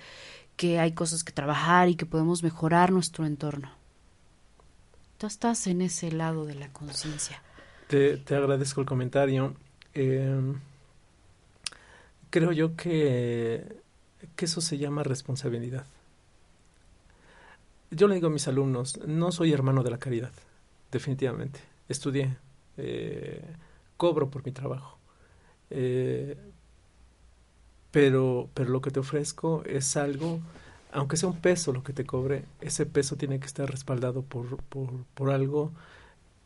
que 0.57 0.79
hay 0.79 0.93
cosas 0.93 1.25
que 1.25 1.33
trabajar 1.33 1.89
y 1.89 1.97
que 1.97 2.07
podemos 2.07 2.45
mejorar 2.45 2.93
nuestro 2.93 3.27
entorno. 3.27 3.69
Tú 5.19 5.27
estás 5.27 5.67
en 5.67 5.83
ese 5.83 6.13
lado 6.13 6.47
de 6.47 6.55
la 6.55 6.73
conciencia. 6.73 7.43
Te, 7.89 8.17
te 8.19 8.37
agradezco 8.37 8.81
el 8.81 8.87
comentario. 8.87 9.57
Eh, 9.93 10.55
creo 12.31 12.53
yo 12.53 12.77
que, 12.77 13.81
que 14.37 14.45
eso 14.45 14.61
se 14.61 14.79
llama 14.79 15.03
responsabilidad. 15.03 15.85
Yo 17.91 18.07
le 18.07 18.15
digo 18.15 18.29
a 18.29 18.31
mis 18.31 18.47
alumnos, 18.47 19.01
no 19.05 19.33
soy 19.33 19.53
hermano 19.53 19.83
de 19.83 19.91
la 19.91 19.99
caridad, 19.99 20.33
definitivamente. 20.93 21.59
Estudié, 21.89 22.37
eh, 22.77 23.45
cobro 23.97 24.31
por 24.31 24.45
mi 24.45 24.53
trabajo. 24.53 25.01
Eh, 25.77 26.37
pero, 27.91 28.49
pero 28.55 28.71
lo 28.71 28.81
que 28.81 28.91
te 28.91 29.01
ofrezco 29.01 29.65
es 29.67 29.97
algo, 29.97 30.41
aunque 30.93 31.17
sea 31.17 31.29
un 31.29 31.39
peso 31.41 31.73
lo 31.73 31.83
que 31.83 31.93
te 31.93 32.05
cobre, 32.05 32.45
ese 32.61 32.87
peso 32.87 33.17
tiene 33.17 33.41
que 33.41 33.47
estar 33.47 33.69
respaldado 33.69 34.23
por, 34.23 34.59
por, 34.65 34.91
por 35.15 35.31
algo 35.31 35.73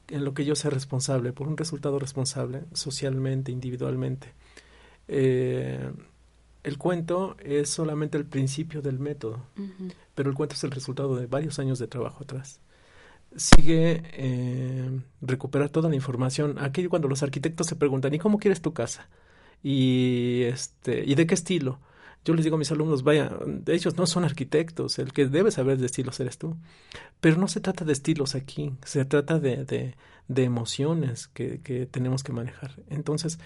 en 0.09 0.24
lo 0.24 0.33
que 0.33 0.47
yo 0.47 0.55
sea 0.55 0.70
responsable, 0.70 1.33
por 1.33 1.47
un 1.47 1.57
resultado 1.57 1.99
responsable, 1.99 2.62
socialmente, 2.72 3.53
individualmente. 3.53 4.33
Eh, 5.09 5.91
el 6.64 6.79
cuento 6.79 7.37
es 7.41 7.68
solamente 7.68 8.16
el 8.18 8.24
principio 8.24 8.81
del 8.83 8.99
método, 8.99 9.41
pero 10.14 10.31
el 10.31 10.37
cuento 10.37 10.55
es 10.55 10.64
el 10.64 10.70
resultado 10.70 11.16
de 11.16 11.26
varios 11.26 11.59
años 11.59 11.79
de 11.79 11.87
trabajo 11.87 12.24
atrás. 12.24 12.61
Sigue 13.37 14.03
eh, 14.14 15.01
recuperar 15.20 15.68
toda 15.70 15.89
la 15.89 15.95
información. 15.95 16.57
Aquí 16.59 16.87
cuando 16.87 17.09
los 17.09 17.22
arquitectos 17.22 17.66
se 17.66 17.76
preguntan, 17.76 18.14
¿y 18.14 18.18
cómo 18.18 18.39
quieres 18.39 18.62
tu 18.62 18.72
casa? 18.72 19.09
Y, 19.62 20.43
este, 20.45 21.05
¿y 21.05 21.14
de 21.14 21.26
qué 21.26 21.35
estilo? 21.35 21.81
Yo 22.24 22.35
les 22.35 22.45
digo 22.45 22.57
a 22.57 22.59
mis 22.59 22.70
alumnos, 22.72 23.05
vaya, 23.05 23.31
ellos 23.66 23.97
no 23.97 24.07
son 24.07 24.24
arquitectos, 24.24 24.99
el 24.99 25.12
que 25.12 25.26
debe 25.26 25.51
saber 25.51 25.79
de 25.79 25.87
estilos 25.87 26.18
eres 26.20 26.37
tú. 26.37 26.57
Pero 27.20 27.39
no 27.39 27.49
se 27.49 27.61
trata 27.61 27.85
de 27.85 27.93
estilos 27.93 28.35
aquí, 28.35 28.72
se 28.85 29.05
trata 29.05 29.39
de, 29.39 29.64
de, 29.64 29.95
de 30.26 30.45
emociones 30.45 31.29
que, 31.29 31.61
que 31.61 31.87
tenemos 31.87 32.22
que 32.22 32.33
manejar. 32.33 32.72
Entonces, 32.91 33.39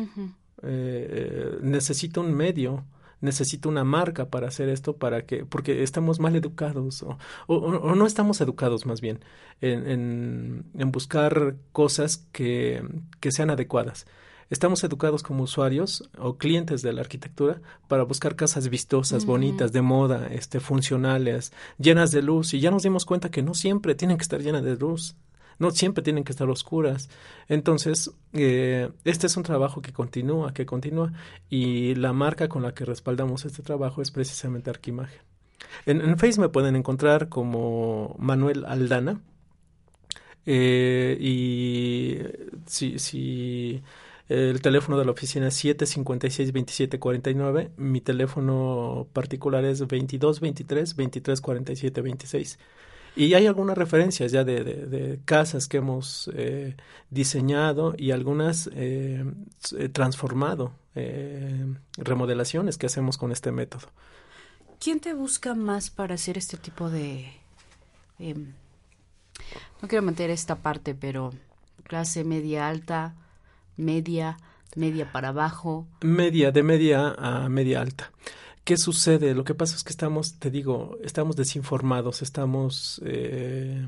Eh, 0.64 1.58
necesito 1.62 2.22
un 2.22 2.34
medio 2.34 2.86
necesito 3.22 3.68
una 3.70 3.84
marca 3.84 4.30
para 4.30 4.48
hacer 4.48 4.70
esto 4.70 4.96
para 4.96 5.26
que 5.26 5.46
porque 5.46 5.84
estamos 5.84 6.20
mal 6.20 6.36
educados 6.36 7.04
o, 7.04 7.18
o, 7.48 7.56
o 7.56 7.96
no 7.96 8.06
estamos 8.06 8.40
educados 8.42 8.86
más 8.86 9.02
bien 9.02 9.20
en, 9.62 9.88
en, 9.90 10.66
en 10.78 10.92
buscar 10.92 11.56
cosas 11.72 12.26
que, 12.32 12.82
que, 13.20 13.32
sean 13.32 13.50
adecuadas 13.50 14.06
estamos 14.50 14.84
educados 14.84 15.22
como 15.22 15.44
usuarios 15.44 16.10
o 16.18 16.38
clientes 16.38 16.82
de 16.82 16.94
la 16.94 17.02
arquitectura 17.02 17.62
para 17.88 18.04
buscar 18.04 18.36
casas 18.36 18.70
vistosas, 18.70 19.24
uh 19.24 19.26
-huh. 19.26 19.30
bonitas, 19.30 19.72
de 19.74 19.82
moda, 19.82 20.28
este, 20.32 20.60
funcionales, 20.60 21.52
llenas 21.78 22.12
de 22.12 22.22
luz 22.22 22.54
y 22.54 22.60
ya 22.60 22.72
nos 22.72 22.84
dimos 22.84 23.06
cuenta 23.06 23.30
que 23.30 23.44
no 23.44 23.54
siempre 23.54 23.96
tienen 23.96 24.18
que 24.18 24.24
estar 24.24 24.42
llenas 24.42 24.64
de 24.64 24.76
luz 24.76 25.16
no 25.60 25.72
siempre 25.72 26.04
tienen 26.04 26.24
que 26.24 26.32
estar 26.32 26.50
oscuras. 26.50 27.10
Entonces, 27.48 28.12
eh, 28.34 28.90
este 29.04 29.28
es 29.28 29.38
un 29.38 29.44
trabajo 29.44 29.82
que 29.82 29.94
continúa, 29.94 30.54
que 30.54 30.66
continúa, 30.66 31.14
y 31.50 31.96
la 31.96 32.14
marca 32.14 32.50
con 32.50 32.64
la 32.64 32.74
que 32.74 32.86
respaldamos 32.86 33.46
este 33.46 33.62
trabajo 33.62 34.02
es 34.02 34.12
precisamente 34.12 34.70
Arquimagen. 34.70 35.22
En, 35.86 36.02
en 36.02 36.18
Face 36.18 36.40
me 36.40 36.50
pueden 36.50 36.76
encontrar 36.76 37.30
como 37.30 38.16
Manuel 38.18 38.66
Aldana, 38.66 39.22
eh, 40.46 41.18
y 41.20 42.18
si, 42.66 42.98
si 42.98 43.84
el 44.30 44.62
teléfono 44.62 44.98
de 44.98 45.06
la 45.06 45.12
oficina 45.12 45.50
es 45.50 45.64
756-2749. 45.64 47.70
Mi 47.78 48.02
teléfono 48.02 49.08
particular 49.14 49.64
es 49.66 49.84
2223-2347-26. 49.84 52.58
Y 53.16 53.34
hay 53.34 53.48
algunas 53.48 53.78
referencias 53.78 54.32
ya 54.32 54.44
de, 54.44 54.64
de, 54.64 54.86
de 54.86 55.20
casas 55.26 55.68
que 55.68 55.78
hemos 55.78 56.30
eh, 56.34 56.76
diseñado 57.10 57.96
y 57.98 58.12
algunas 58.12 58.70
eh, 58.74 59.26
eh, 59.78 59.90
transformado, 59.90 60.72
eh, 60.96 61.66
remodelaciones 61.98 62.78
que 62.78 62.86
hacemos 62.86 63.18
con 63.18 63.32
este 63.32 63.52
método. 63.52 63.88
¿Quién 64.80 65.00
te 65.00 65.14
busca 65.14 65.56
más 65.56 65.90
para 65.90 66.16
hacer 66.16 66.38
este 66.38 66.56
tipo 66.58 66.90
de... 66.90 67.32
em, 68.20 68.54
no 69.82 69.88
quiero 69.88 70.04
meter 70.04 70.30
esta 70.30 70.56
parte, 70.56 70.96
pero 70.96 71.34
clase 71.84 72.24
media 72.24 72.70
alta, 72.70 73.16
media, 73.76 74.38
media 74.76 75.12
para 75.12 75.30
abajo. 75.30 75.88
Media, 76.02 76.52
de 76.52 76.64
media 76.64 77.16
a 77.18 77.50
media 77.50 77.82
alta. 77.82 78.12
¿Qué 78.70 78.78
sucede? 78.78 79.34
Lo 79.34 79.46
que 79.46 79.56
pasa 79.56 79.76
es 79.76 79.84
que 79.84 79.90
estamos, 79.90 80.38
te 80.38 80.52
digo, 80.52 81.00
estamos 81.02 81.36
desinformados, 81.36 82.22
estamos, 82.22 83.02
eh, 83.04 83.84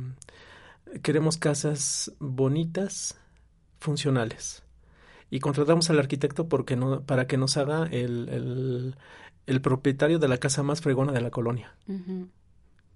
queremos 1.04 1.38
casas 1.38 2.12
bonitas, 2.18 3.16
funcionales. 3.78 4.64
Y 5.30 5.40
contratamos 5.40 5.92
al 5.92 6.00
arquitecto 6.00 6.50
porque 6.50 6.76
no, 6.78 7.04
para 7.04 7.28
que 7.28 7.38
nos 7.38 7.58
haga 7.58 7.86
el, 7.92 8.28
el, 8.30 8.96
el 9.46 9.62
propietario 9.62 10.18
de 10.18 10.28
la 10.28 10.38
casa 10.38 10.64
más 10.64 10.82
fregona 10.82 11.12
de 11.12 11.22
la 11.22 11.30
colonia. 11.30 11.76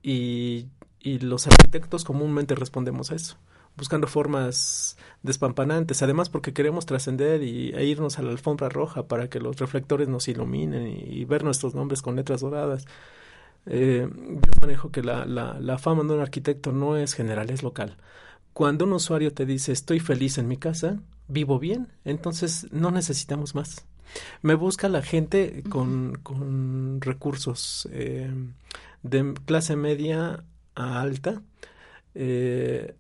Y, 0.02 0.70
y 1.00 1.20
los 1.20 1.46
arquitectos 1.46 2.04
comúnmente 2.04 2.56
respondemos 2.56 3.12
a 3.12 3.16
eso, 3.16 3.38
buscando 3.78 4.08
formas 4.08 4.98
despampanantes, 5.24 6.02
además 6.02 6.30
porque 6.30 6.54
queremos 6.54 6.86
trascender 6.86 7.44
y, 7.44 7.72
e 7.72 7.86
irnos 7.86 8.20
a 8.20 8.22
la 8.22 8.32
alfombra 8.32 8.70
roja 8.70 9.08
para 9.08 9.30
que 9.30 9.40
los 9.40 9.58
reflectores 9.58 10.08
nos 10.08 10.28
iluminen 10.28 10.88
y, 10.88 11.22
y 11.22 11.26
ver 11.26 11.44
nuestros 11.44 11.76
nombres 11.76 12.02
con 12.02 12.16
letras 12.16 12.42
doradas. 12.42 12.86
Eh, 13.66 14.08
yo 14.10 14.52
manejo 14.62 14.92
que 14.92 15.02
la, 15.02 15.26
la, 15.26 15.60
la 15.60 15.78
fama 15.78 16.04
de 16.04 16.14
un 16.14 16.22
arquitecto 16.22 16.72
no 16.72 16.98
es 16.98 17.14
general, 17.14 17.50
es 17.50 17.64
local. 17.64 17.98
Cuando 18.54 18.86
un 18.86 18.94
usuario 18.94 19.34
te 19.34 19.46
dice 19.46 19.72
estoy 19.72 20.00
feliz 20.00 20.38
en 20.38 20.48
mi 20.48 20.58
casa, 20.58 21.00
vivo 21.28 21.60
bien, 21.60 21.90
entonces 22.06 22.68
no 22.72 22.92
necesitamos 22.92 23.56
más. 23.56 23.86
Me 24.42 24.54
busca 24.54 24.88
la 24.88 25.02
gente 25.02 25.64
con, 25.70 26.20
con 26.24 27.02
recursos 27.02 27.90
eh, 27.92 28.32
de 29.04 29.34
clase 29.46 29.76
media 29.76 30.44
a 30.76 31.02
alta, 31.02 31.42
eh, 32.14 32.96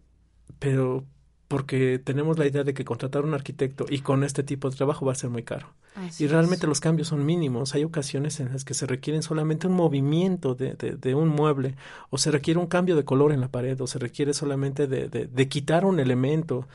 pero 0.59 1.05
porque 1.47 1.99
tenemos 1.99 2.39
la 2.39 2.47
idea 2.47 2.63
de 2.63 2.73
que 2.73 2.85
contratar 2.85 3.23
un 3.23 3.33
arquitecto 3.35 3.85
y 3.89 3.99
con 4.01 4.23
este 4.23 4.43
tipo 4.43 4.69
de 4.69 4.75
trabajo 4.77 5.05
va 5.05 5.11
a 5.11 5.15
ser 5.15 5.29
muy 5.29 5.43
caro. 5.43 5.75
Así 5.95 6.23
Y 6.23 6.27
es. 6.27 6.31
realmente 6.31 6.67
los 6.67 6.79
cambios 6.79 7.09
son 7.09 7.25
mínimos. 7.25 7.75
Hay 7.75 7.83
ocasiones 7.83 8.39
en 8.39 8.51
las 8.51 8.65
que 8.65 8.73
se 8.73 8.85
requieren 8.87 9.21
solamente 9.23 9.67
un 9.67 9.73
movimiento 9.73 10.55
de, 10.55 10.73
de, 10.75 10.95
de 10.97 11.15
un 11.15 11.29
mueble, 11.29 11.75
o 12.09 12.17
se 12.17 12.31
requiere 12.31 12.59
un 12.59 12.67
cambio 12.67 12.95
de 12.95 13.05
color 13.05 13.31
en 13.31 13.41
la 13.41 13.49
pared, 13.49 13.79
o 13.81 13.87
se 13.87 13.99
requiere 13.99 14.33
solamente 14.33 14.87
de, 14.87 15.07
de, 15.09 15.27
de 15.27 15.47
quitar 15.49 15.85
un 15.85 15.99
elemento 15.99 16.67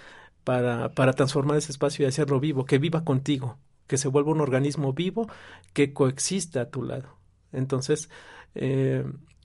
para, 0.44 0.90
para 0.94 1.12
transformar 1.14 1.58
ese 1.58 1.72
espacio 1.72 2.04
y 2.04 2.08
hacerlo 2.08 2.40
vivo, 2.40 2.64
que 2.64 2.78
viva 2.78 3.04
contigo, 3.04 3.58
que 3.86 3.98
se 3.98 4.08
vuelva 4.08 4.32
un 4.32 4.40
organismo 4.40 4.92
vivo 4.92 5.28
que 5.72 5.92
coexista 5.92 6.62
a 6.62 6.70
tu 6.70 6.82
lado. 6.82 7.16
Entonces, 7.52 8.08
eh, 8.54 9.04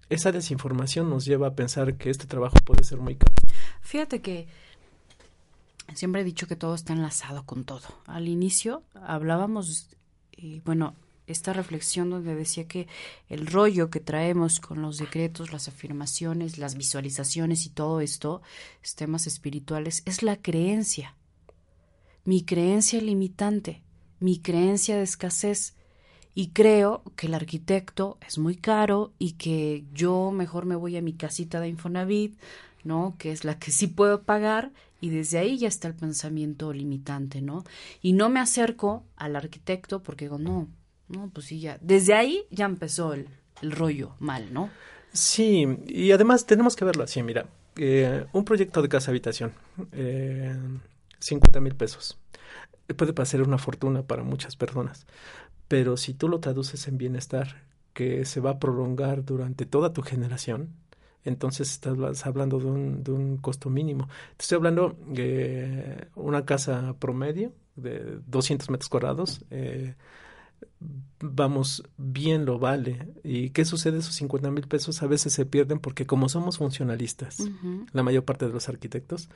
esa 0.09 0.31
desinformación 0.31 1.09
nos 1.09 1.25
lleva 1.25 1.47
a 1.47 1.55
pensar 1.55 1.95
que 1.97 2.09
este 2.09 2.27
trabajo 2.27 2.57
puede 2.63 2.83
ser 2.83 2.99
muy 2.99 3.15
caro. 3.15 3.44
Fíjate 3.85 4.19
que 4.19 4.47
siempre 5.93 6.21
he 6.21 6.25
dicho 6.25 6.47
que 6.47 6.55
todo 6.55 6.73
está 6.73 6.93
enlazado 6.93 7.45
con 7.45 7.65
todo. 7.65 7.87
Al 8.07 8.27
inicio 8.27 8.81
hablábamos, 8.95 9.89
y 10.35 10.59
bueno, 10.61 10.95
esta 11.27 11.53
reflexión 11.53 12.09
donde 12.09 12.33
decía 12.33 12.67
que 12.67 12.87
el 13.29 13.45
rollo 13.45 13.91
que 13.91 13.99
traemos 13.99 14.59
con 14.59 14.81
los 14.81 14.97
decretos, 14.97 15.53
las 15.53 15.67
afirmaciones, 15.67 16.57
las 16.57 16.75
visualizaciones 16.75 17.67
y 17.67 17.69
todo 17.69 18.01
esto, 18.01 18.41
es 18.83 18.95
temas 18.95 19.27
espirituales, 19.27 20.01
es 20.05 20.23
la 20.23 20.37
creencia. 20.37 21.15
Mi 22.23 22.43
creencia 22.43 22.99
limitante, 22.99 23.83
mi 24.19 24.39
creencia 24.39 24.97
de 24.97 25.03
escasez. 25.03 25.75
Y 26.33 26.49
creo 26.49 27.03
que 27.15 27.27
el 27.27 27.35
arquitecto 27.35 28.17
es 28.27 28.39
muy 28.39 28.55
caro 28.55 29.13
y 29.19 29.33
que 29.33 29.85
yo 29.93 30.31
mejor 30.31 30.65
me 30.65 30.75
voy 30.75 30.97
a 30.97 31.01
mi 31.01 31.13
casita 31.13 31.61
de 31.61 31.69
Infonavit, 31.69 32.37
¿no? 32.85 33.15
Que 33.17 33.31
es 33.31 33.43
la 33.43 33.59
que 33.59 33.71
sí 33.71 33.87
puedo 33.87 34.23
pagar 34.23 34.71
y 35.01 35.09
desde 35.09 35.37
ahí 35.37 35.57
ya 35.57 35.67
está 35.67 35.87
el 35.87 35.95
pensamiento 35.95 36.71
limitante, 36.71 37.41
¿no? 37.41 37.65
Y 38.01 38.13
no 38.13 38.29
me 38.29 38.39
acerco 38.39 39.03
al 39.17 39.35
arquitecto 39.35 40.01
porque 40.01 40.25
digo, 40.25 40.37
no, 40.37 40.69
no, 41.09 41.29
pues 41.33 41.47
sí, 41.47 41.59
ya. 41.59 41.77
Desde 41.81 42.13
ahí 42.13 42.45
ya 42.49 42.65
empezó 42.65 43.13
el, 43.13 43.27
el 43.61 43.71
rollo 43.71 44.15
mal, 44.19 44.53
¿no? 44.53 44.69
Sí, 45.11 45.67
y 45.87 46.11
además 46.11 46.45
tenemos 46.45 46.75
que 46.75 46.85
verlo 46.85 47.03
así, 47.03 47.23
mira, 47.23 47.45
eh, 47.77 48.25
un 48.33 48.45
proyecto 48.45 48.81
de 48.81 48.89
casa 48.89 49.11
habitación, 49.11 49.53
eh, 49.91 50.55
50 51.19 51.59
mil 51.61 51.75
pesos, 51.75 52.17
puede 52.97 53.13
parecer 53.13 53.41
una 53.41 53.57
fortuna 53.57 54.03
para 54.03 54.23
muchas 54.23 54.55
personas, 54.55 55.07
pero 55.67 55.97
si 55.97 56.13
tú 56.13 56.27
lo 56.27 56.39
traduces 56.39 56.87
en 56.87 56.97
bienestar, 56.97 57.63
que 57.93 58.25
se 58.25 58.41
va 58.41 58.51
a 58.51 58.59
prolongar 58.59 59.23
durante 59.23 59.65
toda 59.65 59.93
tu 59.93 60.01
generación, 60.01 60.69
entonces 61.25 61.71
estás 61.71 62.25
hablando 62.25 62.59
de 62.59 62.65
un, 62.65 63.03
de 63.03 63.11
un 63.11 63.37
costo 63.37 63.69
mínimo. 63.69 64.07
Te 64.37 64.43
estoy 64.43 64.57
hablando 64.57 64.97
de 65.07 66.07
una 66.15 66.45
casa 66.45 66.95
promedio 66.99 67.51
de 67.75 68.19
200 68.27 68.69
metros 68.69 68.89
cuadrados, 68.89 69.43
eh, 69.49 69.95
vamos, 71.19 71.83
bien 71.97 72.45
lo 72.45 72.59
vale. 72.59 73.13
¿Y 73.23 73.49
qué 73.49 73.65
sucede? 73.65 73.99
Esos 73.99 74.15
50 74.15 74.51
mil 74.51 74.67
pesos 74.67 75.01
a 75.03 75.07
veces 75.07 75.33
se 75.33 75.45
pierden 75.45 75.79
porque 75.79 76.05
como 76.05 76.29
somos 76.29 76.57
funcionalistas, 76.57 77.37
la 77.91 78.03
mayor 78.03 78.23
parte 78.23 78.45
de 78.47 78.53
los 78.53 78.69
arquitectos, 78.69 79.29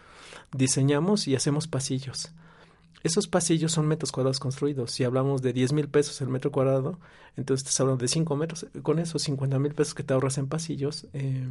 diseñamos 0.55 1.27
y 1.27 1.35
hacemos 1.35 1.67
pasillos. 1.67 2.31
Esos 3.03 3.27
pasillos 3.27 3.71
son 3.71 3.87
metros 3.87 4.11
cuadrados 4.11 4.39
construidos. 4.39 4.91
Si 4.91 5.03
hablamos 5.03 5.41
de 5.41 5.53
10 5.53 5.73
mil 5.73 5.87
pesos 5.87 6.19
el 6.21 6.29
metro 6.29 6.51
cuadrado, 6.51 6.99
entonces 7.37 7.65
estás 7.65 7.79
hablando 7.79 8.01
de 8.01 8.07
5 8.09 8.35
metros. 8.35 8.65
Con 8.83 8.99
esos 8.99 9.21
50 9.23 9.57
mil 9.59 9.73
pesos 9.73 9.93
que 9.93 10.03
te 10.03 10.13
ahorras 10.13 10.37
en 10.37 10.47
pasillos, 10.47 11.07
eh, 11.13 11.47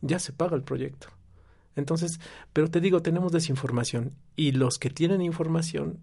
ya 0.00 0.18
se 0.18 0.32
paga 0.32 0.56
el 0.56 0.62
proyecto. 0.62 1.08
Entonces, 1.76 2.20
pero 2.52 2.68
te 2.68 2.80
digo, 2.80 3.00
tenemos 3.00 3.32
desinformación 3.32 4.12
y 4.36 4.52
los 4.52 4.78
que 4.78 4.90
tienen 4.90 5.22
información 5.22 6.00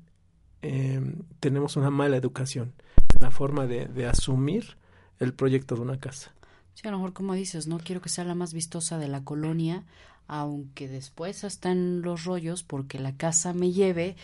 eh, 0.61 1.01
tenemos 1.39 1.77
una 1.77 1.89
mala 1.89 2.17
educación 2.17 2.73
la 3.19 3.31
forma 3.31 3.67
de, 3.67 3.85
de 3.85 4.07
asumir 4.07 4.77
el 5.19 5.33
proyecto 5.33 5.75
de 5.75 5.81
una 5.81 5.99
casa. 5.99 6.33
Sí, 6.73 6.87
a 6.87 6.91
lo 6.91 6.97
mejor 6.97 7.13
como 7.13 7.33
dices, 7.33 7.67
no 7.67 7.77
quiero 7.77 8.01
que 8.01 8.09
sea 8.09 8.23
la 8.23 8.35
más 8.35 8.53
vistosa 8.53 8.97
de 8.97 9.09
la 9.09 9.23
colonia, 9.23 9.83
aunque 10.29 10.87
después 10.87 11.43
están 11.43 12.01
los 12.01 12.23
rollos 12.23 12.63
porque 12.63 12.99
la 12.99 13.17
casa 13.17 13.51
me 13.51 13.71
lleve 13.71 14.15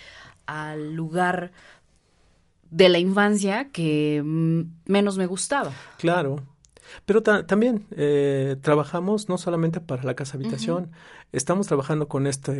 al 0.45 0.93
lugar 0.93 1.51
de 2.69 2.89
la 2.89 2.99
infancia 2.99 3.71
que 3.71 4.21
menos 4.23 5.17
me 5.17 5.25
gustaba. 5.25 5.71
Claro. 5.97 6.43
Pero 7.05 7.21
ta- 7.23 7.45
también 7.47 7.85
eh, 7.91 8.57
trabajamos 8.61 9.29
no 9.29 9.37
solamente 9.37 9.79
para 9.81 10.03
la 10.03 10.15
casa 10.15 10.37
habitación, 10.37 10.91
estamos 11.31 11.67
trabajando 11.67 12.07
con 12.07 12.27
este, 12.27 12.51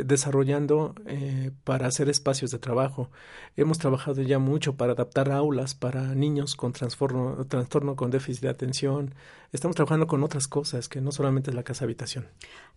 eh, 0.00 0.04
desarrollando 0.04 0.94
eh, 1.06 1.50
para 1.64 1.86
hacer 1.86 2.08
espacios 2.08 2.50
de 2.50 2.58
trabajo. 2.58 3.10
Hemos 3.56 3.78
trabajado 3.78 4.22
ya 4.22 4.38
mucho 4.38 4.76
para 4.76 4.92
adaptar 4.92 5.30
aulas 5.30 5.74
para 5.74 6.14
niños 6.14 6.54
con 6.56 6.72
trastorno, 6.72 7.96
con 7.96 8.10
déficit 8.10 8.42
de 8.42 8.48
atención. 8.48 9.14
Estamos 9.52 9.76
trabajando 9.76 10.06
con 10.06 10.22
otras 10.22 10.48
cosas 10.48 10.88
que 10.88 11.00
no 11.00 11.12
solamente 11.12 11.50
es 11.50 11.56
la 11.56 11.62
casa 11.62 11.84
habitación. 11.84 12.26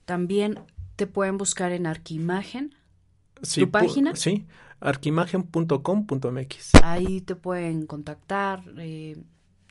También 0.05 0.59
te 0.95 1.07
pueden 1.07 1.37
buscar 1.37 1.71
en 1.71 1.85
Arquimagen, 1.87 2.73
Sí, 3.43 3.61
¿Tu 3.61 3.69
página? 3.69 4.15
Sí, 4.15 4.47
arquimagen.com.mx. 4.79 6.71
ahí 6.83 7.21
te 7.21 7.35
pueden 7.35 7.85
contactar, 7.85 8.63
eh, 8.79 9.15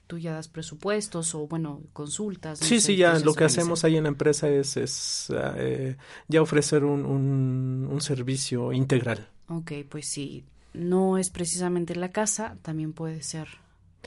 tú 0.06 0.18
ya 0.18 0.32
das 0.34 0.48
presupuestos 0.48 1.34
o 1.34 1.46
bueno, 1.46 1.82
consultas. 1.92 2.62
no 2.62 2.66
Sí, 2.66 2.80
sé, 2.80 2.86
sí, 2.86 2.96
ya 2.96 3.18
lo 3.20 3.34
que 3.34 3.44
organiza. 3.44 3.46
hacemos 3.46 3.84
ahí 3.84 3.96
en 3.96 4.04
la 4.04 4.08
empresa 4.10 4.48
es, 4.48 4.76
es 4.76 5.30
ah, 5.30 5.54
eh, 5.56 5.96
ya 6.28 6.42
ofrecer 6.42 6.84
un, 6.84 7.04
un, 7.04 7.88
un 7.90 8.00
servicio 8.00 8.72
integral. 8.72 9.28
Ok, 9.48 9.72
pues 9.88 10.06
sí, 10.08 10.44
no 10.74 11.18
es 11.18 11.30
precisamente 11.30 11.94
la 11.94 12.10
casa, 12.10 12.56
también 12.62 12.92
puede 12.92 13.22
ser 13.22 13.48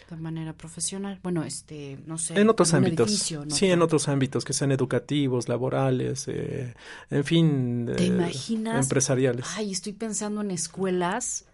de 0.09 0.15
manera 0.17 0.53
profesional. 0.53 1.19
Bueno, 1.23 1.43
este, 1.43 1.99
no 2.05 2.17
sé. 2.17 2.39
En 2.39 2.49
otros 2.49 2.73
ámbitos. 2.73 3.09
edificio, 3.09 3.45
¿no? 3.45 3.53
Sí, 3.53 3.67
en 3.67 3.81
otros 3.81 4.07
ámbitos 4.07 4.45
que 4.45 4.53
sean 4.53 4.71
educativos, 4.71 5.49
laborales, 5.49 6.27
eh, 6.27 6.73
en 7.09 7.23
fin. 7.23 7.91
¿Te 7.95 8.03
eh, 8.03 8.07
imaginas? 8.07 8.85
Empresariales. 8.85 9.45
Ay, 9.55 9.71
estoy 9.71 9.93
pensando 9.93 10.41
en 10.41 10.51
escuelas 10.51 11.45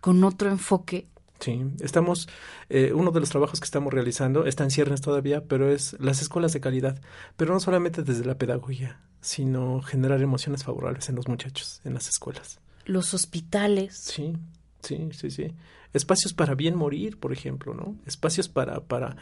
con 0.00 0.22
otro 0.24 0.50
enfoque. 0.50 1.06
Sí, 1.42 1.60
estamos, 1.80 2.28
eh, 2.68 2.92
uno 2.94 3.10
de 3.10 3.18
los 3.18 3.30
trabajos 3.30 3.58
que 3.58 3.64
estamos 3.64 3.92
realizando 3.92 4.46
está 4.46 4.62
en 4.62 4.70
ciernes 4.70 5.00
todavía, 5.00 5.42
pero 5.42 5.72
es 5.72 5.96
las 5.98 6.22
escuelas 6.22 6.52
de 6.52 6.60
calidad, 6.60 7.00
pero 7.36 7.52
no 7.52 7.58
solamente 7.58 8.04
desde 8.04 8.24
la 8.24 8.38
pedagogía, 8.38 9.00
sino 9.20 9.82
generar 9.82 10.22
emociones 10.22 10.62
favorables 10.62 11.08
en 11.08 11.16
los 11.16 11.26
muchachos, 11.26 11.80
en 11.84 11.94
las 11.94 12.08
escuelas. 12.08 12.60
Los 12.84 13.12
hospitales. 13.12 13.96
Sí, 13.96 14.34
sí, 14.82 15.08
sí, 15.10 15.32
sí. 15.32 15.52
Espacios 15.92 16.32
para 16.32 16.54
bien 16.54 16.76
morir, 16.76 17.18
por 17.18 17.32
ejemplo, 17.32 17.74
¿no? 17.74 17.96
Espacios 18.06 18.48
para, 18.48 18.78
para, 18.78 19.16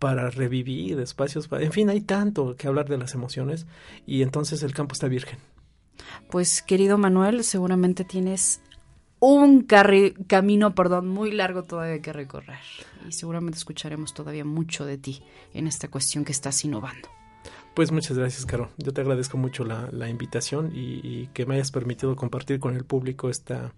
para 0.00 0.28
revivir, 0.28 0.98
espacios 0.98 1.46
para, 1.46 1.62
en 1.62 1.70
fin, 1.70 1.88
hay 1.88 2.00
tanto 2.00 2.56
que 2.56 2.66
hablar 2.66 2.88
de 2.88 2.98
las 2.98 3.14
emociones 3.14 3.68
y 4.08 4.22
entonces 4.22 4.64
el 4.64 4.74
campo 4.74 4.94
está 4.94 5.06
virgen. 5.06 5.38
Pues, 6.30 6.62
querido 6.62 6.98
Manuel, 6.98 7.44
seguramente 7.44 8.04
tienes 8.04 8.60
un 9.20 9.62
camino, 9.62 10.74
perdón, 10.74 11.08
muy 11.08 11.30
largo 11.30 11.62
todavía 11.62 12.02
que 12.02 12.12
recorrer. 12.12 12.58
Y 13.08 13.12
seguramente 13.12 13.58
escucharemos 13.58 14.14
todavía 14.14 14.44
mucho 14.44 14.84
de 14.84 14.98
ti 14.98 15.22
en 15.54 15.66
esta 15.66 15.88
cuestión 15.88 16.24
que 16.24 16.32
estás 16.32 16.64
innovando. 16.64 17.08
Pues 17.74 17.92
muchas 17.92 18.18
gracias, 18.18 18.46
Caro. 18.46 18.70
Yo 18.78 18.92
te 18.92 19.00
agradezco 19.00 19.38
mucho 19.38 19.64
la, 19.64 19.88
la 19.92 20.08
invitación 20.08 20.72
y, 20.74 21.00
y 21.04 21.28
que 21.32 21.46
me 21.46 21.54
hayas 21.54 21.70
permitido 21.70 22.16
compartir 22.16 22.58
con 22.58 22.74
el 22.74 22.84
público 22.84 23.30
esta, 23.30 23.72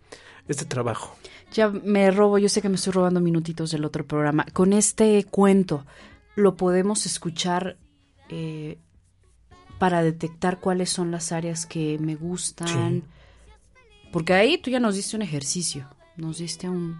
este 0.48 0.64
trabajo. 0.64 1.14
Ya 1.52 1.68
me 1.68 2.10
robo, 2.10 2.38
yo 2.38 2.48
sé 2.48 2.62
que 2.62 2.68
me 2.68 2.76
estoy 2.76 2.94
robando 2.94 3.20
minutitos 3.20 3.70
del 3.70 3.84
otro 3.84 4.06
programa. 4.06 4.46
Con 4.52 4.72
este 4.72 5.24
cuento, 5.24 5.84
¿lo 6.36 6.56
podemos 6.56 7.04
escuchar 7.04 7.76
eh, 8.30 8.78
para 9.78 10.02
detectar 10.02 10.58
cuáles 10.58 10.90
son 10.90 11.10
las 11.10 11.30
áreas 11.32 11.66
que 11.66 11.98
me 12.00 12.14
gustan? 12.14 13.02
Sí. 13.02 13.04
Porque 14.12 14.34
ahí 14.34 14.58
tú 14.58 14.70
ya 14.70 14.78
nos 14.80 14.94
diste 14.94 15.16
un 15.16 15.22
ejercicio, 15.22 15.88
nos 16.16 16.38
diste 16.38 16.68
un... 16.68 16.98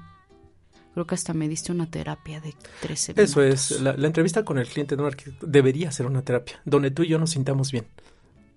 Creo 0.95 1.07
que 1.07 1.15
hasta 1.15 1.33
me 1.33 1.49
diste 1.49 1.73
una 1.73 1.91
terapia 1.91 2.41
de 2.41 2.55
13 2.83 3.13
minutos. 3.15 3.31
Eso 3.31 3.43
es, 3.43 3.81
la, 3.81 3.95
la 3.97 4.07
entrevista 4.07 4.45
con 4.45 4.59
el 4.59 4.67
cliente 4.67 4.95
de 4.97 5.03
un 5.03 5.09
arquitecto 5.09 5.47
debería 5.47 5.91
ser 5.91 6.07
una 6.07 6.23
terapia, 6.23 6.61
donde 6.67 6.91
tú 6.91 7.03
y 7.03 7.09
yo 7.09 7.19
nos 7.19 7.31
sintamos 7.31 7.73
bien, 7.73 7.87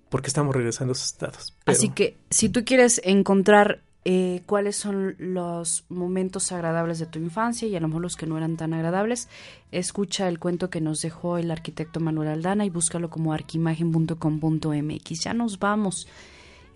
porque 0.09 0.27
estamos 0.27 0.53
regresando 0.55 0.91
a 0.91 0.95
esos 0.95 1.05
estados. 1.11 1.53
Pero- 1.63 1.77
Así 1.77 1.89
que 1.89 2.17
si 2.29 2.49
tú 2.49 2.65
quieres 2.65 2.99
encontrar 3.05 3.81
eh, 4.03 4.43
cuáles 4.45 4.75
son 4.75 5.15
los 5.17 5.85
momentos 5.87 6.51
agradables 6.51 6.99
de 6.99 7.05
tu 7.07 7.19
infancia 7.19 7.67
y 7.69 7.75
a 7.75 7.79
lo 7.79 7.87
mejor 7.87 8.01
los 8.03 8.17
que 8.17 8.27
no 8.27 8.37
eran 8.37 8.57
tan 8.57 8.73
agradables, 8.73 9.29
escucha 9.71 10.27
el 10.27 10.37
cuento 10.37 10.69
que 10.69 10.81
nos 10.81 11.01
dejó 11.01 11.37
el 11.37 11.49
arquitecto 11.51 11.99
Manuel 12.01 12.27
Aldana 12.29 12.65
y 12.65 12.69
búscalo 12.69 13.09
como 13.09 13.31
arquimagen.com.mx. 13.33 15.19
Ya 15.21 15.33
nos 15.33 15.57
vamos. 15.59 16.07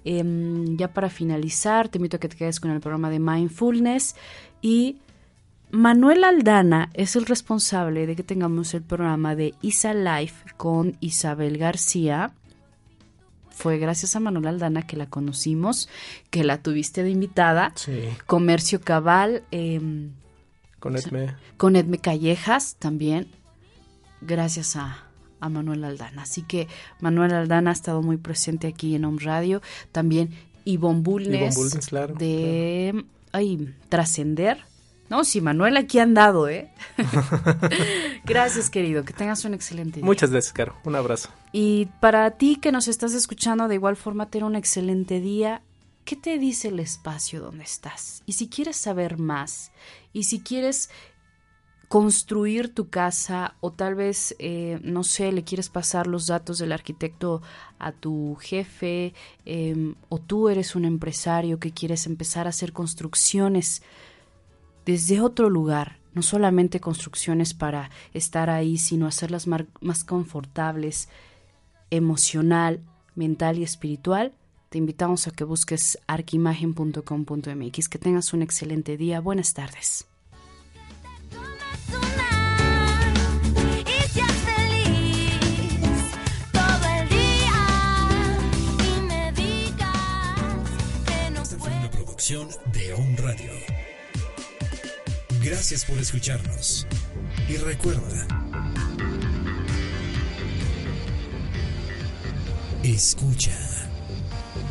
Em, 0.05 0.77
ya 0.77 0.93
para 0.93 1.09
finalizar, 1.09 1.89
te 1.89 1.97
invito 1.97 2.17
a 2.17 2.19
que 2.19 2.29
te 2.29 2.37
quedes 2.37 2.59
con 2.59 2.71
el 2.71 2.79
programa 2.79 3.09
de 3.09 3.19
Mindfulness 3.19 4.15
y 4.61 4.97
Manuel 5.71 6.23
Aldana 6.23 6.89
es 6.93 7.15
el 7.15 7.25
responsable 7.25 8.07
de 8.07 8.15
que 8.15 8.23
tengamos 8.23 8.73
el 8.73 8.81
programa 8.81 9.35
de 9.35 9.53
Isa 9.61 9.93
Life 9.93 10.53
con 10.57 10.97
Isabel 10.99 11.57
García. 11.57 12.33
Fue 13.51 13.77
gracias 13.77 14.15
a 14.15 14.19
Manuel 14.19 14.47
Aldana 14.47 14.87
que 14.87 14.97
la 14.97 15.07
conocimos, 15.07 15.89
que 16.31 16.43
la 16.43 16.63
tuviste 16.63 17.03
de 17.03 17.11
invitada. 17.11 17.73
Sí, 17.75 18.03
Comercio 18.25 18.81
Cabal, 18.81 19.43
em, 19.51 20.13
con 20.79 20.95
Edme. 20.95 21.35
con 21.57 21.75
Edme 21.75 21.99
Callejas 21.99 22.77
también, 22.79 23.27
gracias 24.21 24.75
a, 24.75 25.08
a 25.39 25.49
Manuel 25.49 25.83
Aldana. 25.83 26.23
Así 26.23 26.41
que 26.43 26.67
Manuel 26.99 27.33
Aldana 27.33 27.71
ha 27.71 27.73
estado 27.73 28.01
muy 28.01 28.17
presente 28.17 28.67
aquí 28.67 28.95
en 28.95 29.05
Home 29.05 29.21
Radio. 29.21 29.61
También 29.91 30.29
Ivonne 30.65 31.01
Bulnes, 31.01 31.55
Bulnes, 31.55 31.87
claro, 31.87 32.13
de 32.15 33.05
ay, 33.31 33.73
Trascender. 33.89 34.69
No, 35.09 35.23
sí, 35.23 35.41
Manuel 35.41 35.75
aquí 35.75 35.97
ha 35.97 36.03
andado, 36.03 36.47
¿eh? 36.47 36.69
Gracias, 38.25 38.69
querido. 38.69 39.03
Que 39.03 39.13
tengas 39.13 39.43
un 39.43 39.55
excelente 39.55 39.97
día. 39.97 40.05
Muchas 40.05 40.29
gracias, 40.29 40.53
Caro. 40.53 40.75
Un 40.83 40.95
abrazo. 40.95 41.29
Y 41.51 41.87
para 41.99 42.29
ti 42.31 42.57
que 42.57 42.71
nos 42.71 42.87
estás 42.87 43.13
escuchando, 43.13 43.67
de 43.67 43.75
igual 43.75 43.95
forma, 43.95 44.27
ten 44.27 44.43
un 44.43 44.55
excelente 44.55 45.19
día. 45.19 45.63
¿Qué 46.05 46.15
te 46.15 46.37
dice 46.37 46.67
el 46.67 46.79
espacio 46.79 47.41
donde 47.41 47.63
estás? 47.63 48.21
Y 48.27 48.33
si 48.33 48.49
quieres 48.49 48.77
saber 48.77 49.17
más, 49.17 49.71
y 50.13 50.23
si 50.23 50.41
quieres 50.41 50.91
construir 51.89 52.73
tu 52.73 52.89
casa 52.89 53.55
o 53.61 53.71
tal 53.71 53.95
vez, 53.95 54.35
eh, 54.37 54.79
no 54.83 55.03
sé, 55.03 55.31
le 55.31 55.43
quieres 55.43 55.69
pasar 55.69 56.05
los 56.05 56.27
datos 56.27 56.59
del 56.59 56.71
arquitecto 56.71 57.41
a 57.79 57.91
tu 57.91 58.37
jefe 58.39 59.13
eh, 59.45 59.95
o 60.07 60.19
tú 60.19 60.49
eres 60.49 60.75
un 60.75 60.85
empresario 60.85 61.59
que 61.59 61.71
quieres 61.71 62.05
empezar 62.05 62.45
a 62.45 62.51
hacer 62.51 62.73
construcciones 62.73 63.81
desde 64.85 65.19
otro 65.19 65.49
lugar, 65.49 65.99
no 66.13 66.21
solamente 66.21 66.79
construcciones 66.79 67.55
para 67.55 67.89
estar 68.13 68.51
ahí, 68.51 68.77
sino 68.77 69.07
hacerlas 69.07 69.47
más 69.47 70.03
confortables, 70.03 71.09
emocional, 71.89 72.81
mental 73.15 73.57
y 73.57 73.63
espiritual, 73.63 74.33
te 74.69 74.77
invitamos 74.77 75.27
a 75.27 75.31
que 75.31 75.43
busques 75.43 75.97
arquimagen.com.mx. 76.05 77.89
Que 77.89 77.97
tengas 77.97 78.33
un 78.33 78.43
excelente 78.43 78.97
día. 78.97 79.19
Buenas 79.19 79.53
tardes. 79.53 80.07
De 92.29 92.93
On 92.93 93.17
Radio. 93.17 93.51
Gracias 95.41 95.83
por 95.83 95.97
escucharnos. 95.97 96.85
Y 97.47 97.57
recuerda, 97.57 98.27
escucha 102.83 103.57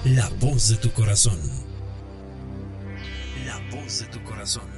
la 0.04 0.28
voz 0.38 0.68
de 0.68 0.76
tu 0.76 0.92
corazón. 0.92 1.40
La 3.44 3.58
voz 3.76 4.00
de 4.00 4.06
tu 4.06 4.22
corazón. 4.22 4.77